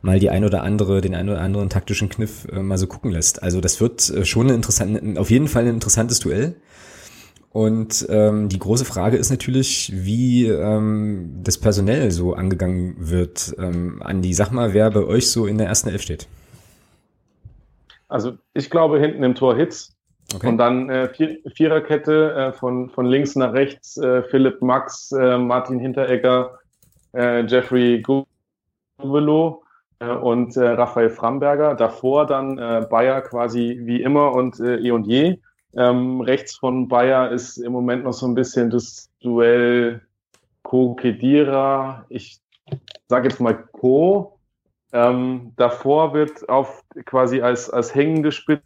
[0.02, 3.12] mal die ein oder andere, den ein oder anderen taktischen Kniff äh, mal so gucken
[3.12, 3.44] lässt.
[3.44, 6.56] Also das wird äh, schon ein interessant, auf jeden Fall ein interessantes Duell.
[7.52, 13.56] Und ähm, die große Frage ist natürlich, wie ähm, das personell so angegangen wird.
[13.58, 16.28] Ähm, Andi, sag mal, wer bei euch so in der ersten Elf steht.
[18.08, 19.96] Also ich glaube hinten im Tor Hitz.
[20.34, 20.48] Okay.
[20.48, 25.40] Und dann äh, Vier Viererkette äh, von, von links nach rechts äh, Philipp Max, äh,
[25.40, 26.60] Martin Hinteregger,
[27.16, 29.69] äh, Jeffrey Guvelo äh,
[30.08, 31.76] und äh, Raphael Framberger.
[31.76, 35.38] Davor dann äh, Bayer quasi wie immer und äh, eh und je.
[35.76, 40.02] Ähm, rechts von Bayer ist im Moment noch so ein bisschen das Duell
[40.64, 42.06] Co Kedira.
[42.10, 42.40] Ich
[43.08, 44.40] sage jetzt mal Co.
[44.92, 48.64] Ähm, davor wird auf quasi als, als hängende Spitze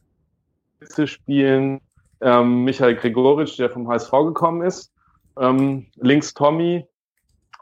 [1.05, 1.81] spielen
[2.21, 4.91] ähm, Michael Gregoritsch, der vom HSV gekommen ist.
[5.38, 6.86] Ähm, links Tommy,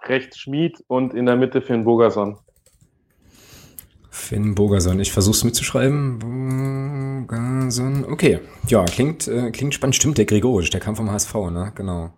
[0.04, 2.38] rechts Schmid und in der Mitte Finn Bogerson.
[4.14, 5.00] Finn Bogerson.
[5.00, 6.20] Ich versuche es mitzuschreiben.
[7.26, 8.04] Bogerson.
[8.06, 8.42] Okay.
[8.68, 9.96] Ja, klingt, äh, klingt spannend.
[9.96, 11.72] Stimmt, der Gregorisch, der kam vom HSV, ne?
[11.76, 12.12] Genau.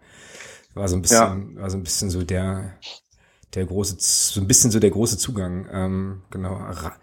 [0.73, 1.61] War so ein bisschen, ja.
[1.61, 2.73] war so ein bisschen so der,
[3.53, 5.67] der große, so ein bisschen so der große Zugang.
[5.71, 6.55] Ähm, genau.
[6.55, 6.93] Ra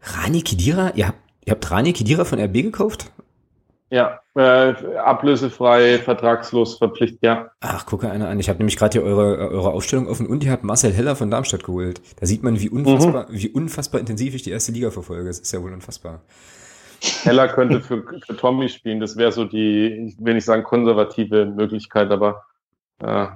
[0.00, 0.92] Rani Kidira?
[0.94, 3.12] Ihr habt, ihr habt Rani Kidira von RB gekauft?
[3.90, 7.50] Ja, äh, ablösefrei, vertragslos, verpflichtet, ja.
[7.60, 8.40] Ach, gucke einer an.
[8.40, 11.30] Ich habe nämlich gerade hier eure, eure Aufstellung offen und ihr habt Marcel Heller von
[11.30, 12.00] Darmstadt geholt.
[12.18, 13.34] Da sieht man, wie unfassbar, mhm.
[13.34, 15.28] wie unfassbar intensiv ich die erste Liga verfolge.
[15.28, 16.22] Das ist ja wohl unfassbar.
[17.24, 19.00] Heller könnte für, für Tommy spielen.
[19.00, 22.44] Das wäre so die, ich will nicht sagen konservative Möglichkeit, aber
[23.00, 23.26] äh,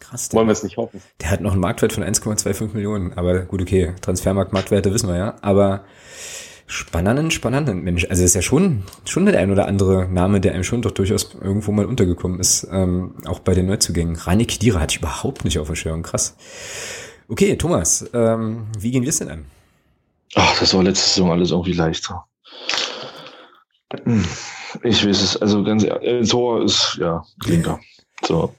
[0.00, 1.00] Krass, wollen wir es nicht hoffen.
[1.22, 3.16] Der hat noch einen Marktwert von 1,25 Millionen.
[3.16, 5.36] Aber gut, okay, Transfermarkt-Marktwerte wissen wir ja.
[5.40, 5.84] Aber
[6.66, 8.06] spannenden, spannenden Mensch.
[8.08, 11.34] Also ist ja schon, schon der ein oder andere Name, der einem schon doch durchaus
[11.34, 14.16] irgendwo mal untergekommen ist, ähm, auch bei den Neuzugängen.
[14.16, 16.36] Rani Kidira hatte ich überhaupt nicht auf der Schirm, krass.
[17.28, 19.44] Okay, Thomas, ähm, wie gehen wir es denn an?
[20.34, 22.24] Ach, das war letzte Saison alles irgendwie leichter.
[24.04, 24.24] Hm,
[24.82, 27.80] ich weiß es, also ganz ehrlich, äh, Tor ist, ja, linker.
[28.22, 28.54] So.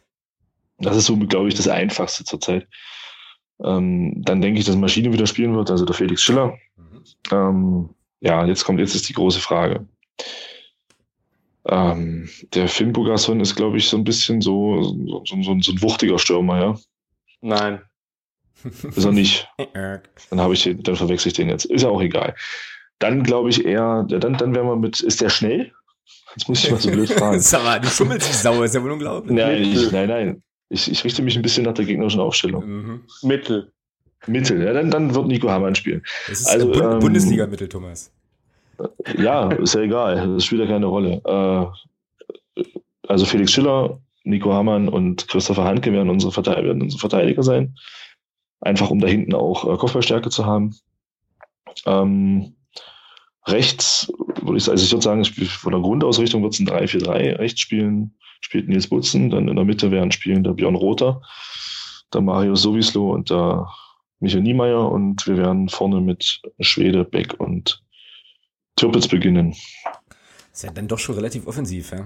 [0.79, 2.67] Das ist so, glaube ich, das Einfachste zurzeit.
[3.63, 6.57] Ähm, dann denke ich, dass Maschine wieder spielen wird, also der Felix Schiller.
[6.75, 7.03] Mhm.
[7.31, 7.89] Ähm,
[8.19, 9.85] ja, jetzt kommt, jetzt ist die große Frage.
[11.65, 15.71] Ähm, der Finn Bogason ist, glaube ich, so ein bisschen so, so, so, so, so
[15.71, 16.75] ein wuchtiger Stürmer, ja.
[17.41, 17.81] Nein.
[18.63, 19.47] Ist er nicht.
[20.29, 21.65] Dann habe ich den, dann verwechsel ich den jetzt.
[21.65, 22.35] Ist ja auch egal.
[22.99, 25.71] Dann glaube ich eher, dann, dann wären wir mit, ist der schnell?
[26.35, 27.39] Jetzt muss ich mal so blöd fragen.
[27.41, 29.35] Sag mal, du schummelst dich sauer, ist ja wohl unglaublich.
[29.35, 30.43] Nein, ich, nein, nein.
[30.69, 32.65] Ich, ich richte mich ein bisschen nach der gegnerischen Aufstellung.
[32.65, 33.03] Mhm.
[33.21, 33.71] Mittel.
[34.25, 36.01] Mittel, ja, dann, dann wird Nico Hamann spielen.
[36.27, 38.11] Das ist Also, also, ähm, Bundesliga-Mittel, Thomas.
[39.17, 40.35] Ja, ist ja egal.
[40.35, 41.21] Das spielt ja keine Rolle.
[41.25, 42.63] Äh,
[43.07, 47.75] also Felix Schiller, Nico Hamann und Christopher Handke werden unsere, Verteidiger, werden unsere Verteidiger sein.
[48.59, 50.75] Einfach um da hinten auch äh, Kopfballstärke zu haben.
[51.85, 52.55] Ähm,
[53.45, 54.11] rechts
[54.41, 57.39] würde ich sagen, also ich würde sagen, von der Grundausrichtung wird es ein 3-4-3.
[57.39, 61.21] Rechts spielen, spielt Nils Butzen, dann in der Mitte werden spielen der Björn Rother,
[62.13, 63.67] der Mario Sowislo und der
[64.19, 67.83] Michael Niemeyer und wir werden vorne mit Schwede, Beck und
[68.75, 69.55] Türpitz beginnen.
[70.53, 72.05] Ist ja dann doch schon relativ offensiv, ja.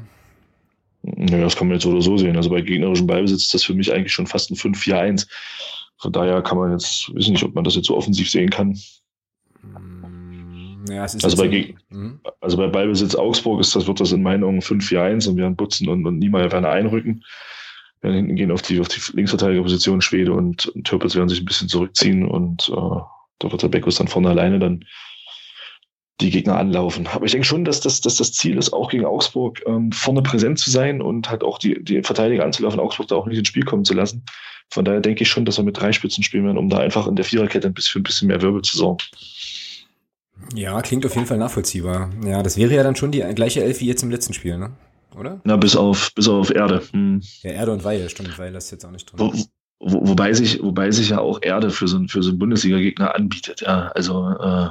[1.04, 2.36] Naja, das kann man jetzt so oder so sehen.
[2.36, 5.28] Also bei gegnerischem Ballbesitz ist das für mich eigentlich schon fast ein 5-4-1.
[5.98, 8.78] Von daher kann man jetzt, wissen nicht, ob man das jetzt so offensiv sehen kann.
[9.64, 12.20] Mm, Ja, Also bei Geg- Mhm.
[12.40, 15.56] Also bei Ballbesitz Augsburg ist das, wird das in meinen Augen 5-4-1 und wir werden
[15.56, 17.24] Butzen und, und Niemeyer werden einrücken.
[18.02, 20.02] Werden hinten gehen auf die, auf die Linksverteidigerposition.
[20.02, 24.30] Schwede und, und Türpitz werden sich ein bisschen zurückziehen und äh, der Beckus dann vorne
[24.30, 24.86] alleine dann
[26.20, 27.08] die Gegner anlaufen.
[27.08, 30.22] Aber ich denke schon, dass das, dass das Ziel ist, auch gegen Augsburg ähm, vorne
[30.22, 33.48] präsent zu sein und halt auch die, die Verteidiger anzulaufen, Augsburg da auch nicht ins
[33.48, 34.24] Spiel kommen zu lassen.
[34.70, 37.08] Von daher denke ich schon, dass wir mit drei Spitzen spielen werden, um da einfach
[37.08, 39.04] in der Viererkette ein bisschen, ein bisschen mehr Wirbel zu sorgen.
[40.56, 42.10] Ja, klingt auf jeden Fall nachvollziehbar.
[42.26, 44.72] Ja, das wäre ja dann schon die gleiche Elf wie jetzt im letzten Spiel, ne?
[45.16, 45.42] Oder?
[45.44, 46.82] Na, bis auf, bis auf Erde.
[46.92, 47.22] Hm.
[47.42, 49.20] Ja, Erde und Weihe, stimmt, Weihe ist jetzt auch nicht drin.
[49.20, 49.34] Wo,
[49.80, 53.14] wo, wobei sich, wobei sich ja auch Erde für so, einen- für so einen Bundesliga-Gegner
[53.16, 53.62] anbietet.
[53.62, 54.70] Ja, also äh,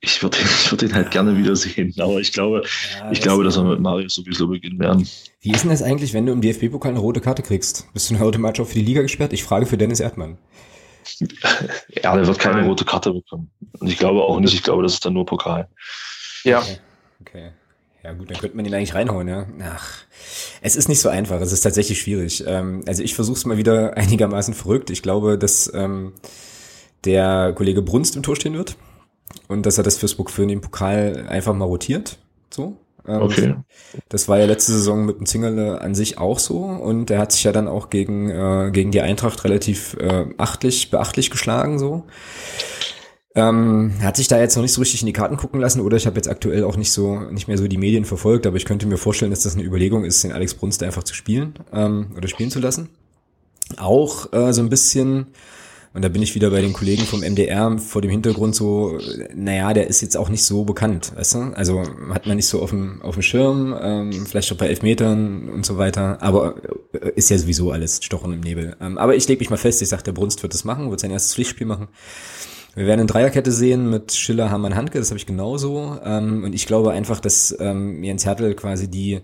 [0.00, 1.94] ich würde ich würd den halt gerne wiedersehen.
[1.98, 2.62] Aber ich glaube,
[2.98, 5.06] Ja, ich das- glaube, dass wir mit Marius sowieso beginnen werden.
[5.42, 7.92] Wie ist denn das eigentlich, wenn du im DFB-Pokal eine rote Karte kriegst?
[7.92, 9.32] Bist du dann automatisch auch für die Liga gesperrt?
[9.32, 10.38] Ich frage für Dennis Erdmann.
[11.88, 13.50] Erde wird keine rote Karte bekommen.
[13.78, 15.68] Und ich glaube auch nicht, ich glaube, das ist dann nur Pokal.
[16.44, 16.60] Ja.
[16.60, 16.78] Okay.
[17.20, 17.50] okay.
[18.02, 19.46] Ja gut, dann könnte man ihn eigentlich reinhauen, ja.
[19.62, 19.98] Ach,
[20.62, 22.44] es ist nicht so einfach, es ist tatsächlich schwierig.
[22.46, 24.90] Ähm, also ich versuche es mal wieder einigermaßen verrückt.
[24.90, 26.14] Ich glaube, dass ähm,
[27.04, 28.76] der Kollege Brunst im Tor stehen wird
[29.48, 32.18] und dass er das fürs für den Pokal einfach mal rotiert.
[32.48, 32.78] So.
[33.06, 33.54] Ähm, Okay.
[34.08, 37.32] Das war ja letzte Saison mit dem Zingerle an sich auch so und er hat
[37.32, 42.04] sich ja dann auch gegen, äh, gegen die Eintracht relativ äh, achtlich, beachtlich geschlagen so.
[43.36, 45.96] Ähm, hat sich da jetzt noch nicht so richtig in die Karten gucken lassen oder
[45.96, 48.64] ich habe jetzt aktuell auch nicht so nicht mehr so die Medien verfolgt, aber ich
[48.64, 52.08] könnte mir vorstellen, dass das eine Überlegung ist, den Alex Brunst einfach zu spielen ähm,
[52.16, 52.88] oder spielen zu lassen.
[53.76, 55.26] Auch äh, so ein bisschen
[55.92, 58.96] und da bin ich wieder bei den Kollegen vom MDR vor dem Hintergrund so,
[59.34, 61.38] naja, der ist jetzt auch nicht so bekannt, weißt du?
[61.54, 65.48] Also hat man nicht so auf dem, auf dem Schirm, ähm, vielleicht auch bei Elfmetern
[65.48, 66.54] und so weiter, aber
[66.92, 68.76] äh, ist ja sowieso alles Stochen im Nebel.
[68.80, 71.00] Ähm, aber ich lege mich mal fest, ich sag, der Brunst wird das machen, wird
[71.00, 71.88] sein erstes Pflichtspiel machen.
[72.74, 75.98] Wir werden eine Dreierkette sehen mit Schiller, Hamann, Handke, das habe ich genauso.
[76.04, 79.20] Ähm, und ich glaube einfach, dass ähm, Jens Hertel quasi die,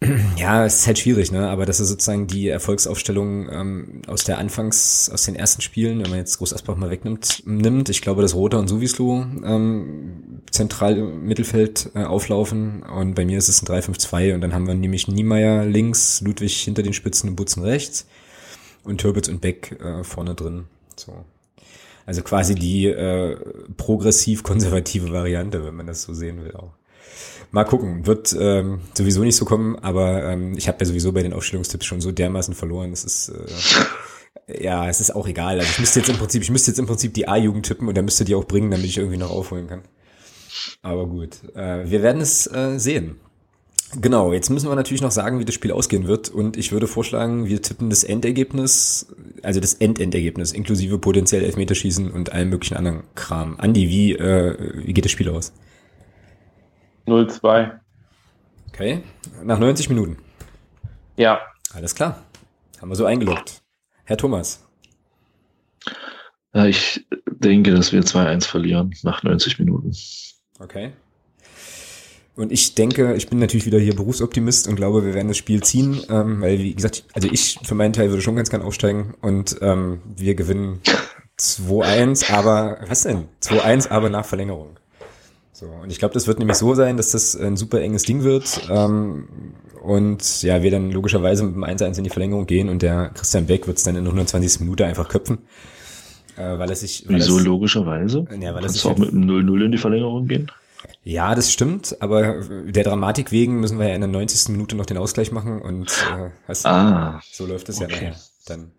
[0.36, 1.48] ja, es ist halt schwierig, ne?
[1.48, 6.10] Aber dass er sozusagen die Erfolgsaufstellung ähm, aus der Anfangs, aus den ersten Spielen, wenn
[6.10, 7.88] man jetzt Groß Asbach mal wegnimmt, nimmt.
[7.88, 12.82] Ich glaube, dass Rother und Suvislo ähm, zentral im Mittelfeld äh, auflaufen.
[12.82, 16.56] Und bei mir ist es ein 3-5-2 und dann haben wir nämlich Niemeyer links, Ludwig
[16.56, 18.06] hinter den Spitzen und Butzen rechts
[18.82, 20.64] und Türbitz und Beck äh, vorne drin.
[20.96, 21.24] So.
[22.06, 23.36] Also quasi die äh,
[23.76, 26.72] progressiv-konservative Variante, wenn man das so sehen will auch.
[27.50, 31.22] Mal gucken, wird ähm, sowieso nicht so kommen, aber ähm, ich habe ja sowieso bei
[31.22, 32.90] den Aufstellungstipps schon so dermaßen verloren.
[32.90, 33.44] Das ist äh,
[34.46, 35.58] ja, es ist auch egal.
[35.58, 37.96] Also ich müsste jetzt im Prinzip, ich müsste jetzt im Prinzip die A-Jugend tippen und
[37.96, 39.82] dann müsste die auch bringen, damit ich irgendwie noch aufholen kann.
[40.82, 43.20] Aber gut, äh, wir werden es äh, sehen.
[44.00, 46.28] Genau, jetzt müssen wir natürlich noch sagen, wie das Spiel ausgehen wird.
[46.28, 49.06] Und ich würde vorschlagen, wir tippen das Endergebnis,
[49.44, 53.58] also das Endendergebnis, inklusive potenziell Elfmeterschießen und allem möglichen anderen Kram.
[53.58, 55.52] Andi, wie, äh, wie geht das Spiel aus?
[57.06, 57.72] 0-2.
[58.68, 59.02] Okay,
[59.42, 60.16] nach 90 Minuten.
[61.16, 61.40] Ja.
[61.72, 62.24] Alles klar.
[62.80, 63.62] Haben wir so eingeloggt.
[64.04, 64.64] Herr Thomas.
[66.54, 69.92] Ja, ich denke, dass wir 2-1 verlieren nach 90 Minuten.
[70.58, 70.92] Okay.
[72.36, 75.62] Und ich denke, ich bin natürlich wieder hier Berufsoptimist und glaube, wir werden das Spiel
[75.62, 79.14] ziehen, ähm, weil, wie gesagt, also ich für meinen Teil würde schon ganz gern aufsteigen
[79.20, 80.80] und ähm, wir gewinnen
[81.38, 83.24] 2-1, aber, was denn?
[83.40, 84.78] 2-1, aber nach Verlängerung.
[85.52, 88.24] So, und ich glaube, das wird nämlich so sein, dass das ein super enges Ding
[88.24, 89.28] wird ähm,
[89.80, 93.46] und ja, wir dann logischerweise mit dem 1-1 in die Verlängerung gehen und der Christian
[93.46, 94.58] Beck wird es dann in der 120.
[94.60, 95.38] Minute einfach köpfen.
[96.36, 98.26] Äh, weil es sich, weil Wieso es, logischerweise?
[98.40, 100.50] Ja, weil Kannst es sich auch mit einem 0-0 in die Verlängerung gehen?
[101.02, 104.50] Ja, das stimmt, aber der Dramatik wegen müssen wir ja in der 90.
[104.50, 107.92] Minute noch den Ausgleich machen und äh, weißt ah, so läuft es okay.
[107.92, 108.16] ja nachher.
[108.46, 108.72] Dann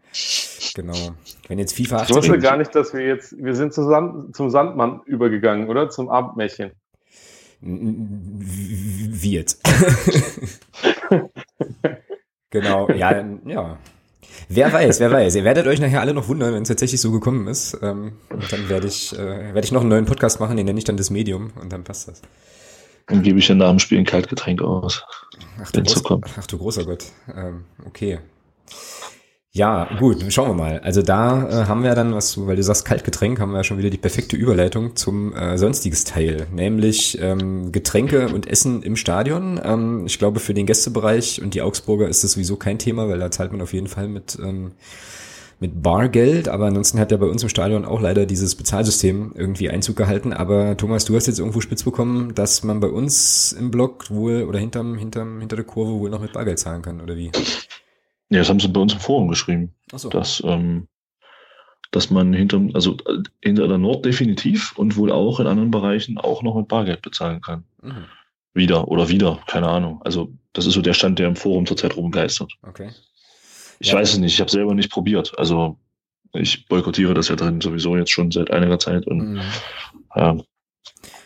[0.75, 1.15] genau.
[1.47, 4.35] Wenn jetzt FIFA 18 Ich wusste gar nicht, dass wir jetzt, wir sind zum, Sand,
[4.35, 5.89] zum Sandmann übergegangen, oder?
[5.89, 6.71] Zum Abendmärchen.
[9.21, 9.61] Jetzt?
[12.49, 13.77] genau, ja, ja.
[14.49, 15.35] Wer weiß, wer weiß.
[15.35, 17.77] Ihr werdet euch nachher alle noch wundern, wenn es tatsächlich so gekommen ist.
[17.81, 20.85] Ähm, dann werde ich, äh, werde ich noch einen neuen Podcast machen, den nenne ich
[20.85, 22.21] dann das Medium und dann passt das.
[23.07, 25.03] Dann gebe ich ja nach dem Spiel ein Kaltgetränk aus.
[25.61, 26.03] Ach du, groß,
[26.39, 27.05] ach du großer Gott.
[27.35, 28.19] Ähm, okay.
[29.55, 30.79] Ja, gut, schauen wir mal.
[30.81, 33.77] Also da äh, haben wir dann, was weil du sagst Kaltgetränk, haben wir ja schon
[33.77, 39.57] wieder die perfekte Überleitung zum äh, sonstiges Teil, nämlich ähm, Getränke und Essen im Stadion.
[39.63, 43.17] Ähm, ich glaube, für den Gästebereich und die Augsburger ist das sowieso kein Thema, weil
[43.17, 44.73] da zahlt man auf jeden Fall mit ähm,
[45.61, 49.69] mit Bargeld, aber ansonsten hat ja bei uns im Stadion auch leider dieses Bezahlsystem irgendwie
[49.69, 50.33] Einzug gehalten.
[50.33, 54.43] Aber Thomas, du hast jetzt irgendwo spitz bekommen, dass man bei uns im Block wohl
[54.43, 57.31] oder hinterm, hinterm, hinter der Kurve wohl noch mit Bargeld zahlen kann, oder wie?
[58.29, 59.73] Ja, das haben sie bei uns im Forum geschrieben.
[59.93, 60.09] Ach so.
[60.09, 60.87] Dass, ähm,
[61.91, 62.97] dass man hinter, also
[63.41, 67.41] hinter der Nord definitiv und wohl auch in anderen Bereichen auch noch mit Bargeld bezahlen
[67.41, 67.63] kann.
[67.81, 68.05] Mhm.
[68.53, 70.01] Wieder oder wieder, keine Ahnung.
[70.03, 72.53] Also das ist so der Stand, der im Forum zurzeit rumgeistert.
[72.63, 72.89] Okay.
[73.79, 73.95] Ich ja.
[73.95, 75.37] weiß es nicht, ich habe selber nicht probiert.
[75.37, 75.77] Also
[76.33, 79.41] ich boykottiere das ja drin sowieso jetzt schon seit einiger Zeit und mhm.
[80.15, 80.37] ja,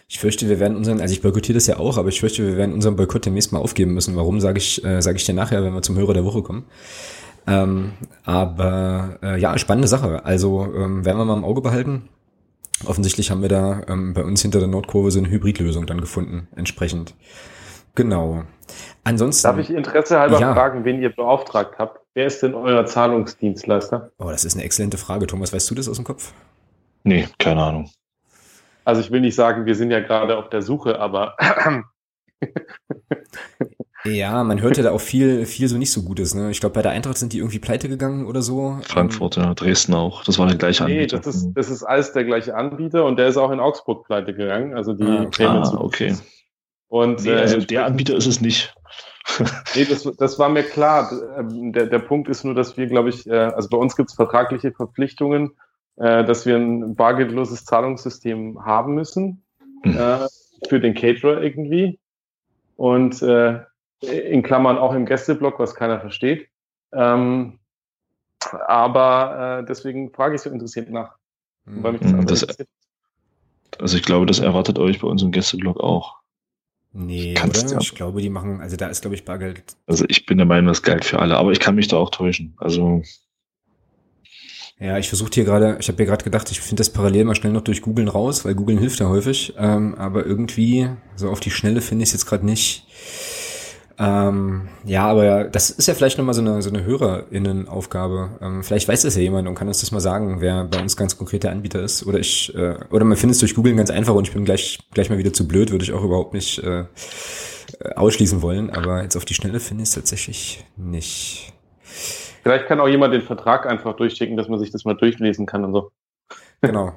[0.10, 2.57] ich fürchte, wir werden unseren, also ich boykottiere das ja auch, aber ich fürchte, wir
[2.57, 4.15] werden unseren Boykott demnächst mal aufgeben müssen.
[4.15, 6.65] Warum, sage ich, äh, sage ich dir nachher, wenn wir zum Hörer der Woche kommen.
[7.45, 7.94] Ähm,
[8.26, 10.26] aber äh, ja, spannende Sache.
[10.26, 12.10] Also ähm, werden wir mal im Auge behalten.
[12.86, 16.48] Offensichtlich haben wir da ähm, bei uns hinter der Nordkurve so eine Hybridlösung dann gefunden,
[16.56, 17.14] entsprechend.
[17.94, 18.45] Genau.
[19.03, 19.44] Ansonsten.
[19.48, 20.56] Darf ich Interesse halber ja.
[20.56, 21.99] fragen, wen ihr beauftragt habt?
[22.15, 24.11] Wer ist denn euer Zahlungsdienstleister?
[24.18, 25.27] Oh, das ist eine exzellente Frage.
[25.27, 26.34] Thomas, weißt du das aus dem Kopf?
[27.03, 27.90] Nee, keine Ahnung.
[28.90, 31.36] Also ich will nicht sagen, wir sind ja gerade auf der Suche, aber
[34.06, 36.34] Ja, man hört ja da auch viel, viel so nicht so Gutes.
[36.34, 36.49] Ne?
[36.52, 38.80] Ich glaube, bei der Eintracht sind die irgendwie pleite gegangen oder so.
[38.84, 40.24] Frankfurt, ja, Dresden auch.
[40.24, 41.18] Das war der gleiche Anbieter.
[41.18, 44.06] Nee, das ist, das ist alles der gleiche Anbieter und der ist auch in Augsburg
[44.06, 44.74] pleite gegangen.
[44.74, 46.16] Also die ah, ah okay.
[46.88, 48.74] Und, nee, also äh, der Anbieter ist es nicht.
[49.76, 51.11] nee, das, das war mir klar.
[51.38, 54.10] Ähm, der, der Punkt ist nur, dass wir, glaube ich, äh, also bei uns gibt
[54.10, 55.52] es vertragliche Verpflichtungen,
[56.00, 59.44] äh, dass wir ein bargeldloses Zahlungssystem haben müssen
[59.84, 59.98] mhm.
[59.98, 60.28] äh,
[60.68, 62.00] für den Caterer irgendwie.
[62.76, 63.60] Und äh,
[64.02, 66.48] in Klammern auch im Gästeblock, was keiner versteht.
[66.94, 67.60] Ähm,
[68.40, 71.16] aber äh, deswegen frage ich so interessiert nach.
[71.66, 72.26] Weil mich das, mhm.
[72.26, 72.48] das
[73.80, 76.20] Also ich glaube, das erwartet euch bei uns im Gästeblock auch.
[76.92, 77.74] Nee, Kannst oder?
[77.74, 77.80] Ja.
[77.82, 79.76] Ich glaube, die machen, also da ist, glaube ich, Bargeld.
[79.86, 82.10] Also ich bin der Meinung, das galt für alle, aber ich kann mich da auch
[82.10, 82.56] täuschen.
[82.58, 83.04] Also
[84.80, 87.36] ja, ich versuche hier gerade, ich habe hier gerade gedacht, ich finde das parallel mal
[87.36, 89.54] schnell noch durch Googlen raus, weil Googlen hilft ja häufig.
[89.58, 92.86] Ähm, aber irgendwie, so auf die Schnelle finde ich es jetzt gerade nicht.
[94.02, 98.30] Ähm, ja, aber das ist ja vielleicht nochmal so eine, so eine HörerInnen-Aufgabe.
[98.42, 100.96] Ähm, vielleicht weiß das ja jemand und kann uns das mal sagen, wer bei uns
[100.96, 102.06] ganz konkret der Anbieter ist.
[102.06, 104.80] Oder ich, äh, oder man findet es durch Googlen ganz einfach und ich bin gleich,
[104.94, 106.86] gleich mal wieder zu blöd, würde ich auch überhaupt nicht äh,
[107.96, 108.70] ausschließen wollen.
[108.70, 111.52] Aber jetzt auf die Schnelle finde ich es tatsächlich nicht.
[112.44, 115.66] Vielleicht kann auch jemand den Vertrag einfach durchschicken, dass man sich das mal durchlesen kann
[115.66, 115.91] und so.
[116.61, 116.94] Genau.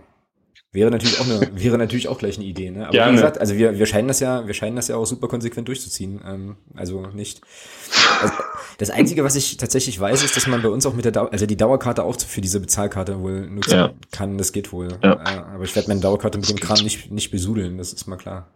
[0.74, 2.84] Wäre natürlich auch eine, wäre natürlich auch gleich eine Idee, ne?
[2.84, 3.12] Aber Gerne.
[3.12, 5.68] wie gesagt, also wir, wir scheinen das ja, wir scheinen das ja auch super konsequent
[5.68, 6.22] durchzuziehen.
[6.26, 7.42] Ähm, also nicht.
[8.22, 8.34] Also
[8.78, 11.30] das Einzige, was ich tatsächlich weiß, ist, dass man bei uns auch mit der Dauer,
[11.30, 13.90] also die Dauerkarte auch für diese Bezahlkarte wohl nutzen ja.
[14.12, 14.38] kann.
[14.38, 14.88] Das geht wohl.
[15.02, 15.12] Ja.
[15.12, 18.16] Äh, aber ich werde meine Dauerkarte mit dem Kram nicht, nicht besudeln, das ist mal
[18.16, 18.48] klar.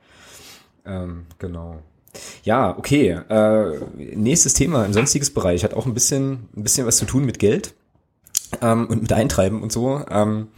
[0.87, 1.83] Ähm, genau.
[2.45, 3.19] Ja, okay.
[3.29, 3.79] Äh,
[4.15, 7.39] nächstes Thema im sonstiges Bereich hat auch ein bisschen, ein bisschen was zu tun mit
[7.39, 7.75] Geld
[8.63, 10.05] ähm, und mit Eintreiben und so.
[10.11, 10.49] Ähm,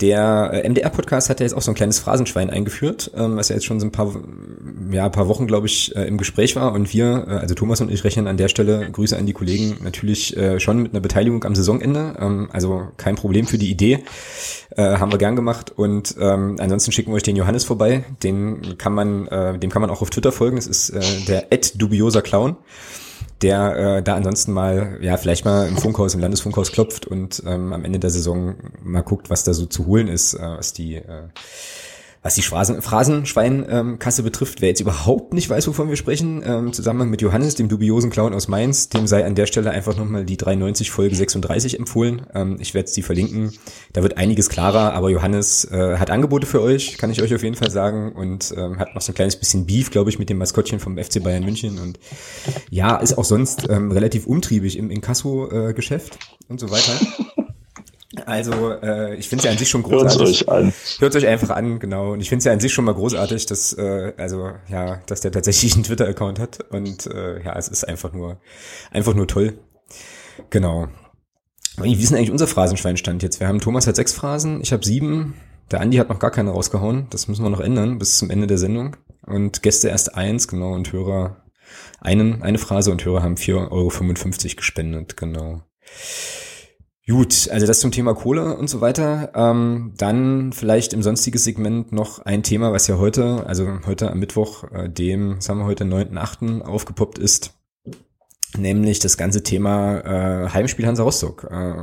[0.00, 3.54] der äh, MDR-Podcast hat ja jetzt auch so ein kleines Phrasenschwein eingeführt, ähm, was ja
[3.54, 4.14] jetzt schon so ein paar,
[4.90, 6.72] ja, ein paar Wochen, glaube ich, äh, im Gespräch war.
[6.72, 9.78] Und wir, äh, also Thomas und ich, rechnen an der Stelle, Grüße an die Kollegen,
[9.82, 12.14] natürlich äh, schon mit einer Beteiligung am Saisonende.
[12.20, 14.04] Ähm, also kein Problem für die Idee.
[14.76, 15.72] Äh, haben wir gern gemacht.
[15.74, 18.04] Und ähm, ansonsten schicken wir euch den Johannes vorbei.
[18.22, 20.56] Den kann man, äh, dem kann man auch auf Twitter folgen.
[20.56, 21.46] Das ist äh, der
[21.76, 22.56] dubioser Clown
[23.44, 27.74] der äh, da ansonsten mal, ja, vielleicht mal im Funkhaus, im Landesfunkhaus klopft und ähm,
[27.74, 30.96] am Ende der Saison mal guckt, was da so zu holen ist, äh, was die
[30.96, 31.28] äh,
[32.24, 37.10] was die Phrasen, Phrasenschweinkasse betrifft, wer jetzt überhaupt nicht weiß, wovon wir sprechen, ähm, Zusammenhang
[37.10, 40.38] mit Johannes, dem dubiosen Clown aus Mainz, dem sei an der Stelle einfach nochmal die
[40.38, 42.22] 93 Folge 36 empfohlen.
[42.34, 43.52] Ähm, ich werde sie verlinken.
[43.92, 47.42] Da wird einiges klarer, aber Johannes äh, hat Angebote für euch, kann ich euch auf
[47.42, 50.30] jeden Fall sagen, und ähm, hat noch so ein kleines bisschen Beef, glaube ich, mit
[50.30, 51.78] dem Maskottchen vom FC Bayern München.
[51.78, 51.98] Und
[52.70, 56.92] ja, ist auch sonst ähm, relativ umtriebig im Inkasso-Geschäft äh, und so weiter.
[58.26, 60.18] Also, äh, ich finde es ja an sich schon großartig.
[60.18, 60.72] Hört euch an.
[60.98, 62.12] Hört euch einfach an, genau.
[62.12, 65.20] Und ich finde es ja an sich schon mal großartig, dass, äh, also, ja, dass
[65.20, 66.60] der tatsächlich einen Twitter-Account hat.
[66.70, 68.40] Und äh, ja, es ist einfach nur,
[68.90, 69.58] einfach nur toll.
[70.50, 70.88] Genau.
[71.76, 73.40] Wie ist denn eigentlich unser Phrasenschweinstand jetzt?
[73.40, 75.34] Wir haben Thomas hat sechs Phrasen, ich habe sieben.
[75.70, 77.08] Der Andi hat noch gar keine rausgehauen.
[77.10, 78.96] Das müssen wir noch ändern bis zum Ende der Sendung.
[79.26, 81.44] Und Gäste erst eins, genau, und Hörer
[82.00, 85.62] einen, eine Phrase und Hörer haben 4,55 Euro gespendet, genau.
[87.06, 89.30] Gut, also das zum Thema Kohle und so weiter.
[89.34, 94.18] Ähm, dann vielleicht im sonstigen Segment noch ein Thema, was ja heute, also heute am
[94.18, 96.62] Mittwoch, äh, dem, sagen wir heute, 9.8.
[96.62, 97.52] aufgepoppt ist,
[98.56, 101.46] nämlich das ganze Thema äh, Heimspiel Hansa Rostock.
[101.50, 101.74] Äh,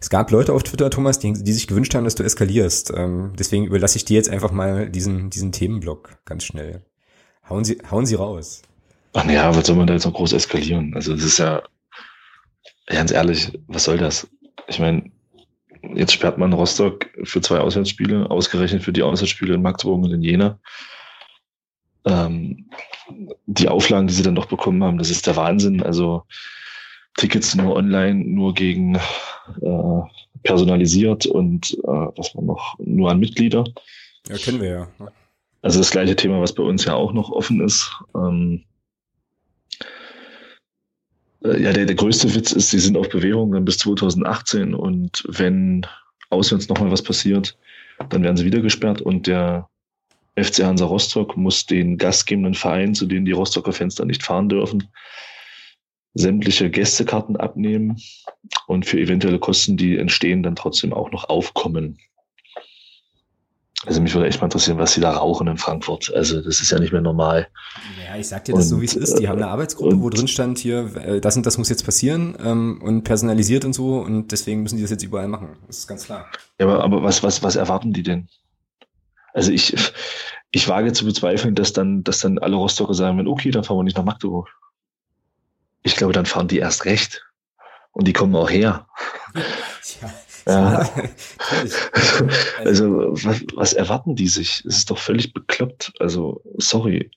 [0.00, 2.92] es gab Leute auf Twitter, Thomas, die, die sich gewünscht haben, dass du eskalierst.
[2.96, 6.84] Ähm, deswegen überlasse ich dir jetzt einfach mal diesen, diesen Themenblock ganz schnell.
[7.48, 8.62] Hauen Sie, hauen Sie raus.
[9.12, 10.94] Ach ja, was soll man da jetzt noch groß eskalieren?
[10.94, 11.64] Also es ist ja,
[12.94, 14.28] ganz ehrlich, was soll das?
[14.68, 15.10] Ich meine,
[15.94, 20.22] jetzt sperrt man Rostock für zwei Auswärtsspiele, ausgerechnet für die Auswärtsspiele in Magdeburg und in
[20.22, 20.58] Jena.
[22.04, 22.70] Ähm,
[23.46, 25.82] die Auflagen, die sie dann doch bekommen haben, das ist der Wahnsinn.
[25.82, 26.24] Also
[27.16, 30.00] Tickets nur online, nur gegen äh,
[30.42, 33.64] personalisiert und äh, was man noch, nur an Mitglieder.
[34.28, 34.88] Ja, kennen wir ja.
[35.62, 37.90] Also das gleiche Thema, was bei uns ja auch noch offen ist.
[38.14, 38.69] Ähm, äh,
[41.42, 45.86] ja, der, der größte Witz ist, sie sind auf Bewährung dann bis 2018 und wenn
[46.28, 47.56] auswärts nochmal was passiert,
[48.08, 49.68] dann werden sie wieder gesperrt und der
[50.36, 54.88] FC Hansa Rostock muss den gastgebenden Verein, zu denen die Rostocker Fenster nicht fahren dürfen,
[56.14, 58.00] sämtliche Gästekarten abnehmen
[58.66, 61.98] und für eventuelle Kosten, die entstehen, dann trotzdem auch noch aufkommen.
[63.86, 66.12] Also mich würde echt mal interessieren, was sie da rauchen in Frankfurt.
[66.14, 67.48] Also das ist ja nicht mehr normal.
[68.06, 69.18] Ja, ich sag dir das und, so, wie es ist.
[69.18, 71.84] Die haben eine Arbeitsgruppe, und, wo drin stand hier, äh, das und das muss jetzt
[71.84, 75.56] passieren ähm, und personalisiert und so und deswegen müssen die das jetzt überall machen.
[75.66, 76.26] Das ist ganz klar.
[76.58, 78.28] Ja, aber, aber was, was, was erwarten die denn?
[79.32, 79.74] Also ich,
[80.50, 83.84] ich wage zu bezweifeln, dass dann, dass dann alle Rostocker sagen, okay, dann fahren wir
[83.84, 84.48] nicht nach Magdeburg.
[85.82, 87.24] Ich glaube, dann fahren die erst recht.
[87.92, 88.86] Und die kommen auch her.
[90.02, 90.12] Ja.
[90.46, 90.88] Ja.
[92.64, 94.64] also, was, was erwarten die sich?
[94.66, 95.92] Es ist doch völlig bekloppt.
[96.00, 97.10] Also, sorry.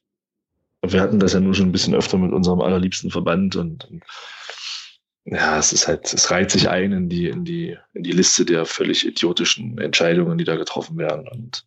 [0.81, 3.87] Wir hatten das ja nur schon ein bisschen öfter mit unserem allerliebsten Verband und,
[5.25, 8.43] ja, es ist halt, es reiht sich ein in die, in die, in die Liste
[8.43, 11.27] der völlig idiotischen Entscheidungen, die da getroffen werden.
[11.29, 11.65] Und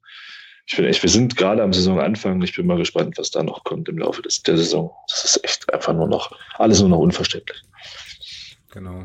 [0.66, 2.42] ich bin echt, wir sind gerade am Saisonanfang.
[2.42, 4.92] Ich bin mal gespannt, was da noch kommt im Laufe des, der Saison.
[5.08, 7.62] Das ist echt einfach nur noch, alles nur noch unverständlich.
[8.72, 9.04] Genau.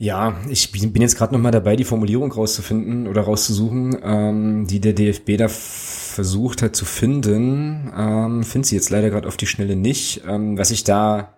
[0.00, 4.78] Ja, ich bin jetzt gerade noch mal dabei, die Formulierung rauszufinden oder rauszusuchen, ähm, die
[4.80, 7.92] der DFB da versucht hat zu finden.
[7.96, 10.22] Ähm, Finde sie jetzt leider gerade auf die Schnelle nicht.
[10.24, 11.34] Ähm, was ich da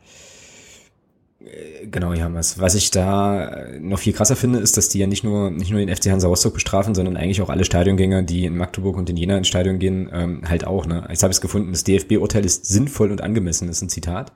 [1.41, 2.61] äh, Genau, hier haben wir es.
[2.61, 5.81] Was ich da noch viel krasser finde, ist, dass die ja nicht nur nicht nur
[5.81, 9.17] den FC Hansa Rostock bestrafen, sondern eigentlich auch alle Stadiongänger, die in Magdeburg und in
[9.17, 10.85] Jena ins Stadion gehen, ähm, halt auch.
[10.85, 11.07] Ne?
[11.09, 14.33] Jetzt habe ich es gefunden, das DFB-Urteil ist sinnvoll und angemessen, ist ein Zitat.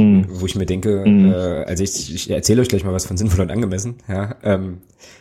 [0.00, 0.26] Mhm.
[0.28, 1.32] Wo ich mir denke, mhm.
[1.32, 3.96] äh, also ich, ich erzähle euch gleich mal was von sinnvoll und angemessen.
[4.08, 4.78] Ja, ähm,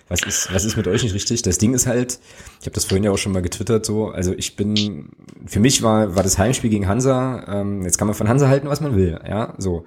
[0.07, 1.41] was ist, was ist mit euch nicht richtig?
[1.43, 2.19] Das Ding ist halt,
[2.59, 5.09] ich habe das vorhin ja auch schon mal getwittert, so, also ich bin,
[5.45, 8.67] für mich war, war das Heimspiel gegen Hansa, ähm, jetzt kann man von Hansa halten,
[8.67, 9.85] was man will, ja, so.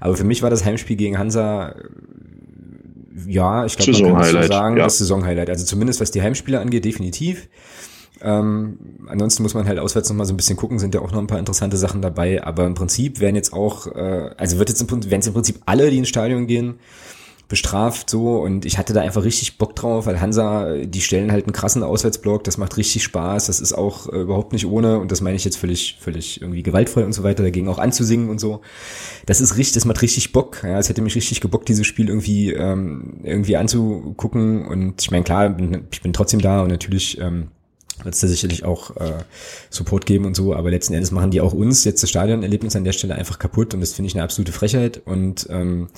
[0.00, 1.74] Aber für mich war das Heimspiel gegen Hansa,
[3.26, 4.84] ja, ich glaube, man kann das so sagen, ja.
[4.84, 5.48] das Saisonhighlight.
[5.48, 7.48] Also zumindest was die Heimspiele angeht, definitiv.
[8.20, 11.12] Ähm, ansonsten muss man halt auswärts noch mal so ein bisschen gucken, sind ja auch
[11.12, 12.44] noch ein paar interessante Sachen dabei.
[12.44, 15.34] Aber im Prinzip werden jetzt auch, äh, also wird jetzt im Prinzip, werden jetzt im
[15.34, 16.76] Prinzip alle, die ins Stadion gehen,
[17.48, 18.36] bestraft so.
[18.36, 21.82] Und ich hatte da einfach richtig Bock drauf, weil Hansa, die stellen halt einen krassen
[21.82, 24.98] Auswärtsblock, das macht richtig Spaß, das ist auch äh, überhaupt nicht ohne.
[24.98, 28.30] Und das meine ich jetzt völlig, völlig irgendwie gewaltfrei und so weiter, dagegen auch anzusingen
[28.30, 28.60] und so.
[29.26, 32.08] Das ist richtig, das macht richtig Bock, ja, es hätte mich richtig gebockt, dieses Spiel
[32.08, 34.66] irgendwie, ähm, irgendwie anzugucken.
[34.66, 37.48] Und ich meine, klar, bin, ich bin trotzdem da und natürlich, ähm,
[38.02, 39.22] wird es da sicherlich auch äh,
[39.70, 42.84] Support geben und so, aber letzten Endes machen die auch uns jetzt das Stadionerlebnis an
[42.84, 45.88] der Stelle einfach kaputt und das finde ich eine absolute Frechheit und ähm,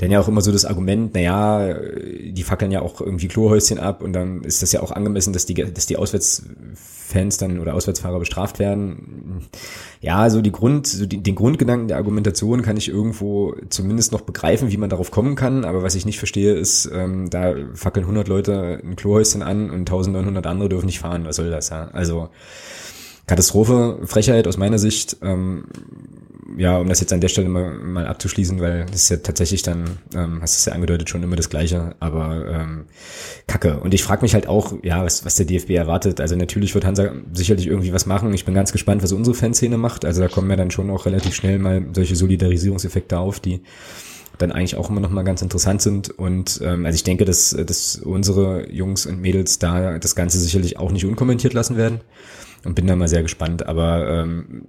[0.00, 4.02] dann ja auch immer so das Argument, naja, die fackeln ja auch irgendwie Klohäuschen ab
[4.02, 8.18] und dann ist das ja auch angemessen, dass die, dass die Auswärtsfans dann oder Auswärtsfahrer
[8.18, 9.42] bestraft werden.
[10.00, 14.22] Ja, so die Grund, so die, den Grundgedanken der Argumentation kann ich irgendwo zumindest noch
[14.22, 18.04] begreifen, wie man darauf kommen kann, aber was ich nicht verstehe ist, ähm, da fackeln
[18.04, 21.26] 100 Leute ein Klohäuschen an und 1900 andere dürfen nicht fahren.
[21.26, 21.88] Was soll das, ja?
[21.92, 22.30] Also,
[23.26, 25.18] Katastrophe, Frechheit aus meiner Sicht.
[25.20, 25.64] Ähm,
[26.56, 29.62] ja, um das jetzt an der Stelle mal, mal abzuschließen, weil das ist ja tatsächlich
[29.62, 32.84] dann, ähm, hast du es ja angedeutet, schon immer das Gleiche, aber ähm,
[33.46, 33.80] Kacke.
[33.80, 36.20] Und ich frage mich halt auch, ja, was, was der DFB erwartet.
[36.20, 38.32] Also natürlich wird Hansa sicherlich irgendwie was machen.
[38.34, 40.04] Ich bin ganz gespannt, was unsere Fanszene macht.
[40.04, 43.62] Also da kommen ja dann schon auch relativ schnell mal solche Solidarisierungseffekte auf, die
[44.38, 46.10] dann eigentlich auch immer noch mal ganz interessant sind.
[46.10, 50.78] Und ähm, also ich denke, dass, dass unsere Jungs und Mädels da das Ganze sicherlich
[50.78, 52.00] auch nicht unkommentiert lassen werden.
[52.62, 53.66] Und bin da mal sehr gespannt.
[53.66, 54.62] Aber ähm,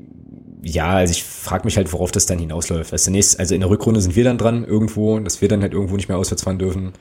[0.62, 2.94] ja, also ich frage mich halt, worauf das dann hinausläuft.
[2.94, 5.74] Also, nächst, also in der Rückrunde sind wir dann dran irgendwo, dass wir dann halt
[5.74, 6.94] irgendwo nicht mehr auswärts fahren dürfen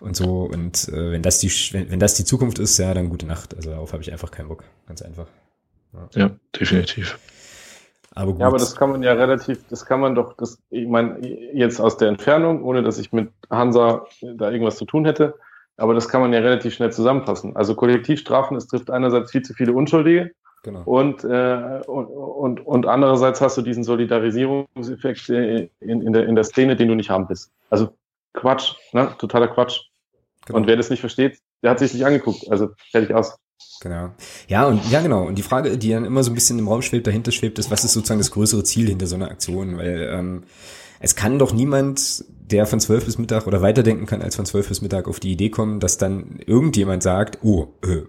[0.00, 0.42] und so.
[0.42, 3.56] Und äh, wenn das die wenn, wenn das die Zukunft ist, ja, dann gute Nacht.
[3.56, 4.64] Also darauf habe ich einfach keinen Bock.
[4.86, 5.26] Ganz einfach.
[5.92, 7.18] Ja, ja definitiv.
[8.14, 8.40] Aber gut.
[8.40, 11.18] Ja, aber das kann man ja relativ, das kann man doch, das, ich meine,
[11.54, 15.34] jetzt aus der Entfernung, ohne dass ich mit Hansa da irgendwas zu tun hätte,
[15.78, 17.56] aber das kann man ja relativ schnell zusammenfassen.
[17.56, 20.32] Also Kollektivstrafen, es trifft einerseits viel zu viele Unschuldige
[20.62, 20.82] genau.
[20.84, 26.44] und, äh, und, und, und andererseits hast du diesen Solidarisierungseffekt in, in, der, in der
[26.44, 27.50] Szene, den du nicht haben willst.
[27.70, 27.90] Also
[28.34, 29.14] Quatsch, ne?
[29.18, 29.80] totaler Quatsch.
[30.46, 30.58] Genau.
[30.58, 32.50] Und wer das nicht versteht, der hat sich nicht angeguckt.
[32.50, 33.36] Also fertig aus.
[33.80, 34.10] Genau.
[34.48, 35.24] Ja, und ja, genau.
[35.24, 37.70] Und die Frage, die dann immer so ein bisschen im Raum schwebt, dahinter schwebt, ist,
[37.70, 39.76] was ist sozusagen das größere Ziel hinter so einer Aktion?
[39.76, 40.44] Weil ähm,
[41.00, 44.68] es kann doch niemand, der von zwölf bis Mittag oder weiterdenken kann als von zwölf
[44.68, 48.02] bis Mittag auf die Idee kommen, dass dann irgendjemand sagt, oh, äh,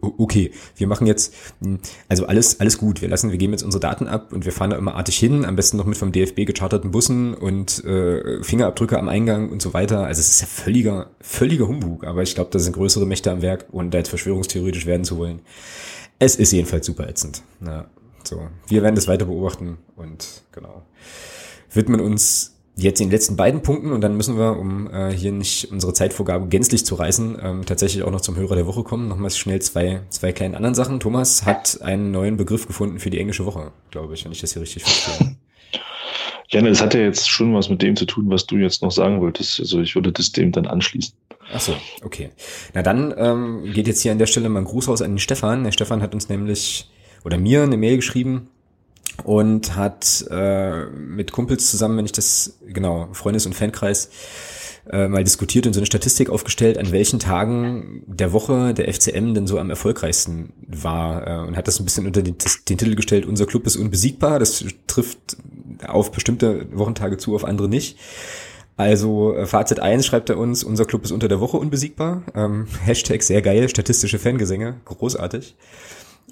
[0.00, 1.78] okay, wir machen jetzt, hm,
[2.08, 4.70] also alles, alles gut, wir lassen, wir geben jetzt unsere Daten ab und wir fahren
[4.70, 8.98] da immer artig hin, am besten noch mit vom DFB gecharterten Bussen und äh, Fingerabdrücke
[8.98, 10.04] am Eingang und so weiter.
[10.04, 13.42] Also es ist ja völliger, völliger Humbug, aber ich glaube, da sind größere Mächte am
[13.42, 15.40] Werk, ohne da jetzt verschwörungstheoretisch werden zu wollen.
[16.18, 17.42] Es ist jedenfalls super ätzend.
[17.64, 17.86] Ja,
[18.24, 18.48] so.
[18.66, 20.82] Wir werden das weiter beobachten und genau
[21.72, 25.70] widmen uns jetzt den letzten beiden Punkten und dann müssen wir, um äh, hier nicht
[25.72, 29.08] unsere Zeitvorgabe gänzlich zu reißen, ähm, tatsächlich auch noch zum Hörer der Woche kommen.
[29.08, 31.00] Nochmal schnell zwei, zwei kleinen anderen Sachen.
[31.00, 34.52] Thomas hat einen neuen Begriff gefunden für die englische Woche, glaube ich, wenn ich das
[34.52, 35.36] hier richtig verstehe.
[36.50, 38.90] Janne, das hat ja jetzt schon was mit dem zu tun, was du jetzt noch
[38.90, 39.60] sagen wolltest.
[39.60, 41.12] Also ich würde das dem dann anschließen.
[41.52, 42.30] Ach so, okay.
[42.74, 45.18] Na dann ähm, geht jetzt hier an der Stelle mal ein Gruß raus an den
[45.18, 45.64] Stefan.
[45.64, 46.88] Der Stefan hat uns nämlich
[47.24, 48.48] oder mir eine Mail geschrieben,
[49.24, 54.10] und hat äh, mit Kumpels zusammen, wenn ich das, genau, Freundes- und Fankreis,
[54.90, 59.34] äh, mal diskutiert und so eine Statistik aufgestellt, an welchen Tagen der Woche der FCM
[59.34, 62.36] denn so am erfolgreichsten war äh, und hat das ein bisschen unter den,
[62.68, 64.38] den Titel gestellt, unser Club ist unbesiegbar.
[64.38, 65.18] Das trifft
[65.86, 67.98] auf bestimmte Wochentage zu, auf andere nicht.
[68.78, 72.22] Also äh, Fazit 1 schreibt er uns, unser Club ist unter der Woche unbesiegbar.
[72.34, 75.56] Ähm, Hashtag sehr geil, statistische Fangesänge, großartig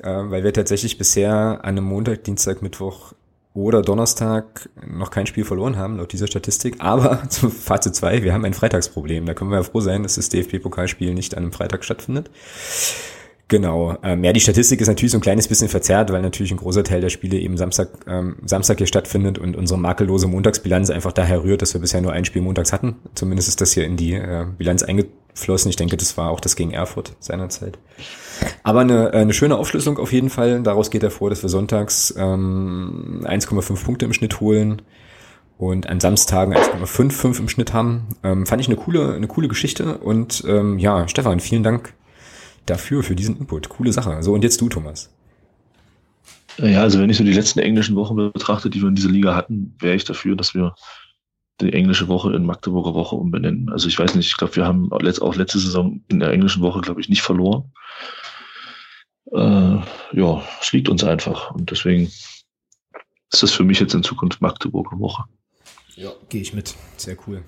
[0.03, 3.15] weil wir tatsächlich bisher an einem Montag, Dienstag, Mittwoch
[3.57, 6.77] oder Donnerstag noch kein Spiel verloren haben, laut dieser Statistik.
[6.79, 9.25] Aber zum Fazit 2, wir haben ein Freitagsproblem.
[9.27, 12.31] Da können wir ja froh sein, dass das DFB-Pokalspiel nicht an einem Freitag stattfindet.
[13.49, 13.97] Genau.
[14.03, 16.83] Ähm, ja, die Statistik ist natürlich so ein kleines bisschen verzerrt, weil natürlich ein großer
[16.83, 21.45] Teil der Spiele eben Samstag, ähm, Samstag hier stattfindet und unsere makellose Montagsbilanz einfach daher
[21.45, 22.97] rührt, dass wir bisher nur ein Spiel montags hatten.
[23.15, 24.83] Zumindest ist das hier in die äh, Bilanz
[25.37, 25.69] eingeflossen.
[25.69, 27.79] Ich denke, das war auch das gegen Erfurt seinerzeit.
[28.63, 30.63] Aber eine, äh, eine schöne Aufschlüsselung auf jeden Fall.
[30.63, 34.83] Daraus geht hervor, dass wir sonntags ähm, 1,5 Punkte im Schnitt holen
[35.59, 38.09] und an Samstagen 1,55 im Schnitt haben.
[38.23, 39.99] Ähm, fand ich eine coole, eine coole Geschichte.
[39.99, 41.95] Und ähm, ja, Stefan, vielen Dank
[42.67, 43.69] dafür, für diesen Input.
[43.69, 44.23] Coole Sache.
[44.23, 45.13] So, und jetzt du, Thomas.
[46.59, 49.35] Ja, also wenn ich so die letzten englischen Wochen betrachte, die wir in dieser Liga
[49.35, 50.75] hatten, wäre ich dafür, dass wir
[51.61, 53.71] die englische Woche in Magdeburger Woche umbenennen.
[53.71, 56.81] Also ich weiß nicht, ich glaube, wir haben auch letzte Saison in der englischen Woche,
[56.81, 57.73] glaube ich, nicht verloren.
[59.33, 59.79] Äh,
[60.13, 61.51] ja, es liegt uns einfach.
[61.53, 65.25] Und deswegen ist das für mich jetzt in Zukunft Magdeburger Woche.
[65.95, 66.75] Ja, gehe ich mit.
[66.99, 67.43] Sehr cool.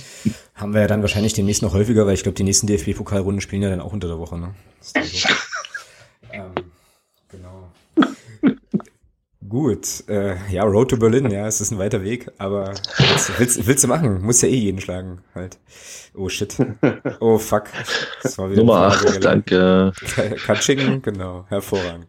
[0.54, 3.62] Haben wir ja dann wahrscheinlich demnächst noch häufiger, weil ich glaube, die nächsten DFB-Pokalrunden spielen
[3.62, 4.38] ja dann auch unter der Woche.
[4.38, 4.54] Ne?
[4.80, 5.00] So.
[6.32, 6.52] ähm,
[7.28, 7.72] genau.
[9.48, 13.66] Gut, äh, ja, Road to Berlin, ja, es ist ein weiter Weg, aber willst, willst,
[13.66, 14.22] willst du machen?
[14.22, 15.58] Muss ja eh jeden schlagen, halt.
[16.14, 16.56] Oh shit.
[17.20, 17.64] Oh fuck.
[18.22, 19.92] Das war wieder Nummer 8, danke.
[20.46, 22.08] Katsching, genau, hervorragend.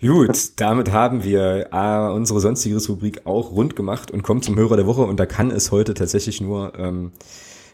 [0.00, 4.76] Gut, damit haben wir äh, unsere sonstige Rubrik auch rund gemacht und kommen zum Hörer
[4.76, 7.12] der Woche und da kann es heute tatsächlich nur ähm,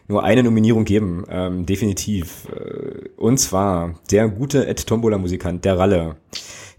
[0.07, 2.47] nur eine Nominierung geben, ähm, definitiv.
[2.49, 6.15] Äh, und zwar der gute Ed Tombola Musikant, der Ralle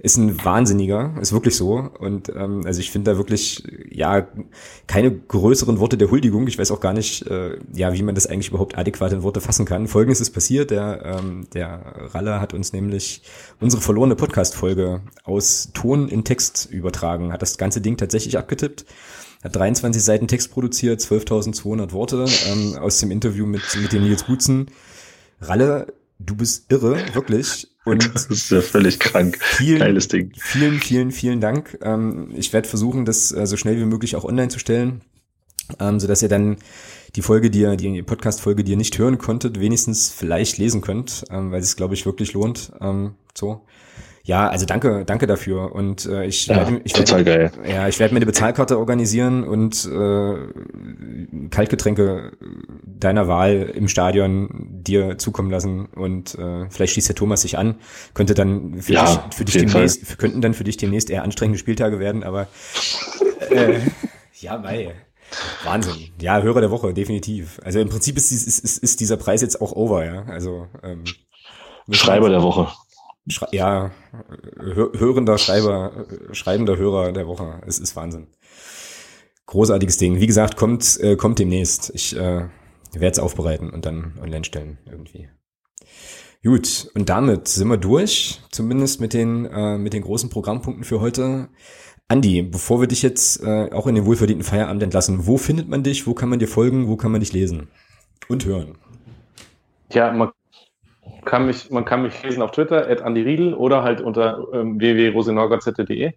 [0.01, 1.91] ist ein Wahnsinniger, ist wirklich so.
[1.99, 4.29] Und ähm, also ich finde da wirklich ja
[4.87, 6.47] keine größeren Worte der Huldigung.
[6.47, 9.41] Ich weiß auch gar nicht, äh, ja, wie man das eigentlich überhaupt adäquat in Worte
[9.41, 9.89] fassen kann.
[9.89, 13.23] Folgendes ist passiert: Der ähm, der Ralle hat uns nämlich
[13.61, 18.85] unsere verlorene Podcast-Folge aus Ton in Text übertragen, hat das ganze Ding tatsächlich abgetippt
[19.43, 24.25] hat 23 Seiten Text produziert, 12.200 Worte ähm, aus dem Interview mit, mit dem Nils
[24.25, 24.71] Butzen.
[25.41, 27.69] Ralle, du bist irre, wirklich.
[27.85, 29.39] Und das ist ja völlig krank.
[29.41, 30.33] Vielen, Geiles Ding.
[30.39, 31.79] Vielen, vielen, vielen Dank.
[31.83, 35.03] Ähm, ich werde versuchen, das äh, so schnell wie möglich auch online zu stellen,
[35.79, 36.57] ähm, so dass ihr dann
[37.17, 41.25] die Folge, die ihr, die Podcast-Folge, die ihr nicht hören konntet, wenigstens vielleicht lesen könnt,
[41.31, 42.73] ähm, weil es, glaube ich, wirklich lohnt.
[42.81, 43.63] Ähm, so.
[44.29, 45.73] Ja, also danke, danke dafür.
[45.75, 47.51] Und äh, ich Ja, werde, ich werde, geil.
[47.67, 52.33] ja, ich werde mir eine Bezahlkarte organisieren und äh, Kaltgetränke
[52.85, 54.51] deiner Wahl im Stadion
[54.85, 55.87] dir zukommen lassen.
[55.87, 57.77] Und äh, vielleicht schließt der Thomas sich an,
[58.13, 61.59] könnte dann für Ja, dich, für dich demnächst, könnten dann für dich demnächst eher anstrengende
[61.59, 62.49] Spieltage werden, aber
[63.51, 63.81] äh,
[64.41, 64.95] ja, mei.
[65.65, 66.11] Wahnsinn.
[66.21, 67.61] Ja, Hörer der Woche, definitiv.
[67.65, 70.25] Also im Prinzip ist, ist, ist, ist dieser Preis jetzt auch over, ja.
[70.25, 71.05] Also ähm,
[71.91, 72.69] Schreiber der Woche.
[73.29, 73.91] Schrei ja,
[74.59, 77.61] hör hörender Schreiber, schreibender Hörer der Woche.
[77.67, 78.29] Es ist Wahnsinn.
[79.47, 80.21] Großartiges Ding.
[80.21, 81.91] Wie gesagt, kommt, äh, kommt demnächst.
[81.95, 82.49] Ich äh,
[82.93, 85.29] werde es aufbereiten und dann online stellen irgendwie.
[86.45, 91.01] Gut, und damit sind wir durch, zumindest mit den, äh, mit den großen Programmpunkten für
[91.01, 91.49] heute.
[92.07, 95.83] Andi, bevor wir dich jetzt äh, auch in den wohlverdienten Feierabend entlassen, wo findet man
[95.83, 97.69] dich, wo kann man dir folgen, wo kann man dich lesen
[98.29, 98.79] und hören?
[99.91, 100.31] Tja, man
[101.25, 106.13] kann mich, man kann mich lesen auf Twitter, at Riedel oder halt unter ähm, www.rosenorgaz.de.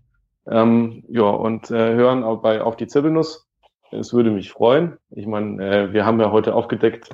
[0.48, 3.48] Ähm, ja, und äh, hören auch bei Auf die Zirbelnuss.
[3.92, 4.98] Es würde mich freuen.
[5.10, 7.10] Ich meine, äh, wir haben ja heute aufgedeckt,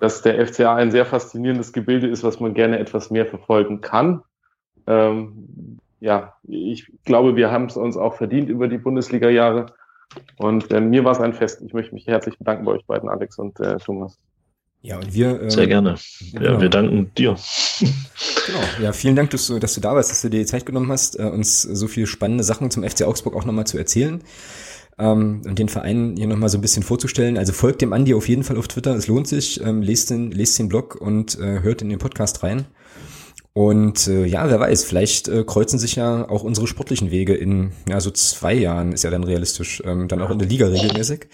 [0.00, 4.22] dass der FCA ein sehr faszinierendes Gebilde ist, was man gerne etwas mehr verfolgen kann.
[4.86, 9.66] Ähm, ja, ich glaube, wir haben es uns auch verdient über die Bundesliga-Jahre.
[10.38, 11.62] Und äh, mir war es ein Fest.
[11.62, 14.18] Ich möchte mich herzlich bedanken bei euch beiden, Alex und äh, Thomas.
[14.86, 15.42] Ja, und wir.
[15.42, 15.96] Ähm, Sehr gerne.
[16.32, 16.60] Ja, genau.
[16.60, 17.36] wir danken dir.
[18.46, 18.60] Genau.
[18.80, 20.92] Ja, vielen Dank, dass du, dass du da warst, dass du dir die Zeit genommen
[20.92, 24.22] hast, äh, uns so viele spannende Sachen zum FC Augsburg auch nochmal zu erzählen
[24.96, 27.36] ähm, und den Verein hier nochmal so ein bisschen vorzustellen.
[27.36, 30.30] Also folgt dem Andi auf jeden Fall auf Twitter, es lohnt sich, ähm, lest, den,
[30.30, 32.66] lest den Blog und äh, hört in den Podcast rein.
[33.52, 37.72] Und äh, ja, wer weiß, vielleicht äh, kreuzen sich ja auch unsere sportlichen Wege in
[37.88, 41.26] ja so zwei Jahren, ist ja dann realistisch, ähm, dann auch in der Liga regelmäßig.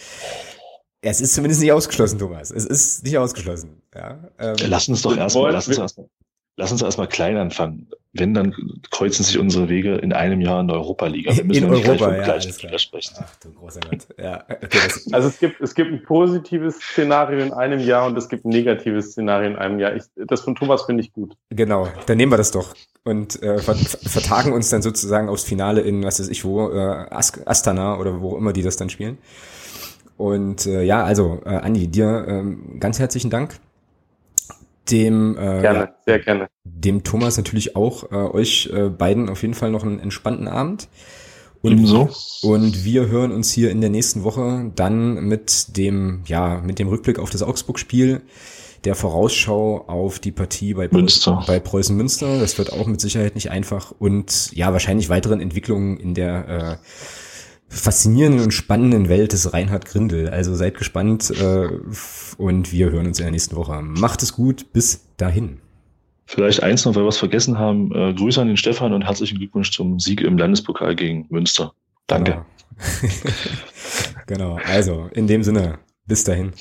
[1.04, 2.50] Es ist zumindest nicht ausgeschlossen, Thomas.
[2.52, 3.82] Es ist nicht ausgeschlossen.
[3.94, 6.08] Ja, ähm, Lass uns doch erstmal, lass uns erstmal,
[6.56, 7.88] lass uns erstmal klein anfangen.
[8.14, 8.54] Wenn, dann
[8.90, 11.34] kreuzen sich unsere Wege in einem Jahr in der Europa-Liga.
[11.34, 12.40] Wir müssen In ja nicht gleich Europa, vom ja.
[12.40, 13.14] Spieler sprechen.
[13.18, 14.06] Ach du großer Gott.
[14.16, 14.78] Ja, okay,
[15.12, 18.50] Also es gibt, es gibt ein positives Szenario in einem Jahr und es gibt ein
[18.50, 19.96] negatives Szenario in einem Jahr.
[19.96, 21.34] Ich, das von Thomas finde ich gut.
[21.50, 22.74] Genau, dann nehmen wir das doch
[23.04, 27.06] und äh, ver vertagen uns dann sozusagen aufs Finale in, was weiß ich wo, äh,
[27.10, 29.18] As Astana oder wo immer die das dann spielen.
[30.22, 33.58] Und äh, ja, also äh, Andi, dir ähm, ganz herzlichen Dank.
[34.88, 36.48] Dem, äh, Gerne, ja, sehr gerne.
[36.62, 40.88] dem Thomas natürlich auch, äh, euch äh, beiden auf jeden Fall noch einen entspannten Abend.
[41.60, 42.08] Und, Ebenso.
[42.42, 46.86] und wir hören uns hier in der nächsten Woche dann mit dem, ja, mit dem
[46.86, 48.20] Rückblick auf das Augsburg-Spiel,
[48.84, 51.44] der Vorausschau auf die Partie bei, Preußen- Münster.
[51.48, 52.38] bei Preußen Münster.
[52.38, 56.76] Das wird auch mit Sicherheit nicht einfach und ja, wahrscheinlich weiteren Entwicklungen in der äh,
[57.72, 60.28] faszinierenden und spannenden Welt des Reinhard Grindel.
[60.28, 61.68] Also seid gespannt äh,
[62.36, 63.80] und wir hören uns in der nächsten Woche.
[63.80, 65.58] Macht es gut, bis dahin.
[66.26, 67.90] Vielleicht eins noch, weil wir was vergessen haben.
[67.94, 71.72] Äh, Grüße an den Stefan und herzlichen Glückwunsch zum Sieg im Landespokal gegen Münster.
[72.06, 72.44] Danke.
[74.26, 74.56] Genau.
[74.56, 74.58] genau.
[74.66, 76.52] Also, in dem Sinne, bis dahin.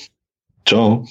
[0.66, 1.06] Ciao.